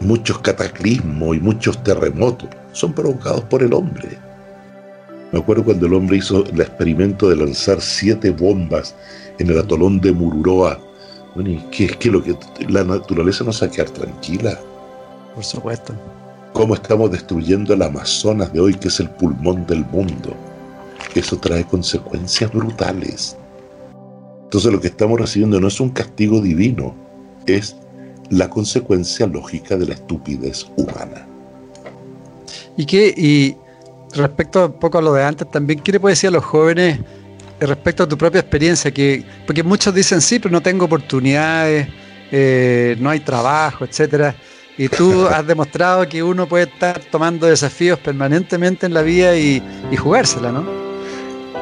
muchos 0.00 0.38
cataclismos 0.38 1.36
y 1.36 1.40
muchos 1.40 1.82
terremotos 1.82 2.48
son 2.72 2.92
provocados 2.92 3.42
por 3.44 3.62
el 3.62 3.74
hombre. 3.74 4.16
Me 5.32 5.40
acuerdo 5.40 5.64
cuando 5.64 5.86
el 5.86 5.94
hombre 5.94 6.18
hizo 6.18 6.44
el 6.46 6.60
experimento 6.60 7.28
de 7.28 7.36
lanzar 7.36 7.80
siete 7.80 8.30
bombas 8.30 8.94
en 9.38 9.50
el 9.50 9.58
atolón 9.58 10.00
de 10.00 10.12
Mururoa. 10.12 10.78
Bueno, 11.34 11.50
¿y 11.50 11.58
qué 11.72 11.86
es 11.86 11.96
que 11.96 12.10
lo 12.10 12.22
que 12.22 12.36
la 12.68 12.84
naturaleza 12.84 13.42
no 13.42 13.52
se 13.52 13.66
va 13.66 13.72
a 13.72 13.74
quedar 13.74 13.90
tranquila? 13.90 14.60
Por 15.34 15.44
supuesto. 15.44 15.92
¿Cómo 16.54 16.74
estamos 16.74 17.10
destruyendo 17.10 17.74
el 17.74 17.82
Amazonas 17.82 18.52
de 18.52 18.60
hoy, 18.60 18.74
que 18.74 18.86
es 18.86 19.00
el 19.00 19.10
pulmón 19.10 19.66
del 19.66 19.84
mundo? 19.86 20.36
Eso 21.12 21.36
trae 21.36 21.64
consecuencias 21.64 22.52
brutales. 22.52 23.36
Entonces 24.44 24.72
lo 24.72 24.80
que 24.80 24.86
estamos 24.86 25.20
recibiendo 25.20 25.60
no 25.60 25.66
es 25.66 25.80
un 25.80 25.90
castigo 25.90 26.40
divino, 26.40 26.94
es 27.46 27.74
la 28.30 28.48
consecuencia 28.48 29.26
lógica 29.26 29.76
de 29.76 29.86
la 29.86 29.94
estupidez 29.94 30.64
humana. 30.76 31.26
¿Y 32.76 32.86
qué, 32.86 33.12
y 33.16 33.56
respecto 34.16 34.66
un 34.66 34.78
poco 34.78 34.98
a 34.98 35.02
lo 35.02 35.12
de 35.12 35.24
antes, 35.24 35.50
también, 35.50 35.80
¿qué 35.80 35.90
le 35.90 35.98
puede 35.98 36.12
decir 36.12 36.28
a 36.28 36.30
los 36.30 36.44
jóvenes 36.44 37.00
respecto 37.58 38.04
a 38.04 38.08
tu 38.08 38.16
propia 38.16 38.40
experiencia, 38.40 38.92
que, 38.92 39.24
porque 39.44 39.64
muchos 39.64 39.92
dicen 39.92 40.20
sí, 40.20 40.38
pero 40.38 40.52
no 40.52 40.62
tengo 40.62 40.84
oportunidades, 40.84 41.88
eh, 42.30 42.96
no 43.00 43.10
hay 43.10 43.18
trabajo, 43.18 43.84
etcétera. 43.84 44.36
Y 44.76 44.88
tú 44.88 45.26
has 45.28 45.46
demostrado 45.46 46.08
que 46.08 46.22
uno 46.22 46.48
puede 46.48 46.64
estar 46.64 46.98
tomando 46.98 47.46
desafíos 47.46 47.98
permanentemente 47.98 48.86
en 48.86 48.94
la 48.94 49.02
vida 49.02 49.36
y, 49.36 49.62
jugársela, 49.96 50.50
¿no? 50.50 50.64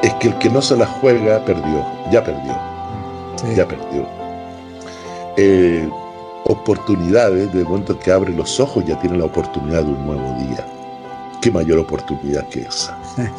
Es 0.01 0.13
que 0.15 0.29
el 0.29 0.37
que 0.39 0.49
no 0.49 0.61
se 0.61 0.75
la 0.75 0.87
juega 0.87 1.43
perdió, 1.45 1.85
ya 2.11 2.23
perdió, 2.23 2.57
ya 3.55 3.67
perdió. 3.67 4.07
Eh, 5.37 5.87
oportunidades, 6.45 7.53
de 7.53 7.63
momento 7.63 7.97
que 7.99 8.11
abre 8.11 8.33
los 8.33 8.59
ojos 8.59 8.83
ya 8.85 8.99
tiene 8.99 9.17
la 9.17 9.25
oportunidad 9.25 9.83
de 9.83 9.91
un 9.91 10.05
nuevo 10.05 10.35
día. 10.39 10.65
¿Qué 11.41 11.51
mayor 11.51 11.79
oportunidad 11.79 12.47
que 12.49 12.61
esa? 12.61 12.97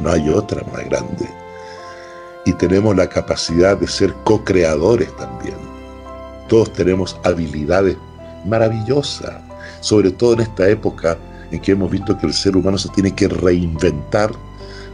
No 0.00 0.12
hay 0.12 0.28
otra 0.28 0.62
más 0.72 0.84
grande. 0.84 1.28
Y 2.44 2.52
tenemos 2.52 2.94
la 2.94 3.08
capacidad 3.08 3.76
de 3.76 3.88
ser 3.88 4.14
co-creadores 4.22 5.14
también. 5.16 5.56
Todos 6.46 6.72
tenemos 6.72 7.18
habilidades 7.24 7.96
maravillosas, 8.48 9.36
sobre 9.80 10.10
todo 10.10 10.34
en 10.34 10.40
esta 10.40 10.68
época 10.68 11.16
en 11.50 11.60
que 11.60 11.72
hemos 11.72 11.90
visto 11.90 12.16
que 12.18 12.26
el 12.26 12.32
ser 12.32 12.56
humano 12.56 12.78
se 12.78 12.88
tiene 12.90 13.14
que 13.14 13.28
reinventar 13.28 14.30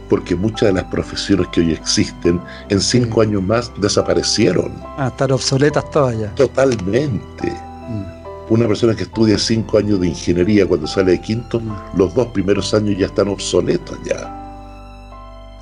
porque 0.09 0.35
muchas 0.35 0.69
de 0.69 0.73
las 0.73 0.83
profesiones 0.85 1.47
que 1.49 1.61
hoy 1.61 1.73
existen 1.73 2.39
en 2.69 2.79
cinco 2.79 3.21
años 3.21 3.41
más 3.41 3.71
desaparecieron. 3.77 4.71
Ah, 4.97 5.07
están 5.07 5.31
obsoletas 5.31 5.89
todas 5.89 6.17
ya. 6.17 6.33
Totalmente. 6.35 7.51
Mm. 7.89 8.03
Una 8.49 8.67
persona 8.67 8.95
que 8.95 9.03
estudia 9.03 9.37
cinco 9.37 9.79
años 9.79 9.99
de 9.99 10.07
ingeniería 10.09 10.67
cuando 10.67 10.85
sale 10.85 11.13
de 11.13 11.21
quinto, 11.21 11.59
mm. 11.59 11.97
los 11.97 12.13
dos 12.13 12.27
primeros 12.27 12.73
años 12.73 12.97
ya 12.97 13.07
están 13.07 13.27
obsoletos 13.29 13.97
ya. 14.05 14.41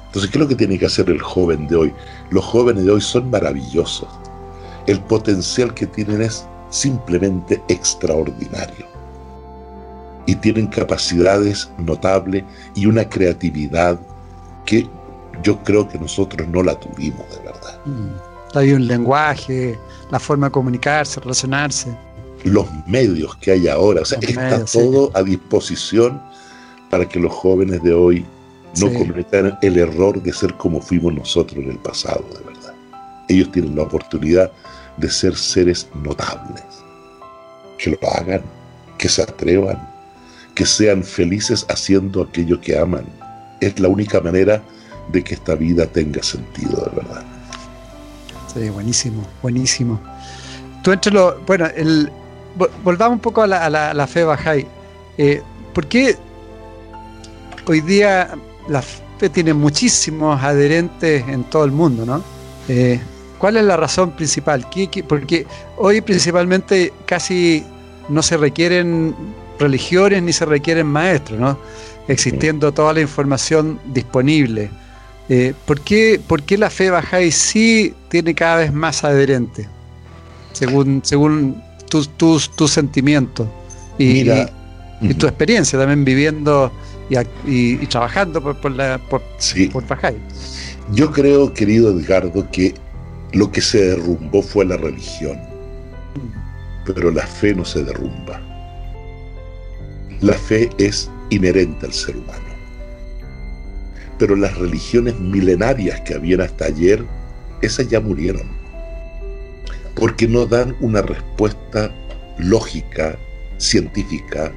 Entonces, 0.07 0.29
¿qué 0.29 0.37
es 0.37 0.41
lo 0.41 0.47
que 0.47 0.55
tiene 0.55 0.77
que 0.77 0.85
hacer 0.85 1.09
el 1.09 1.21
joven 1.21 1.67
de 1.67 1.75
hoy? 1.75 1.93
Los 2.29 2.45
jóvenes 2.45 2.85
de 2.85 2.91
hoy 2.91 3.01
son 3.01 3.31
maravillosos. 3.31 4.09
El 4.85 4.99
potencial 4.99 5.73
que 5.73 5.87
tienen 5.87 6.21
es 6.21 6.45
simplemente 6.73 7.61
extraordinario. 7.67 8.87
Y 10.25 10.35
tienen 10.35 10.67
capacidades 10.67 11.69
notables 11.77 12.43
y 12.75 12.87
una 12.87 13.07
creatividad 13.07 13.99
que 14.65 14.89
yo 15.43 15.61
creo 15.63 15.87
que 15.87 15.99
nosotros 15.99 16.47
no 16.47 16.63
la 16.63 16.79
tuvimos 16.79 17.29
de 17.29 17.43
verdad. 17.43 17.79
Mm. 17.85 18.57
Hay 18.57 18.71
un 18.71 18.87
lenguaje, 18.87 19.77
la 20.09 20.19
forma 20.19 20.47
de 20.47 20.51
comunicarse, 20.51 21.19
relacionarse. 21.19 21.95
Los 22.43 22.65
medios 22.87 23.35
que 23.37 23.51
hay 23.51 23.67
ahora, 23.67 24.01
o 24.01 24.05
sea, 24.05 24.19
está 24.21 24.65
todo 24.65 25.11
a 25.13 25.23
disposición 25.23 26.21
para 26.89 27.07
que 27.07 27.19
los 27.19 27.31
jóvenes 27.31 27.81
de 27.83 27.93
hoy 27.93 28.25
no 28.79 28.91
cometan 28.93 29.57
el 29.61 29.77
error 29.77 30.21
de 30.21 30.33
ser 30.33 30.53
como 30.55 30.81
fuimos 30.81 31.13
nosotros 31.13 31.63
en 31.63 31.71
el 31.71 31.77
pasado, 31.77 32.23
de 32.33 32.43
verdad. 32.43 32.73
Ellos 33.27 33.51
tienen 33.51 33.75
la 33.75 33.83
oportunidad 33.83 34.51
de 34.97 35.09
ser 35.09 35.35
seres 35.35 35.87
notables. 36.03 36.63
Que 37.77 37.91
lo 37.91 37.97
hagan, 38.15 38.41
que 38.97 39.09
se 39.09 39.21
atrevan, 39.21 39.89
que 40.55 40.65
sean 40.65 41.03
felices 41.03 41.65
haciendo 41.69 42.21
aquello 42.21 42.59
que 42.59 42.77
aman. 42.77 43.05
Es 43.59 43.79
la 43.79 43.87
única 43.87 44.21
manera 44.21 44.61
de 45.11 45.23
que 45.23 45.33
esta 45.33 45.55
vida 45.55 45.85
tenga 45.85 46.21
sentido, 46.23 46.89
de 46.89 47.01
verdad. 47.01 47.23
Sí, 48.53 48.69
buenísimo, 48.69 49.25
buenísimo. 49.41 49.99
Tú 50.83 50.91
entre 50.91 51.17
bueno, 51.47 51.67
volvamos 52.83 53.15
un 53.15 53.19
poco 53.19 53.41
a 53.41 53.47
la, 53.47 54.07
fe 54.07 54.23
Bajay. 54.23 54.67
Eh, 55.17 55.41
¿Por 55.73 55.87
qué 55.87 56.17
hoy 57.65 57.81
día 57.81 58.35
la 58.67 58.81
fe 58.81 59.29
tiene 59.29 59.53
muchísimos 59.53 60.41
adherentes 60.41 61.27
en 61.27 61.43
todo 61.45 61.65
el 61.65 61.71
mundo, 61.71 62.05
¿no? 62.05 62.23
Eh, 62.67 62.99
¿Cuál 63.43 63.57
es 63.57 63.65
la 63.65 63.75
razón 63.75 64.11
principal? 64.11 64.65
porque 65.05 65.45
hoy 65.75 65.99
principalmente 65.99 66.93
casi 67.05 67.61
no 68.07 68.23
se 68.23 68.37
requieren 68.37 69.13
religiones 69.59 70.23
ni 70.23 70.31
se 70.31 70.45
requieren 70.45 70.87
maestros, 70.87 71.41
¿no? 71.41 71.59
Existiendo 72.07 72.71
toda 72.71 72.93
la 72.93 73.01
información 73.01 73.81
disponible. 73.93 74.69
Eh, 75.27 75.53
¿por, 75.65 75.81
qué, 75.81 76.21
la 76.57 76.69
fe 76.69 76.89
y 77.21 77.31
sí 77.31 77.93
tiene 78.07 78.33
cada 78.33 78.59
vez 78.59 78.71
más 78.71 79.03
adherentes? 79.03 79.67
Según, 80.53 81.01
según 81.03 81.61
tus 81.89 82.07
tu, 82.15 82.39
sentimientos 82.69 83.45
y, 83.97 84.21
y, 85.01 85.13
tu 85.15 85.27
experiencia 85.27 85.77
también 85.77 86.05
viviendo 86.05 86.71
y, 87.45 87.75
trabajando 87.87 88.41
por, 88.41 88.55
por, 88.61 88.71
la, 88.71 88.99
por, 89.09 89.21
Yo 90.93 91.11
creo, 91.11 91.53
querido 91.53 91.91
Edgardo, 91.91 92.49
que 92.49 92.81
lo 93.33 93.51
que 93.51 93.61
se 93.61 93.83
derrumbó 93.83 94.41
fue 94.41 94.63
la 94.63 94.77
religión, 94.77 95.39
pero 96.85 97.11
la 97.11 97.25
fe 97.25 97.53
no 97.53 97.65
se 97.65 97.83
derrumba. 97.83 98.39
La 100.21 100.33
fe 100.33 100.69
es 100.77 101.09
inherente 101.29 101.87
al 101.87 101.93
ser 101.93 102.15
humano. 102.15 102.39
Pero 104.19 104.35
las 104.35 104.55
religiones 104.57 105.19
milenarias 105.19 105.99
que 106.01 106.13
habían 106.13 106.41
hasta 106.41 106.65
ayer, 106.65 107.03
esas 107.61 107.87
ya 107.89 107.99
murieron. 107.99 108.47
Porque 109.95 110.27
no 110.27 110.45
dan 110.45 110.75
una 110.79 111.01
respuesta 111.01 111.91
lógica, 112.37 113.17
científica, 113.57 114.51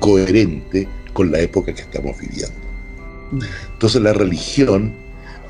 coherente 0.00 0.88
con 1.12 1.30
la 1.30 1.40
época 1.40 1.72
que 1.72 1.82
estamos 1.82 2.18
viviendo. 2.18 2.60
Entonces 3.72 4.02
la 4.02 4.12
religión 4.12 4.92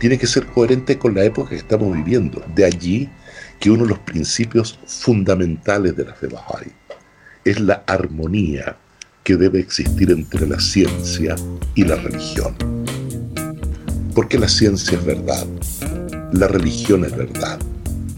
tiene 0.01 0.18
que 0.18 0.26
ser 0.26 0.46
coherente 0.46 0.98
con 0.98 1.14
la 1.14 1.22
época 1.22 1.51
que 1.51 1.57
estamos 1.57 1.94
viviendo. 1.94 2.42
De 2.55 2.64
allí 2.64 3.09
que 3.61 3.70
uno 3.70 3.84
de 3.84 3.90
los 3.90 3.98
principios 4.01 4.78
fundamentales 4.86 5.94
de 5.94 6.07
la 6.07 6.14
fe 6.14 6.26
Bahá'í 6.26 6.72
es 7.44 7.61
la 7.61 7.84
armonía 7.86 8.76
que 9.22 9.36
debe 9.36 9.61
existir 9.61 10.11
entre 10.11 10.46
la 10.46 10.59
ciencia 10.59 11.36
y 11.74 11.84
la 11.84 11.96
religión. 11.96 12.57
Porque 14.14 14.38
la 14.38 14.48
ciencia 14.48 14.98
es 14.98 15.05
verdad, 15.05 15.46
la 16.32 16.48
religión 16.48 17.05
es 17.05 17.14
verdad. 17.14 17.61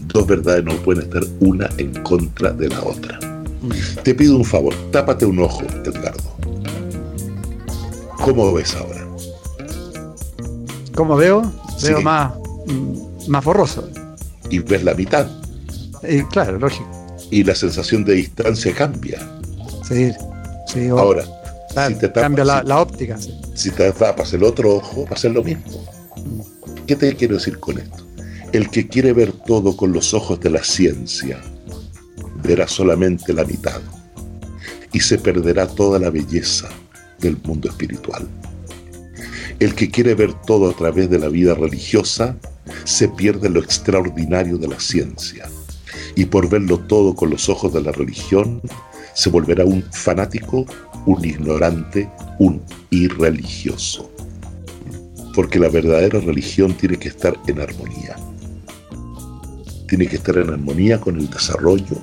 Dos 0.07 0.25
verdades 0.25 0.63
no 0.63 0.75
pueden 0.77 1.03
estar 1.03 1.23
una 1.41 1.69
en 1.77 2.01
contra 2.03 2.51
de 2.51 2.69
la 2.69 2.81
otra. 2.81 3.19
Te 4.03 4.15
pido 4.15 4.37
un 4.37 4.45
favor, 4.45 4.73
tápate 4.91 5.25
un 5.25 5.39
ojo, 5.39 5.63
Edgardo. 5.83 6.37
¿Cómo 8.23 8.53
ves 8.53 8.73
ahora? 8.75 9.05
¿Cómo 10.95 11.17
veo? 11.17 11.62
Veo 11.83 12.01
más, 12.01 12.33
más 13.27 13.43
borroso. 13.43 13.89
Y 14.49 14.59
ves 14.59 14.83
la 14.83 14.93
mitad. 14.93 15.27
claro, 16.31 16.59
lógico. 16.59 16.89
Y 17.31 17.43
la 17.43 17.55
sensación 17.55 18.03
de 18.03 18.13
distancia 18.13 18.73
cambia. 18.73 19.19
Sí, 19.87 20.11
sí. 20.67 20.87
Ahora, 20.89 21.23
si 21.87 21.95
te 21.95 22.11
cambia 22.11 22.45
la, 22.45 22.79
óptica. 22.79 23.17
Si 23.55 23.71
te 23.71 23.91
tapas 23.91 24.33
el 24.33 24.43
otro 24.43 24.75
ojo, 24.75 25.05
va 25.05 25.15
a 25.15 25.17
ser 25.17 25.31
lo 25.31 25.43
mismo. 25.43 25.85
¿Qué 26.85 26.95
te 26.95 27.15
quiero 27.15 27.35
decir 27.35 27.59
con 27.59 27.79
esto? 27.79 28.05
El 28.51 28.69
que 28.69 28.87
quiere 28.87 29.13
ver 29.13 29.31
todo 29.31 29.75
con 29.75 29.91
los 29.91 30.13
ojos 30.13 30.39
de 30.39 30.51
la 30.51 30.63
ciencia, 30.63 31.41
verá 32.43 32.67
solamente 32.67 33.33
la 33.33 33.43
mitad 33.45 33.81
y 34.91 34.99
se 34.99 35.17
perderá 35.17 35.67
toda 35.67 35.97
la 35.97 36.11
belleza 36.11 36.69
del 37.19 37.37
mundo 37.43 37.69
espiritual. 37.69 38.27
El 39.59 39.75
que 39.75 39.89
quiere 39.89 40.15
ver 40.15 40.33
todo 40.33 40.69
a 40.69 40.73
través 40.73 41.09
de 41.09 41.19
la 41.19 41.29
vida 41.29 41.53
religiosa 41.53 42.35
se 42.83 43.07
pierde 43.09 43.49
lo 43.49 43.59
extraordinario 43.59 44.57
de 44.57 44.67
la 44.67 44.79
ciencia 44.79 45.49
y 46.15 46.25
por 46.25 46.49
verlo 46.49 46.79
todo 46.79 47.15
con 47.15 47.29
los 47.29 47.49
ojos 47.49 47.73
de 47.73 47.81
la 47.81 47.91
religión 47.91 48.61
se 49.13 49.29
volverá 49.29 49.63
un 49.63 49.83
fanático, 49.91 50.65
un 51.05 51.23
ignorante, 51.23 52.09
un 52.39 52.61
irreligioso. 52.89 54.09
Porque 55.35 55.59
la 55.59 55.69
verdadera 55.69 56.19
religión 56.19 56.73
tiene 56.73 56.97
que 56.97 57.09
estar 57.09 57.35
en 57.47 57.59
armonía. 57.59 58.15
Tiene 59.87 60.07
que 60.07 60.15
estar 60.15 60.37
en 60.37 60.49
armonía 60.49 60.99
con 60.99 61.19
el 61.19 61.29
desarrollo, 61.29 61.97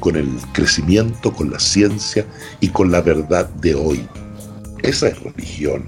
con 0.00 0.16
el 0.16 0.28
crecimiento, 0.52 1.32
con 1.32 1.50
la 1.50 1.58
ciencia 1.58 2.26
y 2.60 2.68
con 2.68 2.90
la 2.90 3.00
verdad 3.00 3.48
de 3.48 3.74
hoy. 3.74 4.06
Esa 4.82 5.08
es 5.08 5.20
religión, 5.22 5.84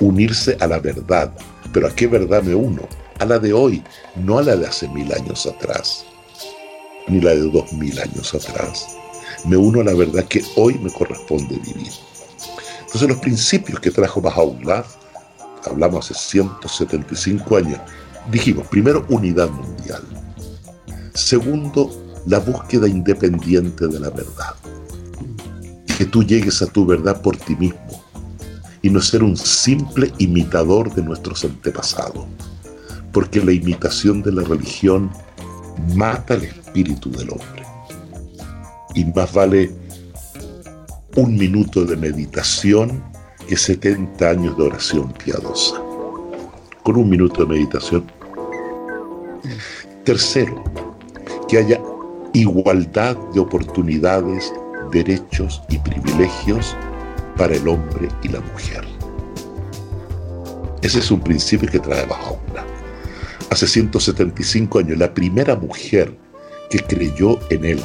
unirse 0.00 0.56
a 0.60 0.66
la 0.66 0.78
verdad. 0.78 1.32
Pero 1.72 1.88
¿a 1.88 1.94
qué 1.94 2.06
verdad 2.06 2.42
me 2.42 2.54
uno? 2.54 2.82
A 3.18 3.24
la 3.24 3.38
de 3.38 3.52
hoy, 3.52 3.82
no 4.16 4.38
a 4.38 4.42
la 4.42 4.56
de 4.56 4.66
hace 4.66 4.88
mil 4.88 5.12
años 5.12 5.46
atrás, 5.46 6.04
ni 7.06 7.20
la 7.20 7.30
de 7.30 7.50
dos 7.50 7.72
mil 7.72 7.98
años 7.98 8.34
atrás. 8.34 8.86
Me 9.44 9.56
uno 9.56 9.80
a 9.80 9.84
la 9.84 9.94
verdad 9.94 10.24
que 10.24 10.42
hoy 10.56 10.74
me 10.78 10.90
corresponde 10.90 11.56
vivir. 11.56 11.92
Entonces 12.80 13.08
los 13.08 13.18
principios 13.18 13.80
que 13.80 13.90
trajo 13.90 14.20
Baha'u'llah, 14.20 14.84
hablamos 15.64 16.10
hace 16.10 16.18
175 16.18 17.56
años, 17.56 17.80
dijimos, 18.30 18.66
primero, 18.68 19.04
unidad 19.08 19.50
mundial. 19.50 20.02
Segundo, 21.14 21.90
la 22.26 22.38
búsqueda 22.38 22.88
independiente 22.88 23.86
de 23.86 24.00
la 24.00 24.10
verdad. 24.10 24.54
Que 25.98 26.04
tú 26.04 26.24
llegues 26.24 26.60
a 26.62 26.66
tu 26.66 26.84
verdad 26.86 27.20
por 27.20 27.36
ti 27.36 27.54
mismo 27.54 28.03
y 28.84 28.90
no 28.90 29.00
ser 29.00 29.22
un 29.22 29.34
simple 29.34 30.12
imitador 30.18 30.94
de 30.94 31.02
nuestros 31.02 31.42
antepasados. 31.42 32.26
porque 33.12 33.42
la 33.42 33.52
imitación 33.52 34.22
de 34.22 34.32
la 34.32 34.42
religión 34.42 35.08
mata 35.94 36.34
el 36.34 36.42
espíritu 36.44 37.12
del 37.12 37.30
hombre. 37.30 37.62
Y 38.96 39.04
más 39.04 39.32
vale 39.32 39.70
un 41.14 41.36
minuto 41.36 41.84
de 41.84 41.96
meditación 41.96 43.04
que 43.48 43.56
70 43.56 44.28
años 44.28 44.56
de 44.56 44.64
oración 44.64 45.12
piadosa. 45.12 45.80
Con 46.82 46.96
un 46.96 47.08
minuto 47.08 47.42
de 47.42 47.54
meditación. 47.54 48.04
Tercero, 50.04 50.64
que 51.48 51.58
haya 51.58 51.80
igualdad 52.32 53.16
de 53.32 53.38
oportunidades, 53.38 54.52
derechos 54.90 55.62
y 55.68 55.78
privilegios 55.78 56.76
para 57.36 57.54
el 57.56 57.66
hombre 57.68 58.08
y 58.22 58.28
la 58.28 58.40
mujer. 58.40 58.84
Ese 60.82 60.98
es 60.98 61.10
un 61.10 61.20
principio 61.20 61.70
que 61.70 61.78
trae 61.78 62.06
Bahá'u'lláh. 62.06 62.64
Hace 63.50 63.66
175 63.66 64.80
años, 64.80 64.98
la 64.98 65.12
primera 65.14 65.56
mujer 65.56 66.16
que 66.70 66.78
creyó 66.80 67.38
en 67.50 67.64
él 67.64 67.80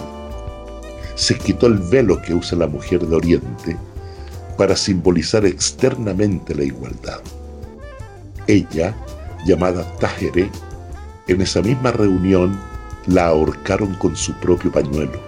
se 1.15 1.37
quitó 1.37 1.67
el 1.67 1.77
velo 1.77 2.21
que 2.21 2.33
usa 2.33 2.57
la 2.57 2.67
mujer 2.67 3.05
de 3.05 3.15
Oriente 3.15 3.77
para 4.57 4.75
simbolizar 4.75 5.45
externamente 5.45 6.55
la 6.55 6.63
igualdad. 6.63 7.19
Ella, 8.47 8.95
llamada 9.45 9.83
Tajere, 9.99 10.49
en 11.27 11.41
esa 11.41 11.61
misma 11.61 11.91
reunión 11.91 12.59
la 13.05 13.27
ahorcaron 13.27 13.93
con 13.95 14.15
su 14.15 14.33
propio 14.39 14.71
pañuelo. 14.71 15.19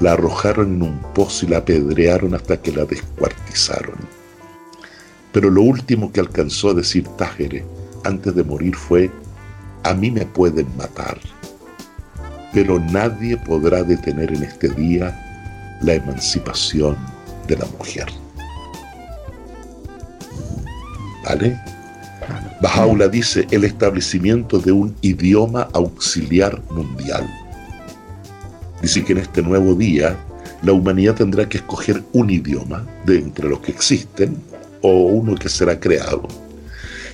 La 0.00 0.12
arrojaron 0.12 0.74
en 0.74 0.82
un 0.82 0.98
pozo 1.14 1.46
y 1.46 1.48
la 1.48 1.58
apedrearon 1.58 2.34
hasta 2.34 2.60
que 2.60 2.72
la 2.72 2.84
descuartizaron. 2.84 3.96
Pero 5.32 5.50
lo 5.50 5.62
último 5.62 6.12
que 6.12 6.20
alcanzó 6.20 6.70
a 6.70 6.74
decir 6.74 7.06
Tajere 7.16 7.64
antes 8.04 8.34
de 8.34 8.44
morir 8.44 8.74
fue, 8.74 9.10
a 9.82 9.94
mí 9.94 10.10
me 10.10 10.24
pueden 10.24 10.66
matar, 10.76 11.18
pero 12.52 12.78
nadie 12.78 13.36
podrá 13.36 13.82
detener 13.82 14.32
en 14.32 14.44
este 14.44 14.68
día 14.68 15.78
la 15.82 15.94
emancipación 15.94 16.96
de 17.46 17.56
la 17.56 17.66
mujer. 17.78 18.06
¿Vale? 21.24 21.60
Bajaula 22.60 23.08
dice 23.08 23.46
el 23.50 23.64
establecimiento 23.64 24.58
de 24.58 24.72
un 24.72 24.94
idioma 25.02 25.68
auxiliar 25.72 26.60
mundial. 26.70 27.28
Dice 28.82 29.04
que 29.04 29.12
en 29.12 29.18
este 29.18 29.42
nuevo 29.42 29.74
día 29.74 30.16
la 30.62 30.72
humanidad 30.72 31.14
tendrá 31.14 31.48
que 31.48 31.58
escoger 31.58 32.02
un 32.12 32.30
idioma 32.30 32.86
de 33.04 33.18
entre 33.18 33.48
los 33.48 33.60
que 33.60 33.72
existen 33.72 34.36
o 34.82 35.06
uno 35.06 35.34
que 35.34 35.48
será 35.48 35.78
creado. 35.78 36.26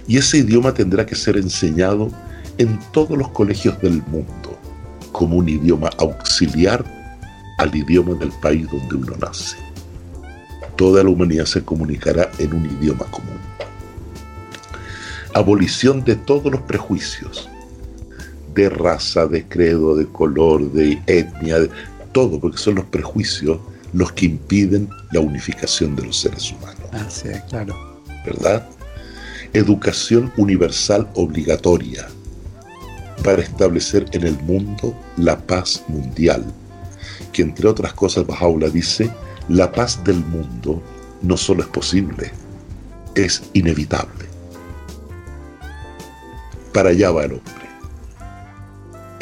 Y 0.06 0.18
ese 0.18 0.38
idioma 0.38 0.74
tendrá 0.74 1.06
que 1.06 1.14
ser 1.14 1.36
enseñado 1.36 2.10
en 2.58 2.78
todos 2.92 3.16
los 3.16 3.28
colegios 3.30 3.80
del 3.80 4.02
mundo 4.06 4.58
como 5.12 5.36
un 5.36 5.48
idioma 5.48 5.90
auxiliar 5.98 6.84
al 7.58 7.74
idioma 7.74 8.14
del 8.14 8.32
país 8.42 8.66
donde 8.70 8.96
uno 8.96 9.16
nace. 9.20 9.56
Toda 10.76 11.02
la 11.02 11.10
humanidad 11.10 11.46
se 11.46 11.64
comunicará 11.64 12.30
en 12.38 12.52
un 12.52 12.66
idioma 12.66 13.04
común. 13.06 13.38
Abolición 15.32 16.04
de 16.04 16.16
todos 16.16 16.50
los 16.50 16.60
prejuicios, 16.62 17.48
de 18.54 18.68
raza, 18.68 19.26
de 19.26 19.44
credo, 19.46 19.96
de 19.96 20.06
color, 20.06 20.70
de 20.72 21.00
etnia, 21.06 21.60
de 21.60 21.70
todo, 22.12 22.38
porque 22.40 22.58
son 22.58 22.76
los 22.76 22.84
prejuicios 22.86 23.58
los 23.92 24.12
que 24.12 24.26
impiden 24.26 24.88
la 25.12 25.20
unificación 25.20 25.94
de 25.96 26.06
los 26.06 26.20
seres 26.20 26.50
humanos. 26.50 26.82
Ah, 26.92 27.06
sí, 27.08 27.28
claro. 27.48 27.74
¿Verdad? 28.24 28.66
Educación 29.52 30.32
universal 30.36 31.08
obligatoria 31.14 32.08
para 33.22 33.42
establecer 33.42 34.06
en 34.12 34.24
el 34.24 34.38
mundo 34.40 34.94
la 35.16 35.38
paz 35.38 35.82
mundial, 35.88 36.44
que 37.32 37.42
entre 37.42 37.68
otras 37.68 37.94
cosas 37.94 38.26
Bajaula 38.26 38.68
dice, 38.68 39.10
la 39.48 39.70
paz 39.70 40.02
del 40.04 40.24
mundo 40.24 40.82
no 41.22 41.36
solo 41.36 41.62
es 41.62 41.68
posible, 41.68 42.32
es 43.14 43.42
inevitable. 43.52 44.26
Para 46.72 46.90
allá 46.90 47.12
va 47.12 47.24
el 47.24 47.32
hombre. 47.32 47.63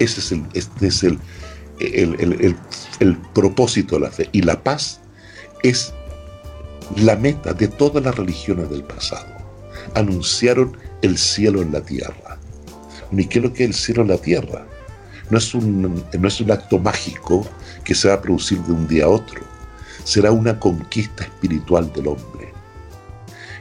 Ese 0.02 0.20
es 0.20 0.32
el, 0.32 0.44
este 0.54 0.86
es 0.88 1.02
el, 1.04 1.18
el, 1.78 2.56
el 3.00 3.16
propósito 3.34 3.96
de 3.96 4.00
la 4.02 4.10
fe. 4.10 4.28
Y 4.32 4.42
la 4.42 4.62
paz 4.62 5.00
es 5.62 5.92
la 6.96 7.16
meta 7.16 7.52
de 7.52 7.68
todas 7.68 8.02
las 8.04 8.16
religiones 8.16 8.68
del 8.68 8.82
pasado. 8.82 9.32
Anunciaron 9.94 10.76
el 11.02 11.16
cielo 11.16 11.62
en 11.62 11.72
la 11.72 11.80
tierra. 11.80 12.38
Ni 13.10 13.26
qué 13.26 13.38
es 13.38 13.44
lo 13.44 13.52
que 13.52 13.64
es 13.64 13.70
el 13.70 13.74
cielo 13.74 14.02
en 14.02 14.08
la 14.08 14.18
tierra. 14.18 14.66
No 15.30 15.38
es, 15.38 15.54
un, 15.54 16.04
no 16.18 16.28
es 16.28 16.40
un 16.40 16.50
acto 16.50 16.78
mágico 16.78 17.46
que 17.84 17.94
se 17.94 18.08
va 18.08 18.14
a 18.14 18.20
producir 18.20 18.58
de 18.62 18.72
un 18.72 18.86
día 18.88 19.04
a 19.04 19.08
otro. 19.08 19.40
Será 20.04 20.32
una 20.32 20.58
conquista 20.58 21.24
espiritual 21.24 21.92
del 21.92 22.08
hombre. 22.08 22.52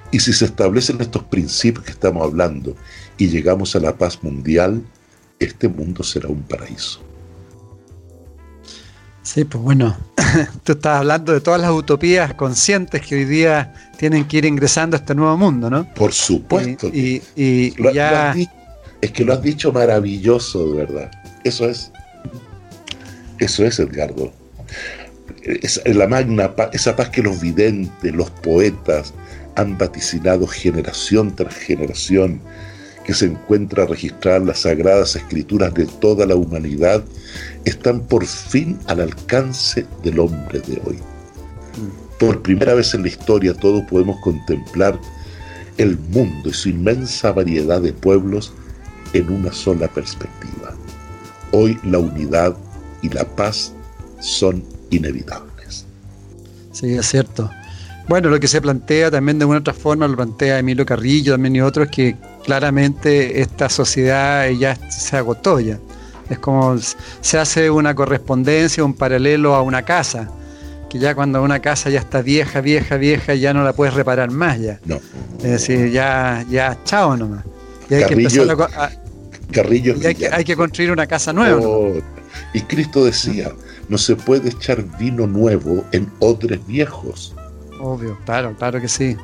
Y 0.09 0.19
si 0.19 0.33
se 0.33 0.45
establecen 0.45 0.99
estos 0.99 1.23
principios 1.23 1.85
que 1.85 1.91
estamos 1.91 2.23
hablando 2.23 2.75
y 3.17 3.29
llegamos 3.29 3.75
a 3.75 3.79
la 3.79 3.95
paz 3.95 4.21
mundial, 4.23 4.83
este 5.45 5.67
mundo 5.67 6.03
será 6.03 6.27
un 6.29 6.41
paraíso. 6.43 7.01
Sí, 9.23 9.43
pues 9.45 9.63
bueno, 9.63 9.95
tú 10.63 10.73
estás 10.73 10.97
hablando 10.99 11.31
de 11.31 11.41
todas 11.41 11.61
las 11.61 11.71
utopías 11.71 12.33
conscientes 12.33 13.01
que 13.05 13.15
hoy 13.15 13.25
día 13.25 13.73
tienen 13.97 14.25
que 14.25 14.37
ir 14.37 14.45
ingresando 14.45 14.97
a 14.97 14.99
este 14.99 15.13
nuevo 15.13 15.37
mundo, 15.37 15.69
¿no? 15.69 15.93
Por 15.93 16.11
supuesto. 16.11 16.87
Y, 16.87 17.21
y, 17.35 17.71
Lo- 17.81 17.91
ya... 17.91 18.33
lo 18.35 18.41
es 19.01 19.11
que 19.11 19.25
lo 19.25 19.33
has 19.33 19.41
dicho 19.41 19.71
maravilloso, 19.71 20.71
de 20.71 20.85
verdad. 20.85 21.11
Eso 21.43 21.67
es. 21.67 21.91
Eso 23.39 23.65
es, 23.65 23.79
Edgardo. 23.79 24.31
Es 25.43 25.81
la 25.85 26.07
magna 26.07 26.55
paz, 26.55 26.69
esa 26.73 26.95
paz 26.95 27.09
que 27.09 27.23
los 27.23 27.41
videntes, 27.41 28.13
los 28.13 28.29
poetas 28.29 29.13
han 29.55 29.75
vaticinado 29.77 30.45
generación 30.45 31.35
tras 31.35 31.55
generación, 31.55 32.41
que 33.05 33.13
se 33.13 33.25
encuentra 33.25 33.85
registrada 33.85 34.37
en 34.37 34.47
las 34.47 34.59
sagradas 34.59 35.15
escrituras 35.15 35.73
de 35.73 35.85
toda 35.85 36.25
la 36.25 36.35
humanidad, 36.35 37.03
están 37.65 38.01
por 38.01 38.25
fin 38.25 38.79
al 38.87 39.01
alcance 39.01 39.85
del 40.03 40.19
hombre 40.19 40.59
de 40.59 40.81
hoy. 40.85 40.97
Por 42.19 42.41
primera 42.41 42.73
vez 42.73 42.93
en 42.93 43.01
la 43.01 43.07
historia 43.07 43.53
todos 43.53 43.83
podemos 43.89 44.19
contemplar 44.21 44.99
el 45.77 45.97
mundo 45.97 46.49
y 46.49 46.53
su 46.53 46.69
inmensa 46.69 47.31
variedad 47.31 47.81
de 47.81 47.93
pueblos 47.93 48.53
en 49.13 49.29
una 49.31 49.51
sola 49.51 49.87
perspectiva. 49.87 50.75
Hoy 51.51 51.77
la 51.83 51.97
unidad 51.97 52.55
y 53.01 53.09
la 53.09 53.25
paz 53.25 53.73
son 54.19 54.63
inevitables. 54.91 55.85
Sí, 56.71 56.93
es 56.93 57.07
cierto. 57.07 57.49
Bueno, 58.07 58.29
lo 58.29 58.39
que 58.39 58.47
se 58.47 58.61
plantea 58.61 59.09
también 59.09 59.39
de 59.39 59.45
una 59.45 59.59
otra 59.59 59.73
forma, 59.73 60.07
lo 60.07 60.15
plantea 60.15 60.59
Emilio 60.59 60.85
Carrillo 60.85 61.33
también 61.33 61.55
y 61.55 61.61
otros, 61.61 61.87
que 61.89 62.15
claramente 62.43 63.41
esta 63.41 63.69
sociedad 63.69 64.47
ya 64.49 64.75
se 64.89 65.17
agotó 65.17 65.59
ya. 65.59 65.77
Es 66.29 66.39
como 66.39 66.77
se 67.21 67.37
hace 67.37 67.69
una 67.69 67.93
correspondencia, 67.93 68.83
un 68.83 68.93
paralelo 68.93 69.53
a 69.55 69.61
una 69.61 69.83
casa, 69.83 70.29
que 70.89 70.97
ya 70.99 71.13
cuando 71.15 71.41
una 71.43 71.59
casa 71.59 71.89
ya 71.89 71.99
está 71.99 72.21
vieja, 72.21 72.61
vieja, 72.61 72.95
vieja, 72.97 73.35
ya 73.35 73.53
no 73.53 73.63
la 73.63 73.73
puedes 73.73 73.93
reparar 73.93 74.31
más 74.31 74.59
ya. 74.59 74.79
No. 74.85 74.99
Es 75.39 75.43
decir, 75.51 75.91
ya, 75.91 76.45
ya, 76.49 76.77
chao 76.85 77.17
nomás. 77.17 77.43
Y 77.89 77.95
hay 77.95 78.03
que 78.05 78.15
Carrillo- 78.15 78.41
empezar 78.43 78.51
a 78.51 78.55
co- 78.55 78.79
a- 78.81 78.91
Carrillo 79.51 79.93
es 79.95 80.03
y 80.03 80.07
hay 80.07 80.13
que, 80.13 80.19
brillante. 80.19 80.37
hay 80.37 80.43
que 80.45 80.55
construir 80.55 80.91
una 80.91 81.05
casa 81.07 81.33
nueva. 81.33 81.59
¿no? 81.59 81.67
Oh, 81.67 81.93
y 82.53 82.61
Cristo 82.61 83.03
decía, 83.03 83.51
no 83.89 83.97
se 83.97 84.15
puede 84.15 84.49
echar 84.49 84.81
vino 84.97 85.27
nuevo 85.27 85.83
en 85.91 86.09
odres 86.19 86.65
viejos. 86.65 87.35
Obvio, 87.79 88.17
claro, 88.25 88.55
claro 88.57 88.79
que 88.79 88.87
sí. 88.87 89.17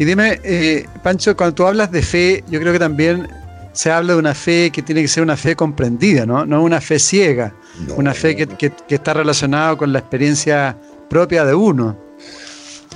Y 0.00 0.04
dime, 0.06 0.40
eh, 0.42 0.86
Pancho, 1.02 1.36
cuando 1.36 1.54
tú 1.54 1.66
hablas 1.66 1.92
de 1.92 2.00
fe, 2.00 2.42
yo 2.48 2.58
creo 2.58 2.72
que 2.72 2.78
también 2.78 3.28
se 3.72 3.90
habla 3.92 4.14
de 4.14 4.18
una 4.18 4.34
fe 4.34 4.70
que 4.72 4.80
tiene 4.82 5.02
que 5.02 5.08
ser 5.08 5.22
una 5.22 5.36
fe 5.36 5.54
comprendida, 5.54 6.24
¿no? 6.24 6.46
No 6.46 6.62
una 6.64 6.80
fe 6.80 6.98
ciega, 6.98 7.54
No, 7.86 7.94
una 7.96 8.14
fe 8.14 8.34
que, 8.34 8.46
que- 8.46 8.72
que 8.88 8.94
está 8.94 9.12
relacionada 9.12 9.76
con 9.76 9.92
la 9.92 9.98
experiencia 9.98 10.74
propia 11.10 11.44
de 11.44 11.54
uno. 11.54 11.96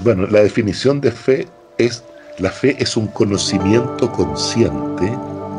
Bueno, 0.02 0.26
la 0.26 0.40
definición 0.40 1.00
de 1.02 1.12
fe 1.12 1.46
es, 1.76 2.02
la 2.38 2.50
fe 2.50 2.74
es 2.78 2.96
un 2.96 3.06
conocimiento 3.08 4.10
consciente 4.10 5.12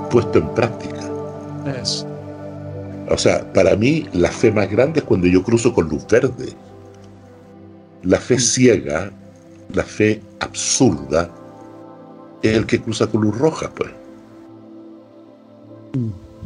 puesto 0.09 0.39
en 0.39 0.49
práctica. 0.55 0.99
Eso. 1.79 2.07
O 3.07 3.17
sea, 3.19 3.53
para 3.53 3.75
mí 3.75 4.09
la 4.13 4.31
fe 4.31 4.51
más 4.51 4.67
grande 4.69 4.99
es 5.01 5.05
cuando 5.05 5.27
yo 5.27 5.43
cruzo 5.43 5.71
con 5.75 5.87
luz 5.87 6.07
verde. 6.07 6.53
La 8.01 8.19
fe 8.19 8.39
ciega, 8.39 9.11
la 9.73 9.83
fe 9.83 10.21
absurda, 10.39 11.29
es 12.41 12.55
el 12.55 12.65
que 12.65 12.81
cruza 12.81 13.07
luz 13.13 13.37
roja, 13.37 13.69
pues. 13.73 13.91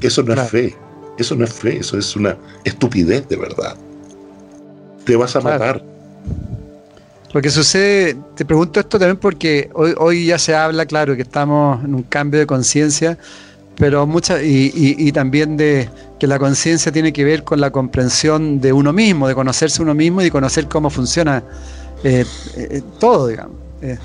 Eso 0.01 0.22
no 0.22 0.34
Claro. 0.34 0.41
es 0.43 0.49
fe, 0.49 0.76
eso 1.17 1.36
no 1.36 1.43
es 1.43 1.53
fe, 1.53 1.78
eso 1.78 1.97
es 1.97 2.15
una 2.15 2.38
estupidez 2.63 3.28
de 3.28 3.36
verdad. 3.36 3.76
Te 5.05 5.15
vas 5.15 5.36
a 5.36 5.41
Claro. 5.41 5.59
matar. 5.59 5.84
Lo 7.34 7.41
que 7.41 7.49
sucede, 7.49 8.17
te 8.36 8.43
pregunto 8.43 8.80
esto 8.80 8.97
también 8.97 9.17
porque 9.17 9.70
hoy, 9.74 9.93
hoy 9.97 10.26
ya 10.28 10.39
se 10.39 10.55
habla, 10.55 10.86
claro, 10.86 11.15
que 11.15 11.22
estamos 11.22 11.84
en 11.84 11.93
un 11.93 12.03
cambio 12.03 12.39
de 12.39 12.47
conciencia, 12.47 13.20
pero 13.78 14.05
mucha, 14.07 14.41
y, 14.41 15.11
también 15.13 15.55
de 15.55 15.89
que 16.20 16.28
la 16.28 16.39
conciencia 16.39 16.91
tiene 16.91 17.13
que 17.13 17.24
ver 17.24 17.43
con 17.43 17.61
la 17.61 17.72
comprensión 17.72 18.59
de 18.59 18.74
uno 18.74 18.91
mismo, 18.93 19.28
de 19.28 19.36
conocerse 19.36 19.82
uno 19.82 19.93
mismo 19.93 20.22
y 20.22 20.26
de 20.26 20.32
conocer 20.32 20.67
cómo 20.67 20.89
funciona 20.89 21.43
eh, 22.04 22.26
eh, 22.56 22.82
todo, 23.00 23.28
digamos. 23.28 23.56
Eh, 23.82 23.97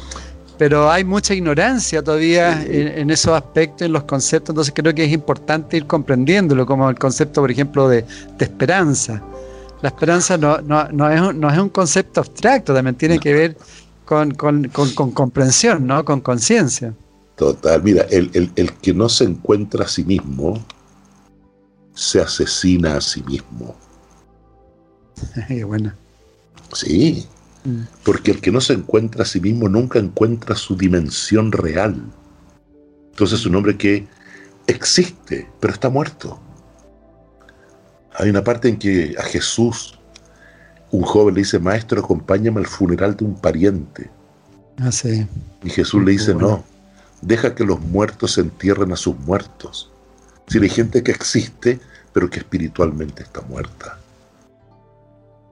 pero 0.56 0.90
hay 0.90 1.04
mucha 1.04 1.34
ignorancia 1.34 2.02
todavía 2.02 2.62
en, 2.62 3.10
esos 3.10 3.32
aspectos, 3.32 3.82
en 3.82 3.92
los 3.92 4.04
conceptos, 4.04 4.50
entonces 4.50 4.72
creo 4.74 4.94
que 4.94 5.04
es 5.04 5.12
importante 5.12 5.76
ir 5.76 5.86
comprendiéndolo, 5.86 6.64
como 6.64 6.88
el 6.88 6.96
concepto, 6.96 7.40
por 7.40 7.50
ejemplo, 7.50 7.88
de, 7.88 8.04
esperanza. 8.38 9.20
La 9.82 9.88
esperanza 9.88 10.38
no, 10.38 10.60
no, 10.60 11.10
es 11.10 11.20
un, 11.20 11.40
no, 11.40 11.50
es 11.50 11.58
un, 11.58 11.68
concepto 11.70 12.20
abstracto, 12.20 12.72
también 12.72 12.94
tiene 12.94 13.18
que 13.18 13.32
ver 13.32 13.56
con, 14.04 14.30
con, 14.34 14.68
con 14.68 15.10
comprensión, 15.10 15.88
¿no? 15.88 16.04
con 16.04 16.20
conciencia. 16.20 16.94
Total, 17.36 17.82
mira, 17.82 18.06
el, 18.10 18.72
que 18.80 18.94
no 18.94 19.08
se 19.08 19.24
encuentra 19.24 19.84
a 19.84 19.88
sí 19.88 20.04
mismo, 20.04 20.64
se 21.94 22.20
asesina 22.20 22.96
a 22.96 23.00
sí 23.00 23.22
mismo. 23.24 23.74
Qué 25.48 25.64
buena. 25.64 25.96
Sí. 26.72 27.26
Porque 28.04 28.30
el 28.30 28.40
que 28.40 28.50
no 28.50 28.60
se 28.60 28.74
encuentra 28.74 29.22
a 29.22 29.26
sí 29.26 29.40
mismo 29.40 29.68
nunca 29.68 29.98
encuentra 29.98 30.54
su 30.54 30.76
dimensión 30.76 31.50
real. 31.52 32.02
Entonces 33.10 33.40
es 33.40 33.46
un 33.46 33.54
hombre 33.54 33.76
que 33.76 34.06
existe, 34.66 35.48
pero 35.60 35.72
está 35.72 35.88
muerto. 35.88 36.40
Hay 38.16 38.28
una 38.28 38.44
parte 38.44 38.68
en 38.68 38.78
que 38.78 39.14
a 39.18 39.22
Jesús, 39.22 39.98
un 40.90 41.02
joven 41.02 41.34
le 41.34 41.40
dice, 41.40 41.58
maestro, 41.58 42.00
acompáñame 42.00 42.60
al 42.60 42.66
funeral 42.66 43.16
de 43.16 43.24
un 43.24 43.34
pariente. 43.34 44.10
Ah, 44.78 44.92
sí. 44.92 45.26
Y 45.62 45.70
Jesús 45.70 46.04
le 46.04 46.12
dice, 46.12 46.34
no, 46.34 46.64
deja 47.22 47.54
que 47.54 47.64
los 47.64 47.80
muertos 47.80 48.32
se 48.32 48.42
entierren 48.42 48.92
a 48.92 48.96
sus 48.96 49.16
muertos. 49.20 49.90
Si 50.48 50.58
hay 50.58 50.68
gente 50.68 51.02
que 51.02 51.12
existe, 51.12 51.80
pero 52.12 52.28
que 52.28 52.40
espiritualmente 52.40 53.22
está 53.22 53.40
muerta. 53.42 53.98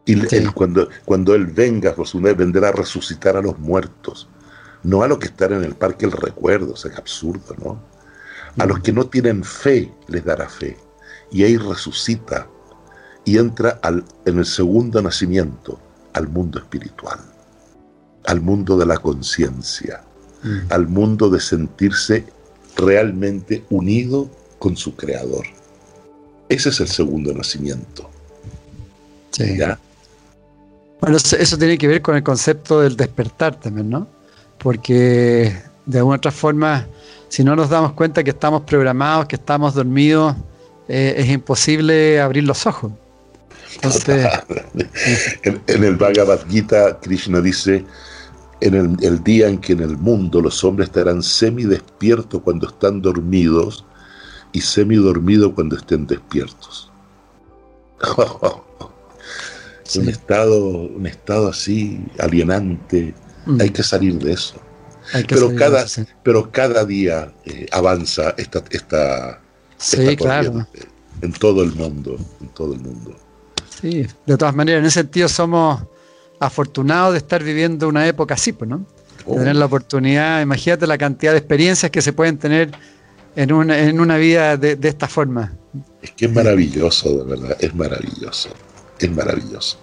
Y 0.04 0.34
él, 0.34 0.52
cuando, 0.52 0.88
cuando 1.04 1.34
Él 1.34 1.46
venga, 1.46 1.94
Josué 1.94 2.34
vendrá 2.34 2.68
a 2.68 2.72
resucitar 2.72 3.36
a 3.36 3.42
los 3.42 3.58
muertos. 3.58 4.28
No 4.82 5.02
a 5.02 5.08
los 5.08 5.18
que 5.18 5.26
están 5.26 5.52
en 5.52 5.62
el 5.62 5.74
parque 5.74 6.06
el 6.06 6.12
recuerdo, 6.12 6.74
es 6.74 6.86
absurdo, 6.96 7.54
¿no? 7.62 7.80
A 8.58 8.66
los 8.66 8.80
que 8.80 8.92
no 8.92 9.06
tienen 9.06 9.44
fe 9.44 9.92
les 10.08 10.24
dará 10.24 10.48
fe. 10.48 10.76
Y 11.30 11.44
ahí 11.44 11.56
resucita 11.56 12.48
y 13.24 13.38
entra 13.38 13.78
al, 13.82 14.04
en 14.24 14.38
el 14.38 14.44
segundo 14.44 15.00
nacimiento 15.00 15.80
al 16.12 16.28
mundo 16.28 16.58
espiritual, 16.58 17.20
al 18.24 18.40
mundo 18.40 18.76
de 18.76 18.86
la 18.86 18.98
conciencia 18.98 20.02
al 20.70 20.88
mundo 20.88 21.30
de 21.30 21.40
sentirse 21.40 22.24
realmente 22.76 23.64
unido 23.70 24.30
con 24.58 24.76
su 24.76 24.96
creador. 24.96 25.46
Ese 26.48 26.70
es 26.70 26.80
el 26.80 26.88
segundo 26.88 27.32
nacimiento. 27.32 28.10
Sí. 29.30 29.56
Bueno, 31.02 31.16
eso 31.16 31.58
tiene 31.58 31.76
que 31.78 31.88
ver 31.88 32.00
con 32.00 32.14
el 32.14 32.22
concepto 32.22 32.80
del 32.80 32.96
despertar 32.96 33.58
también, 33.58 33.90
¿no? 33.90 34.06
Porque 34.58 35.52
de 35.84 35.98
alguna 35.98 36.16
otra 36.16 36.30
forma, 36.30 36.86
si 37.28 37.42
no 37.42 37.56
nos 37.56 37.70
damos 37.70 37.94
cuenta 37.94 38.22
que 38.22 38.30
estamos 38.30 38.62
programados, 38.62 39.26
que 39.26 39.34
estamos 39.34 39.74
dormidos, 39.74 40.36
eh, 40.86 41.14
es 41.16 41.28
imposible 41.28 42.20
abrir 42.20 42.44
los 42.44 42.68
ojos. 42.68 42.92
Entonces, 43.74 44.28
en, 45.42 45.82
el 45.82 45.96
Bhagavad 45.96 46.46
Gita, 46.48 46.96
Krishna 47.00 47.40
dice, 47.40 47.84
en 48.60 48.96
el, 49.02 49.24
día 49.24 49.48
en 49.48 49.58
que 49.58 49.72
en 49.72 49.80
el 49.80 49.96
mundo 49.96 50.40
los 50.40 50.62
hombres 50.62 50.88
estarán 50.88 51.20
semi-despiertos 51.20 52.42
cuando 52.42 52.68
están 52.68 53.02
dormidos 53.02 53.84
y 54.52 54.60
semi-dormidos 54.60 55.52
cuando 55.54 55.76
estén 55.76 56.06
despiertos. 56.06 56.92
Un, 59.96 60.08
estado, 60.08 60.58
un 60.68 61.06
estado 61.06 61.48
así 61.48 62.04
alienante. 62.18 63.14
Mm. 63.46 63.60
Hay 63.60 63.70
que 63.70 63.82
salir 63.82 64.18
de 64.18 64.32
eso. 64.32 64.56
pero, 65.28 65.54
cada, 65.54 65.84
pero 66.22 66.50
cada 66.50 66.84
día 66.84 67.32
eh, 67.44 67.66
avanza 67.72 68.34
esta, 68.36 68.62
esta, 68.70 69.40
sí, 69.76 70.16
claro. 70.16 70.66
en 71.20 71.32
todo 71.32 71.62
el 71.62 71.72
mundo. 71.74 72.16
En 72.40 72.48
todo 72.48 72.74
el 72.74 72.80
mundo. 72.80 73.16
Sí, 73.80 74.06
de 74.26 74.36
todas 74.36 74.54
maneras, 74.54 74.80
en 74.80 74.86
ese 74.86 75.00
sentido 75.00 75.28
somos 75.28 75.82
afortunado 76.38 77.12
de 77.12 77.18
estar 77.18 77.42
viviendo 77.42 77.88
una 77.88 78.06
época 78.06 78.34
así, 78.34 78.52
pues, 78.52 78.68
¿no? 78.68 78.86
Oh. 79.24 79.36
Tener 79.36 79.56
la 79.56 79.66
oportunidad, 79.66 80.42
imagínate 80.42 80.86
la 80.86 80.98
cantidad 80.98 81.32
de 81.32 81.38
experiencias 81.38 81.90
que 81.90 82.02
se 82.02 82.12
pueden 82.12 82.38
tener 82.38 82.72
en 83.36 83.52
una, 83.52 83.78
en 83.78 84.00
una 84.00 84.16
vida 84.16 84.56
de, 84.56 84.76
esta 84.82 85.08
forma. 85.08 85.52
Es 86.00 86.10
que 86.12 86.26
es 86.26 86.32
maravilloso, 86.32 87.24
de 87.24 87.24
verdad, 87.24 87.56
es 87.60 87.74
maravilloso, 87.74 88.50
es 88.98 89.10
maravilloso. 89.10 89.78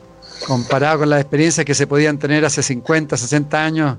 Comparado 0.47 0.99
con 0.99 1.09
las 1.09 1.21
experiencias 1.21 1.65
que 1.65 1.75
se 1.75 1.87
podían 1.87 2.17
tener 2.17 2.45
hace 2.45 2.63
50, 2.63 3.17
60 3.17 3.63
años, 3.65 3.97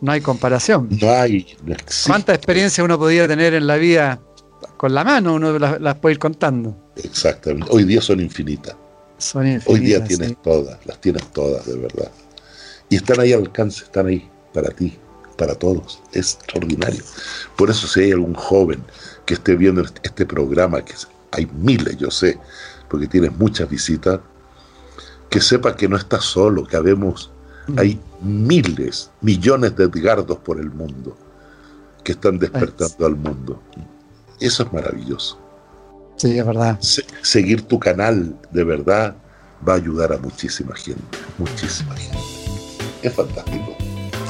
no 0.00 0.12
hay 0.12 0.20
comparación. 0.20 0.88
No 1.00 1.10
hay. 1.10 1.56
No 1.64 1.74
¿Cuántas 2.06 2.36
experiencias 2.36 2.84
uno 2.84 2.98
podía 2.98 3.26
tener 3.26 3.54
en 3.54 3.66
la 3.66 3.76
vida 3.76 4.20
con 4.76 4.94
la 4.94 5.04
mano? 5.04 5.34
Uno 5.34 5.58
las, 5.58 5.80
las 5.80 5.96
puede 5.96 6.14
ir 6.14 6.18
contando. 6.18 6.76
Exactamente. 6.96 7.68
Hoy 7.70 7.84
día 7.84 8.00
son 8.00 8.20
infinitas. 8.20 8.76
Hoy 9.66 9.80
día 9.80 10.02
tienes 10.02 10.34
todas, 10.42 10.78
las 10.86 11.00
tienes 11.00 11.22
todas, 11.32 11.66
de 11.66 11.76
verdad. 11.76 12.10
Y 12.88 12.96
están 12.96 13.20
ahí 13.20 13.32
al 13.32 13.40
alcance, 13.40 13.84
están 13.84 14.06
ahí 14.06 14.28
para 14.54 14.70
ti, 14.70 14.98
para 15.36 15.54
todos. 15.54 16.00
Es 16.12 16.34
extraordinario. 16.34 17.02
Por 17.56 17.70
eso 17.70 17.86
si 17.86 18.00
hay 18.00 18.12
algún 18.12 18.34
joven 18.34 18.82
que 19.26 19.34
esté 19.34 19.56
viendo 19.56 19.82
este, 19.82 20.00
este 20.04 20.24
programa, 20.24 20.82
que 20.84 20.94
hay 21.32 21.46
miles, 21.52 21.98
yo 21.98 22.10
sé, 22.10 22.38
porque 22.88 23.06
tienes 23.06 23.36
muchas 23.36 23.68
visitas, 23.68 24.20
que 25.30 25.40
sepa 25.40 25.76
que 25.76 25.88
no 25.88 25.96
está 25.96 26.20
solo, 26.20 26.66
que 26.66 26.76
habemos, 26.76 27.30
hay 27.76 28.00
miles, 28.20 29.10
millones 29.20 29.76
de 29.76 29.84
Edgardos 29.84 30.38
por 30.38 30.58
el 30.58 30.70
mundo 30.70 31.16
que 32.02 32.12
están 32.12 32.38
despertando 32.38 33.06
al 33.06 33.16
mundo. 33.16 33.62
Eso 34.40 34.64
es 34.64 34.72
maravilloso. 34.72 35.38
Sí, 36.16 36.38
es 36.38 36.44
verdad. 36.44 36.78
seguir 37.22 37.62
tu 37.62 37.78
canal 37.78 38.36
de 38.50 38.64
verdad 38.64 39.14
va 39.66 39.74
a 39.74 39.76
ayudar 39.76 40.12
a 40.12 40.18
muchísima 40.18 40.74
gente, 40.74 41.02
muchísima 41.38 41.94
gente. 41.94 42.18
Es 43.02 43.14
fantástico. 43.14 43.76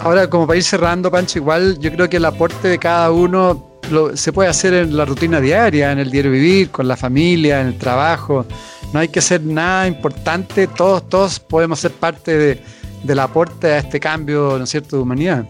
Ahora, 0.02 0.28
como 0.28 0.46
para 0.46 0.58
ir 0.58 0.62
cerrando, 0.62 1.10
Pancho, 1.10 1.38
igual 1.38 1.78
yo 1.78 1.90
creo 1.92 2.08
que 2.08 2.18
el 2.18 2.24
aporte 2.24 2.68
de 2.68 2.78
cada 2.78 3.10
uno 3.10 3.69
se 4.14 4.32
puede 4.32 4.48
hacer 4.48 4.74
en 4.74 4.96
la 4.96 5.04
rutina 5.04 5.40
diaria, 5.40 5.92
en 5.92 5.98
el 5.98 6.10
diario 6.10 6.30
vivir, 6.30 6.70
con 6.70 6.88
la 6.88 6.96
familia, 6.96 7.60
en 7.60 7.68
el 7.68 7.78
trabajo. 7.78 8.46
No 8.92 9.00
hay 9.00 9.08
que 9.08 9.20
ser 9.20 9.42
nada 9.42 9.86
importante, 9.86 10.66
todos, 10.66 11.08
todos 11.08 11.40
podemos 11.40 11.80
ser 11.80 11.92
parte 11.92 12.36
de, 12.36 12.60
del 13.04 13.18
aporte 13.18 13.68
a 13.68 13.78
este 13.78 14.00
cambio, 14.00 14.56
¿no 14.58 14.64
es 14.64 14.70
cierto?, 14.70 14.96
de 14.96 15.02
humanidad. 15.02 15.44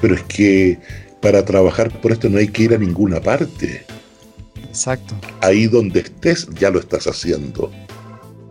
Pero 0.00 0.14
es 0.14 0.22
que 0.22 0.78
para 1.20 1.44
trabajar 1.44 1.90
por 2.00 2.12
esto 2.12 2.28
no 2.28 2.38
hay 2.38 2.48
que 2.48 2.64
ir 2.64 2.74
a 2.74 2.78
ninguna 2.78 3.20
parte. 3.20 3.84
Exacto. 4.62 5.14
Ahí 5.40 5.66
donde 5.66 6.00
estés 6.00 6.48
ya 6.58 6.70
lo 6.70 6.78
estás 6.78 7.06
haciendo, 7.06 7.72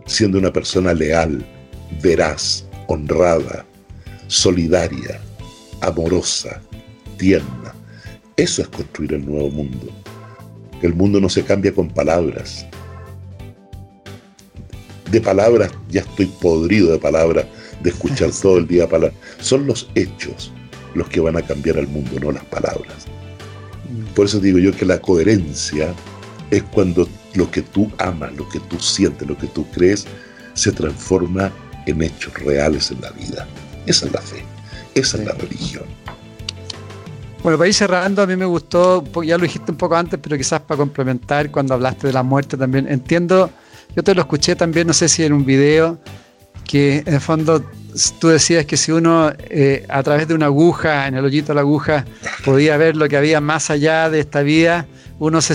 siendo 0.06 0.38
una 0.38 0.52
persona 0.52 0.92
leal, 0.92 1.46
veraz, 2.02 2.64
honrada, 2.88 3.64
solidaria, 4.26 5.20
amorosa, 5.80 6.60
tierna. 7.16 7.75
Eso 8.36 8.60
es 8.60 8.68
construir 8.68 9.14
el 9.14 9.24
nuevo 9.24 9.50
mundo. 9.50 9.90
El 10.82 10.94
mundo 10.94 11.20
no 11.20 11.28
se 11.30 11.42
cambia 11.42 11.72
con 11.72 11.88
palabras. 11.88 12.66
De 15.10 15.22
palabras, 15.22 15.72
ya 15.88 16.02
estoy 16.02 16.26
podrido 16.26 16.92
de 16.92 16.98
palabras, 16.98 17.46
de 17.82 17.90
escuchar 17.90 18.30
todo 18.42 18.58
el 18.58 18.66
día 18.66 18.86
palabras. 18.86 19.18
Son 19.40 19.66
los 19.66 19.88
hechos 19.94 20.52
los 20.94 21.08
que 21.08 21.20
van 21.20 21.36
a 21.36 21.42
cambiar 21.42 21.78
el 21.78 21.88
mundo, 21.88 22.10
no 22.20 22.30
las 22.30 22.44
palabras. 22.44 23.06
Por 24.14 24.26
eso 24.26 24.38
digo 24.38 24.58
yo 24.58 24.76
que 24.76 24.84
la 24.84 25.00
coherencia 25.00 25.94
es 26.50 26.62
cuando 26.62 27.08
lo 27.34 27.50
que 27.50 27.62
tú 27.62 27.90
amas, 27.98 28.34
lo 28.36 28.46
que 28.50 28.60
tú 28.60 28.78
sientes, 28.78 29.26
lo 29.26 29.36
que 29.38 29.46
tú 29.46 29.66
crees, 29.70 30.06
se 30.52 30.72
transforma 30.72 31.52
en 31.86 32.02
hechos 32.02 32.34
reales 32.34 32.90
en 32.90 33.00
la 33.00 33.10
vida. 33.12 33.46
Esa 33.86 34.06
es 34.06 34.12
la 34.12 34.20
fe, 34.20 34.44
esa 34.94 35.18
es 35.18 35.24
la 35.24 35.32
religión. 35.32 35.84
Bueno, 37.46 37.58
para 37.58 37.68
ir 37.68 37.74
cerrando, 37.74 38.22
a 38.22 38.26
mí 38.26 38.34
me 38.34 38.44
gustó, 38.44 39.04
ya 39.22 39.38
lo 39.38 39.44
dijiste 39.44 39.70
un 39.70 39.78
poco 39.78 39.94
antes, 39.94 40.18
pero 40.20 40.36
quizás 40.36 40.62
para 40.62 40.78
complementar 40.78 41.48
cuando 41.52 41.74
hablaste 41.74 42.08
de 42.08 42.12
la 42.12 42.24
muerte 42.24 42.56
también. 42.56 42.88
Entiendo, 42.88 43.50
yo 43.94 44.02
te 44.02 44.16
lo 44.16 44.22
escuché 44.22 44.56
también, 44.56 44.88
no 44.88 44.92
sé 44.92 45.08
si 45.08 45.22
en 45.22 45.32
un 45.32 45.46
video, 45.46 45.96
que 46.64 47.04
en 47.06 47.14
el 47.14 47.20
fondo 47.20 47.62
tú 48.18 48.26
decías 48.26 48.66
que 48.66 48.76
si 48.76 48.90
uno 48.90 49.30
eh, 49.38 49.86
a 49.88 50.02
través 50.02 50.26
de 50.26 50.34
una 50.34 50.46
aguja, 50.46 51.06
en 51.06 51.14
el 51.14 51.24
hoyito 51.24 51.52
de 51.52 51.54
la 51.54 51.60
aguja, 51.60 52.04
podía 52.44 52.76
ver 52.78 52.96
lo 52.96 53.08
que 53.08 53.16
había 53.16 53.40
más 53.40 53.70
allá 53.70 54.10
de 54.10 54.18
esta 54.18 54.42
vida, 54.42 54.88
uno 55.20 55.40
se, 55.40 55.54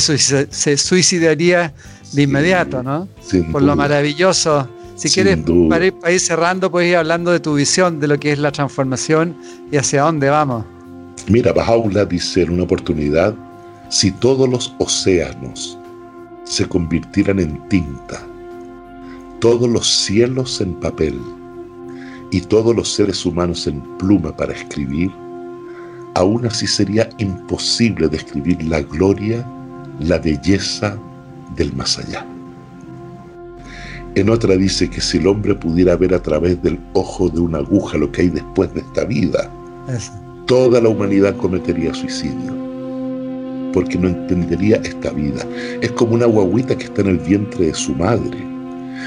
suicidaría 0.78 1.74
de 2.14 2.22
inmediato, 2.22 2.84
¿no? 2.84 3.10
Por 3.52 3.64
lo 3.64 3.76
maravilloso. 3.76 4.66
Si 4.96 5.10
quieres, 5.10 5.39
para 5.70 5.88
ir, 5.88 5.94
para 6.00 6.14
ir, 6.14 6.22
cerrando, 6.22 6.72
puedes 6.72 6.89
ir 6.89 6.96
hablando 6.96 7.34
de 7.34 7.42
tu 7.42 7.56
visión 7.56 8.00
de 8.00 8.08
lo 8.08 8.18
que 8.18 8.32
es 8.32 8.39
la 8.39 8.54
transformación 8.54 9.36
y 9.74 9.76
hacia 9.76 10.04
dónde 10.04 10.30
vamos. 10.30 10.64
Mira, 11.28 11.54
Bajaula 11.54 12.06
dice 12.06 12.42
en 12.42 12.52
una 12.52 12.64
oportunidad 12.64 13.36
Si 13.90 14.12
todos 14.12 14.50
los 14.50 14.74
océanos 14.80 15.78
se 16.44 16.68
convirtieran 16.68 17.40
en 17.40 17.68
tinta, 17.70 18.22
todos 19.40 19.70
los 19.70 19.88
cielos 19.88 20.60
en 20.62 20.74
papel 20.76 21.20
y 22.32 22.42
todos 22.42 22.76
los 22.76 22.94
seres 22.94 23.26
humanos 23.26 23.68
en 23.68 23.82
pluma 23.98 24.36
para 24.36 24.54
escribir, 24.54 25.12
aún 26.16 26.46
así 26.46 26.68
sería 26.68 27.10
imposible 27.18 28.08
describir 28.08 28.64
la 28.64 28.82
gloria, 28.82 29.46
la 30.00 30.18
belleza 30.18 30.98
del 31.56 31.74
más 31.74 32.00
allá. 32.00 32.26
En 34.16 34.30
otra 34.30 34.56
dice 34.58 34.90
que 34.90 35.00
si 35.00 35.18
el 35.18 35.28
hombre 35.28 35.56
pudiera 35.56 35.96
ver 35.96 36.14
a 36.14 36.22
través 36.22 36.62
del 36.62 36.80
ojo 36.94 37.30
de 37.30 37.40
una 37.40 37.60
aguja 37.60 37.98
lo 37.98 38.12
que 38.12 38.24
hay 38.24 38.30
después 38.30 38.74
de 38.74 38.82
esta 38.82 39.06
vida, 39.06 39.50
toda 40.52 40.82
la 40.82 40.89
humanidad 40.89 41.38
cometería 41.38 41.93
suicidio, 41.93 42.54
porque 43.72 43.97
no 43.97 44.10
entendería 44.10 44.82
esta 44.84 45.10
vida. 45.12 45.47
Es 45.80 45.93
como 45.93 46.16
una 46.16 46.26
guaguita 46.26 46.78
que 46.78 46.84
está 46.84 47.04
en 47.04 47.08
el 47.08 47.20
vientre 47.20 47.68
de 47.68 47.74
su 47.74 47.95
madre. 47.95 48.38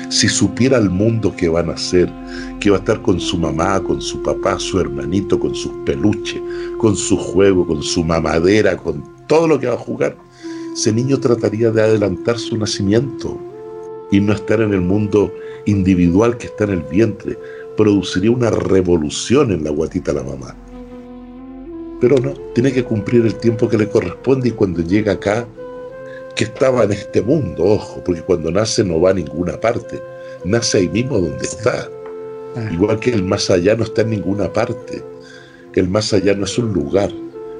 Si 0.08 0.26
supiera 0.26 0.78
el 0.78 0.88
mundo 0.88 1.36
que 1.36 1.50
van 1.50 1.68
a 1.68 1.74
hacer, 1.74 2.10
que 2.60 2.70
va 2.70 2.76
a 2.76 2.78
estar 2.78 3.02
con 3.02 3.20
su 3.20 3.36
mamá, 3.36 3.78
con 3.82 4.00
su 4.00 4.22
papá, 4.22 4.58
su 4.58 4.80
hermanito, 4.80 5.38
con 5.38 5.54
sus 5.54 5.70
peluches, 5.84 6.40
con 6.78 6.96
su 6.96 7.14
juego, 7.14 7.66
con 7.66 7.82
su 7.82 8.02
mamadera, 8.02 8.78
con 8.78 9.04
todo 9.26 9.46
lo 9.46 9.60
que 9.60 9.66
va 9.66 9.74
a 9.74 9.76
jugar, 9.76 10.16
ese 10.72 10.94
niño 10.94 11.20
trataría 11.20 11.70
de 11.70 11.82
adelantar 11.82 12.38
su 12.38 12.56
nacimiento 12.56 13.38
y 14.10 14.18
no 14.18 14.32
estar 14.32 14.62
en 14.62 14.72
el 14.72 14.80
mundo 14.80 15.30
individual 15.66 16.38
que 16.38 16.46
está 16.46 16.64
en 16.64 16.70
el 16.70 16.82
vientre. 16.84 17.38
Produciría 17.76 18.30
una 18.30 18.48
revolución 18.48 19.52
en 19.52 19.62
la 19.62 19.68
guatita 19.68 20.14
la 20.14 20.22
mamá. 20.22 20.56
Pero 22.04 22.18
no, 22.18 22.34
tiene 22.52 22.70
que 22.70 22.84
cumplir 22.84 23.24
el 23.24 23.34
tiempo 23.36 23.66
que 23.66 23.78
le 23.78 23.88
corresponde 23.88 24.50
y 24.50 24.52
cuando 24.52 24.82
llega 24.82 25.12
acá, 25.12 25.46
que 26.36 26.44
estaba 26.44 26.84
en 26.84 26.92
este 26.92 27.22
mundo, 27.22 27.64
ojo, 27.64 28.04
porque 28.04 28.20
cuando 28.20 28.50
nace 28.50 28.84
no 28.84 29.00
va 29.00 29.12
a 29.12 29.14
ninguna 29.14 29.58
parte, 29.58 30.02
nace 30.44 30.76
ahí 30.76 30.88
mismo 30.90 31.18
donde 31.18 31.42
está. 31.42 31.88
Ah. 32.56 32.68
Igual 32.70 33.00
que 33.00 33.08
el 33.08 33.24
más 33.24 33.48
allá 33.48 33.74
no 33.74 33.84
está 33.84 34.02
en 34.02 34.10
ninguna 34.10 34.52
parte. 34.52 35.02
El 35.72 35.88
más 35.88 36.12
allá 36.12 36.34
no 36.34 36.44
es 36.44 36.58
un 36.58 36.74
lugar, 36.74 37.10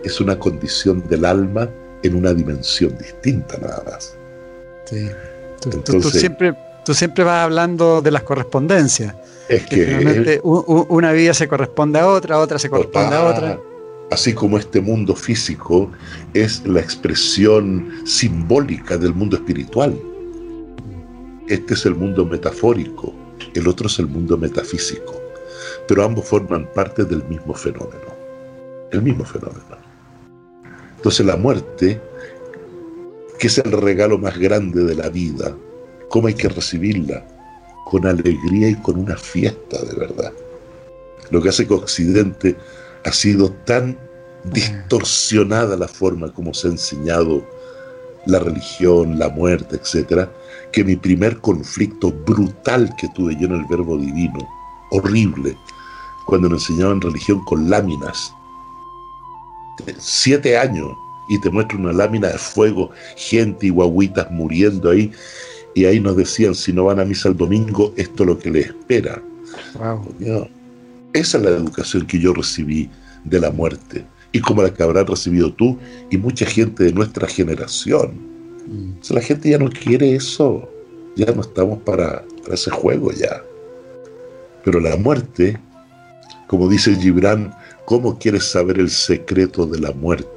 es 0.03 0.20
una 0.20 0.38
condición 0.38 1.03
del 1.09 1.24
alma 1.24 1.70
en 2.03 2.14
una 2.14 2.34
dimensión 2.34 2.99
distinta 2.99 3.57
nada 3.57 3.82
más. 3.86 4.14
Sí. 4.84 5.09
Tú, 5.86 6.03
siempre, 6.03 6.55
tú 6.84 6.92
siempre 6.92 7.24
vas 7.24 7.45
hablando 7.45 8.03
de 8.03 8.11
las 8.11 8.24
correspondencias. 8.24 9.14
Es 9.49 9.64
que, 9.64 10.38
una 10.42 11.12
vida 11.12 11.32
se 11.32 11.49
corresponde 11.49 11.99
a 11.99 12.09
otra, 12.09 12.38
otra 12.38 12.59
se 12.59 12.68
corresponde 12.68 13.16
a 13.16 13.24
otra. 13.24 13.59
Así 14.11 14.33
como 14.33 14.59
este 14.59 14.81
mundo 14.81 15.15
físico 15.17 15.91
es 16.35 16.65
la 16.67 16.81
expresión 16.81 17.91
simbólica 18.05 18.97
del 18.97 19.15
mundo 19.15 19.37
espiritual. 19.37 19.99
Este 21.49 21.75
es 21.75 21.87
el 21.87 21.95
mundo 21.95 22.25
metafórico, 22.25 23.13
el 23.55 23.67
otro 23.69 23.87
es 23.87 23.99
el 23.99 24.07
mundo 24.07 24.37
metafísico, 24.37 25.21
pero 25.89 26.05
ambos 26.05 26.27
forman 26.27 26.69
parte 26.75 27.05
del 27.05 27.25
mismo 27.25 27.55
fenómeno, 27.55 28.15
el 28.93 29.03
mismo 29.03 29.25
fenómeno. 29.25 29.77
Entonces 30.97 31.27
la 31.27 31.37
muerte 31.37 32.01
que 33.39 33.49
es 33.49 33.59
el 33.59 33.73
regalo 33.73 34.17
más 34.17 34.39
grande 34.39 34.85
de 34.85 34.95
la 34.95 35.09
vida, 35.09 35.55
cómo 36.09 36.29
hay 36.29 36.35
que 36.35 36.49
recibirla, 36.49 37.27
con 37.85 38.07
alegría 38.07 38.71
y 38.71 38.77
con 38.77 38.99
una 38.99 39.17
fiesta 39.17 39.83
de 39.83 39.95
verdad. 39.95 40.33
Lo 41.31 41.43
que 41.43 41.49
hace 41.49 41.67
que 41.67 41.75
Occidente 41.75 42.57
ha 43.05 43.13
sido 43.13 43.51
tan 43.65 43.97
distorsionada 44.45 45.77
la 45.77 45.89
forma 45.89 46.33
como 46.33 46.53
se 46.53 46.69
ha 46.69 46.71
enseñado 46.73 47.45
la 48.27 48.39
religión, 48.39 49.19
la 49.19 49.29
muerte, 49.29 49.77
etcétera, 49.77 50.31
que 50.73 50.85
mi 50.85 50.97
primer 50.97 51.39
conflicto 51.39 52.11
brutal 52.11 52.95
que 52.99 53.09
tuve 53.15 53.37
yo 53.39 53.47
en 53.47 53.55
el 53.55 53.65
verbo 53.67 53.99
divino, 53.99 54.39
horrible, 54.91 55.57
cuando 56.27 56.49
me 56.49 56.57
enseñaban 56.57 57.01
religión 57.01 57.45
con 57.45 57.69
láminas, 57.69 58.35
siete 59.99 60.57
años, 60.57 60.89
y 61.29 61.41
te 61.41 61.51
muestra 61.51 61.79
una 61.79 61.93
lámina 61.93 62.29
de 62.29 62.39
fuego, 62.39 62.91
gente 63.17 63.67
y 63.67 63.71
guaguitas 63.71 64.31
muriendo 64.31 64.91
ahí. 64.91 65.13
Y 65.75 65.87
ahí 65.87 65.99
nos 65.99 66.17
decían, 66.17 66.55
si 66.55 66.73
no 66.73 66.85
van 66.85 67.01
a 67.01 67.05
misa 67.05 67.29
el 67.29 67.37
domingo, 67.37 67.93
esto 67.97 68.23
es 68.23 68.27
lo 68.29 68.39
que 68.39 68.51
les 68.51 68.67
espera. 68.67 69.23
Esa 71.15 71.39
es 71.39 71.45
la 71.45 71.51
educación 71.51 72.07
que 72.07 72.21
yo 72.21 72.35
recibí 72.35 72.91
de 73.25 73.41
la 73.41 73.51
muerte 73.51 74.05
y 74.33 74.41
como 74.41 74.62
la 74.62 74.75
que 74.75 74.83
habrás 74.83 75.07
recibido 75.07 75.51
tú 75.55 75.79
y 76.11 76.19
mucha 76.19 76.45
gente 76.45 76.85
de 76.85 76.93
nuestra 76.93 77.27
generación. 77.27 78.35
Mm. 78.67 79.15
la 79.15 79.21
gente 79.21 79.51
ya 79.51 79.59
no 79.59 79.71
quiere 79.71 80.15
eso, 80.15 80.69
ya 81.17 81.33
no 81.33 81.41
estamos 81.41 81.79
para, 81.79 82.25
para 82.43 82.55
ese 82.55 82.71
juego 82.71 83.11
ya. 83.12 83.43
Pero 84.65 84.81
la 84.81 84.97
muerte, 84.97 85.59
como 86.49 86.69
dice 86.69 86.95
Gibran, 86.97 87.55
¿cómo 87.87 88.19
quieres 88.19 88.45
saber 88.45 88.79
el 88.79 88.91
secreto 88.91 89.67
de 89.67 89.81
la 89.81 89.93
muerte? 89.93 90.35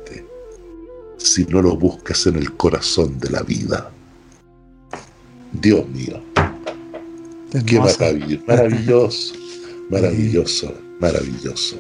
si 1.18 1.46
no 1.46 1.62
lo 1.62 1.76
buscas 1.76 2.26
en 2.28 2.38
el 2.38 2.54
corazón 2.54 3.20
de 3.20 3.30
la 3.30 3.42
vida. 3.44 3.92
Dios 5.52 5.88
mío. 5.90 6.22
Qué 7.66 7.80
maravilloso, 7.80 8.44
maravilloso, 8.46 9.34
maravilloso, 9.90 10.74
maravilloso. 11.00 11.78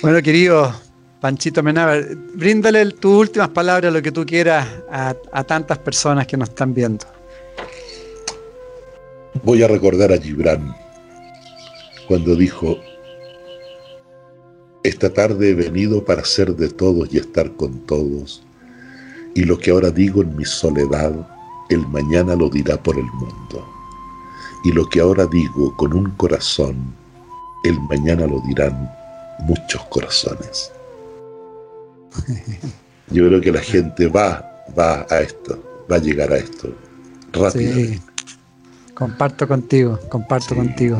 Bueno, 0.00 0.22
querido 0.22 0.72
Panchito 1.20 1.62
Menaba, 1.62 1.96
bríndale 2.34 2.84
tus 2.90 3.20
últimas 3.20 3.50
palabras, 3.50 3.92
lo 3.92 4.02
que 4.02 4.10
tú 4.10 4.26
quieras, 4.26 4.66
a, 4.90 5.14
a 5.32 5.44
tantas 5.44 5.78
personas 5.78 6.26
que 6.26 6.36
nos 6.36 6.48
están 6.48 6.74
viendo. 6.74 7.06
Voy 9.44 9.62
a 9.62 9.68
recordar 9.68 10.12
a 10.12 10.18
Gibran 10.18 10.74
cuando 12.08 12.34
dijo, 12.34 12.78
esta 14.82 15.12
tarde 15.12 15.50
he 15.50 15.54
venido 15.54 16.04
para 16.04 16.24
ser 16.24 16.56
de 16.56 16.68
todos 16.68 17.08
y 17.12 17.18
estar 17.18 17.52
con 17.52 17.86
todos, 17.86 18.42
y 19.34 19.44
lo 19.44 19.58
que 19.58 19.70
ahora 19.70 19.90
digo 19.90 20.22
en 20.22 20.36
mi 20.36 20.44
soledad, 20.44 21.12
el 21.70 21.86
mañana 21.88 22.34
lo 22.34 22.50
dirá 22.50 22.82
por 22.82 22.96
el 22.96 23.04
mundo. 23.04 23.66
Y 24.64 24.72
lo 24.72 24.88
que 24.88 25.00
ahora 25.00 25.26
digo 25.26 25.74
con 25.76 25.92
un 25.92 26.10
corazón, 26.10 26.94
el 27.64 27.80
mañana 27.80 28.26
lo 28.26 28.40
dirán 28.40 28.90
muchos 29.40 29.84
corazones. 29.86 30.72
Yo 33.08 33.26
creo 33.28 33.40
que 33.40 33.52
la 33.52 33.60
gente 33.60 34.06
va, 34.06 34.64
va 34.78 35.06
a 35.10 35.20
esto, 35.20 35.84
va 35.90 35.96
a 35.96 35.98
llegar 35.98 36.32
a 36.32 36.36
esto 36.36 36.74
rápido. 37.32 37.74
Sí. 37.74 38.00
Comparto 38.94 39.48
contigo, 39.48 39.98
comparto 40.08 40.54
contigo. 40.54 40.98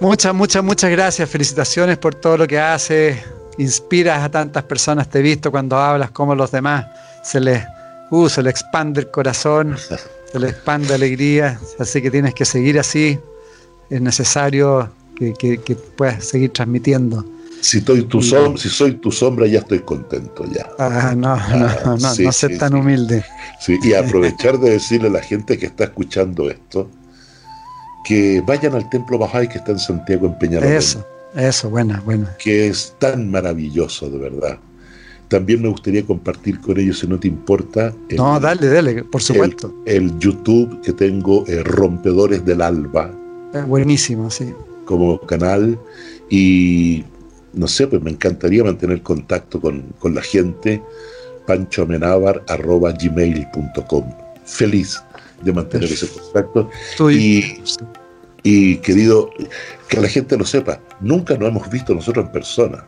Muchas, 0.00 0.34
muchas, 0.34 0.62
muchas 0.62 0.90
gracias. 0.90 1.28
Felicitaciones 1.28 1.98
por 1.98 2.14
todo 2.14 2.38
lo 2.38 2.46
que 2.46 2.58
haces. 2.58 3.18
Inspiras 3.58 4.22
a 4.22 4.30
tantas 4.30 4.64
personas. 4.64 5.08
Te 5.08 5.20
he 5.20 5.22
visto 5.22 5.50
cuando 5.50 5.76
hablas 5.76 6.10
como 6.10 6.34
los 6.34 6.50
demás 6.50 6.86
se 7.22 7.40
les, 7.40 7.64
uh, 8.10 8.28
se 8.28 8.42
les 8.42 8.50
expande 8.50 9.00
el 9.00 9.10
corazón, 9.10 9.76
se 9.78 10.38
les 10.38 10.52
expande 10.52 10.94
alegría. 10.94 11.58
Así 11.78 12.02
que 12.02 12.10
tienes 12.10 12.34
que 12.34 12.44
seguir 12.44 12.78
así. 12.78 13.18
Es 13.90 14.00
necesario 14.00 14.90
que, 15.16 15.76
puedas 15.96 16.24
seguir 16.24 16.50
transmitiendo. 16.52 17.24
Si, 17.60 17.78
estoy 17.78 18.02
tu 18.02 18.20
sombra, 18.20 18.60
si 18.60 18.68
soy 18.68 18.94
tu 18.94 19.12
sombra, 19.12 19.46
ya 19.46 19.60
estoy 19.60 19.80
contento 19.80 20.44
ya. 20.52 20.68
Ah, 20.78 21.14
no, 21.16 21.36
no, 21.36 21.66
ah, 21.66 21.96
no, 21.96 21.96
no 21.96 22.32
ser 22.32 22.58
tan 22.58 22.74
humilde. 22.74 23.24
Sí, 23.60 23.78
y 23.84 23.94
aprovechar 23.94 24.58
de 24.58 24.70
decirle 24.70 25.08
a 25.08 25.12
la 25.12 25.22
gente 25.22 25.56
que 25.58 25.66
está 25.66 25.84
escuchando 25.84 26.50
esto, 26.50 26.90
que 28.04 28.42
vayan 28.44 28.74
al 28.74 28.90
Templo 28.90 29.16
Bajay 29.16 29.48
que 29.48 29.58
está 29.58 29.70
en 29.70 29.78
Santiago, 29.78 30.26
en 30.26 30.38
Peñalolén. 30.38 30.76
Eso, 30.76 31.06
eso, 31.36 31.70
buena, 31.70 32.00
buena. 32.00 32.36
Que 32.38 32.66
es 32.66 32.96
tan 32.98 33.30
maravilloso, 33.30 34.10
de 34.10 34.18
verdad. 34.18 34.58
También 35.28 35.62
me 35.62 35.68
gustaría 35.68 36.04
compartir 36.04 36.60
con 36.60 36.78
ellos, 36.80 36.98
si 36.98 37.06
no 37.06 37.18
te 37.18 37.28
importa. 37.28 37.94
no, 38.10 38.40
dale, 38.40 38.66
dale, 38.66 39.04
por 39.04 39.22
supuesto. 39.22 39.72
El, 39.86 40.18
YouTube 40.18 40.80
que 40.82 40.92
tengo, 40.92 41.44
eh, 41.46 41.62
Rompedores 41.62 42.44
del 42.44 42.60
Alba. 42.60 43.10
Buenísimo, 43.66 44.30
sí. 44.30 44.54
Como 44.84 45.18
canal. 45.20 45.78
Y 46.30 47.04
no 47.52 47.68
sé, 47.68 47.86
pues 47.86 48.02
me 48.02 48.10
encantaría 48.10 48.64
mantener 48.64 49.02
contacto 49.02 49.60
con, 49.60 49.82
con 49.98 50.14
la 50.14 50.22
gente. 50.22 50.82
panchoamenábar.gmail.com 51.46 54.04
Feliz 54.44 55.02
de 55.42 55.52
mantener 55.52 55.92
ese 55.92 56.08
contacto. 56.08 56.70
Y, 58.44 58.78
querido, 58.78 59.30
que 59.88 60.00
la 60.00 60.08
gente 60.08 60.36
lo 60.36 60.44
sepa, 60.44 60.80
nunca 61.00 61.36
nos 61.36 61.48
hemos 61.48 61.70
visto 61.70 61.94
nosotros 61.94 62.26
en 62.26 62.32
persona. 62.32 62.84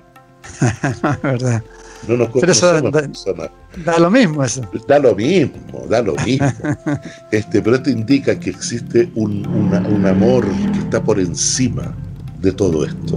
verdad. 1.22 1.62
No 2.08 2.16
nos 2.16 2.28
conocemos 2.28 2.92
da, 2.92 3.00
en 3.00 3.10
persona. 3.10 3.50
Da 3.84 3.98
lo 3.98 4.10
mismo 4.10 4.44
eso. 4.44 4.62
Da 4.86 4.98
lo 4.98 5.14
mismo, 5.14 5.86
da 5.88 6.02
lo 6.02 6.14
mismo. 6.16 6.46
este, 7.30 7.62
pero 7.62 7.76
esto 7.76 7.90
indica 7.90 8.38
que 8.38 8.50
existe 8.50 9.10
un, 9.14 9.46
un 9.46 10.06
amor 10.06 10.44
que 10.72 10.78
está 10.80 11.02
por 11.02 11.18
encima 11.18 11.94
de 12.40 12.52
todo 12.52 12.84
esto. 12.84 13.16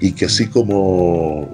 Y 0.00 0.12
que 0.12 0.26
así 0.26 0.46
como 0.46 1.48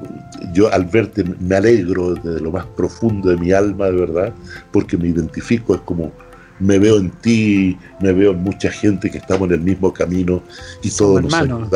yo 0.52 0.72
al 0.72 0.84
verte 0.84 1.24
me 1.40 1.56
alegro 1.56 2.14
desde 2.14 2.40
lo 2.40 2.52
más 2.52 2.66
profundo 2.76 3.30
de 3.30 3.36
mi 3.36 3.52
alma, 3.52 3.86
de 3.86 3.92
verdad, 3.92 4.32
porque 4.72 4.96
me 4.96 5.08
identifico, 5.08 5.74
es 5.74 5.80
como 5.82 6.12
me 6.58 6.78
veo 6.78 6.98
en 6.98 7.10
ti, 7.10 7.76
me 8.00 8.12
veo 8.12 8.32
en 8.32 8.42
mucha 8.42 8.70
gente 8.70 9.10
que 9.10 9.18
estamos 9.18 9.48
en 9.48 9.54
el 9.54 9.60
mismo 9.60 9.92
camino 9.92 10.42
y 10.82 10.90
todos 10.90 11.22
nos 11.22 11.34
ayudamos, 11.34 11.70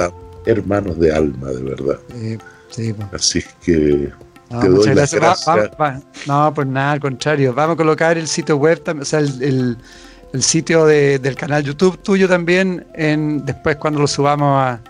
hermanos 0.46 0.98
de 0.98 1.12
alma, 1.12 1.50
de 1.50 1.62
verdad. 1.62 1.98
Sí, 2.70 2.92
pues. 2.92 3.08
Así 3.12 3.42
que 3.62 4.10
te 4.58 4.68
doy 4.68 4.94
las 4.94 5.14
gracias. 5.14 5.70
no, 6.26 6.52
pues 6.54 6.66
nada, 6.66 6.92
al 6.92 7.00
contrario. 7.00 7.54
Vamos 7.54 7.74
a 7.74 7.76
colocar 7.76 8.18
el 8.18 8.26
sitio 8.26 8.56
web, 8.56 8.82
o 9.00 9.04
sea, 9.04 9.20
el, 9.20 9.76
sitio 10.40 10.86
del 10.86 11.34
canal 11.36 11.62
YouTube 11.62 11.98
tuyo 12.02 12.28
también, 12.28 12.86
en, 12.94 13.44
después 13.44 13.76
cuando 13.76 14.00
lo 14.00 14.06
subamos 14.06 14.62
a 14.62 14.80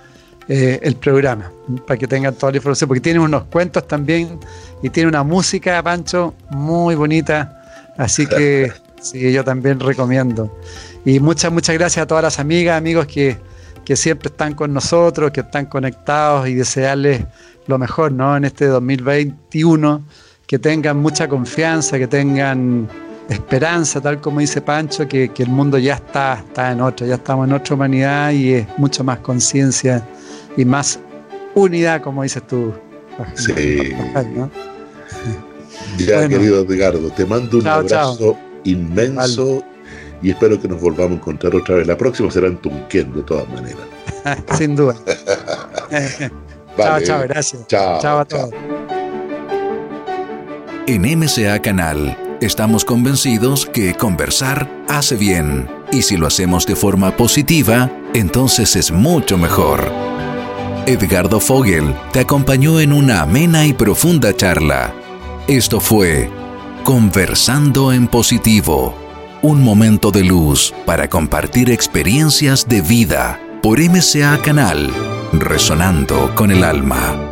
eh, 0.49 0.81
el 0.83 0.97
programa, 0.97 1.51
para 1.87 1.99
que 1.99 2.07
tengan 2.07 2.35
toda 2.35 2.53
la 2.53 2.57
información, 2.57 2.89
porque 2.89 3.01
tiene 3.01 3.21
unos 3.21 3.45
cuentos 3.45 3.87
también 3.87 4.39
y 4.83 4.91
tiene 4.91 5.09
una 5.09 5.23
música, 5.23 5.83
Pancho, 5.83 6.35
muy 6.51 6.95
bonita. 6.95 7.63
Así 7.99 8.27
que 8.27 8.73
sí, 9.01 9.33
yo 9.33 9.45
también 9.45 9.79
recomiendo. 9.79 10.55
Y 11.05 11.21
muchas, 11.21 11.53
muchas 11.53 11.77
gracias 11.77 12.03
a 12.03 12.07
todas 12.07 12.25
las 12.25 12.39
amigas, 12.39 12.77
amigos 12.77 13.07
que, 13.07 13.39
que 13.91 13.97
siempre 13.97 14.29
están 14.29 14.55
con 14.55 14.73
nosotros, 14.73 15.33
que 15.33 15.41
están 15.41 15.67
conectados 15.67 16.47
y 16.47 16.55
desearles 16.55 17.25
lo 17.67 17.77
mejor, 17.77 18.13
¿no? 18.13 18.37
En 18.37 18.45
este 18.45 18.67
2021, 18.67 20.05
que 20.47 20.61
tengan 20.61 20.99
mucha 20.99 21.27
confianza, 21.27 21.99
que 21.99 22.07
tengan 22.07 22.89
esperanza, 23.29 24.01
tal 24.01 24.21
como 24.21 24.39
dice 24.39 24.61
Pancho, 24.61 25.09
que, 25.09 25.33
el 25.37 25.49
mundo 25.49 25.77
ya 25.77 25.95
está, 25.95 26.35
está 26.35 26.71
en 26.71 26.83
otra, 26.83 27.05
ya 27.05 27.17
estamos 27.17 27.49
en 27.49 27.55
otra 27.55 27.75
humanidad 27.75 28.31
y 28.31 28.53
es 28.53 28.79
mucho 28.79 29.03
más 29.03 29.19
conciencia 29.19 30.07
y 30.57 30.65
más 30.65 31.01
unidad, 31.57 32.01
como 32.01 32.23
dices 32.23 32.47
tú. 32.47 32.73
Sí. 33.35 33.93
Ya, 35.99 36.29
querido 36.29 36.61
Edgardo, 36.61 37.11
te 37.11 37.27
mando 37.27 37.59
un 37.59 37.67
abrazo 37.67 38.39
inmenso 38.63 39.65
y 40.23 40.31
espero 40.31 40.61
que 40.61 40.69
nos 40.69 40.81
volvamos 40.81 41.13
a 41.13 41.15
encontrar 41.15 41.55
otra 41.55 41.77
vez. 41.77 41.87
La 41.87 41.97
próxima 41.97 42.31
será 42.31 42.49
en 42.49 42.57
Tunquén, 42.59 43.13
de 43.15 43.23
todas 43.23 43.49
maneras. 43.49 43.87
Sin 44.59 44.77
duda. 44.77 44.95
Chao, 46.77 47.01
chao, 47.01 47.23
gracias. 47.23 47.67
Chao, 47.67 48.19
a 48.21 48.25
todos. 48.25 48.51
En 50.87 51.03
MCA 51.03 51.61
Canal 51.61 52.17
estamos 52.41 52.85
convencidos 52.85 53.67
que 53.67 53.95
conversar 53.95 54.69
hace 54.89 55.17
bien 55.17 55.69
y 55.93 56.03
si 56.03 56.17
lo 56.17 56.27
hacemos 56.27 56.67
de 56.67 56.77
forma 56.77 57.17
positiva, 57.17 57.91
entonces 58.15 58.77
es 58.77 58.93
mucho 58.93 59.37
mejor. 59.37 59.93
Edgardo 60.87 61.39
Fogel 61.41 61.95
te 62.13 62.21
acompañó 62.21 62.81
en 62.81 62.93
una 62.93 63.23
amena 63.23 63.67
y 63.67 63.73
profunda 63.73 64.35
charla. 64.35 64.95
Esto 65.47 65.81
fue 65.81 66.31
Conversando 66.85 67.93
en 67.93 68.09
Positivo, 68.09 68.95
un 69.43 69.63
momento 69.63 70.11
de 70.11 70.25
luz 70.25 70.75
para 70.85 71.09
compartir 71.09 71.71
experiencias 71.71 72.69
de 72.69 72.83
vida 72.83 73.41
por 73.63 73.79
MCA 73.81 74.39
Canal 74.43 74.91
resonando 75.33 76.35
con 76.35 76.51
el 76.51 76.65
alma. 76.65 77.30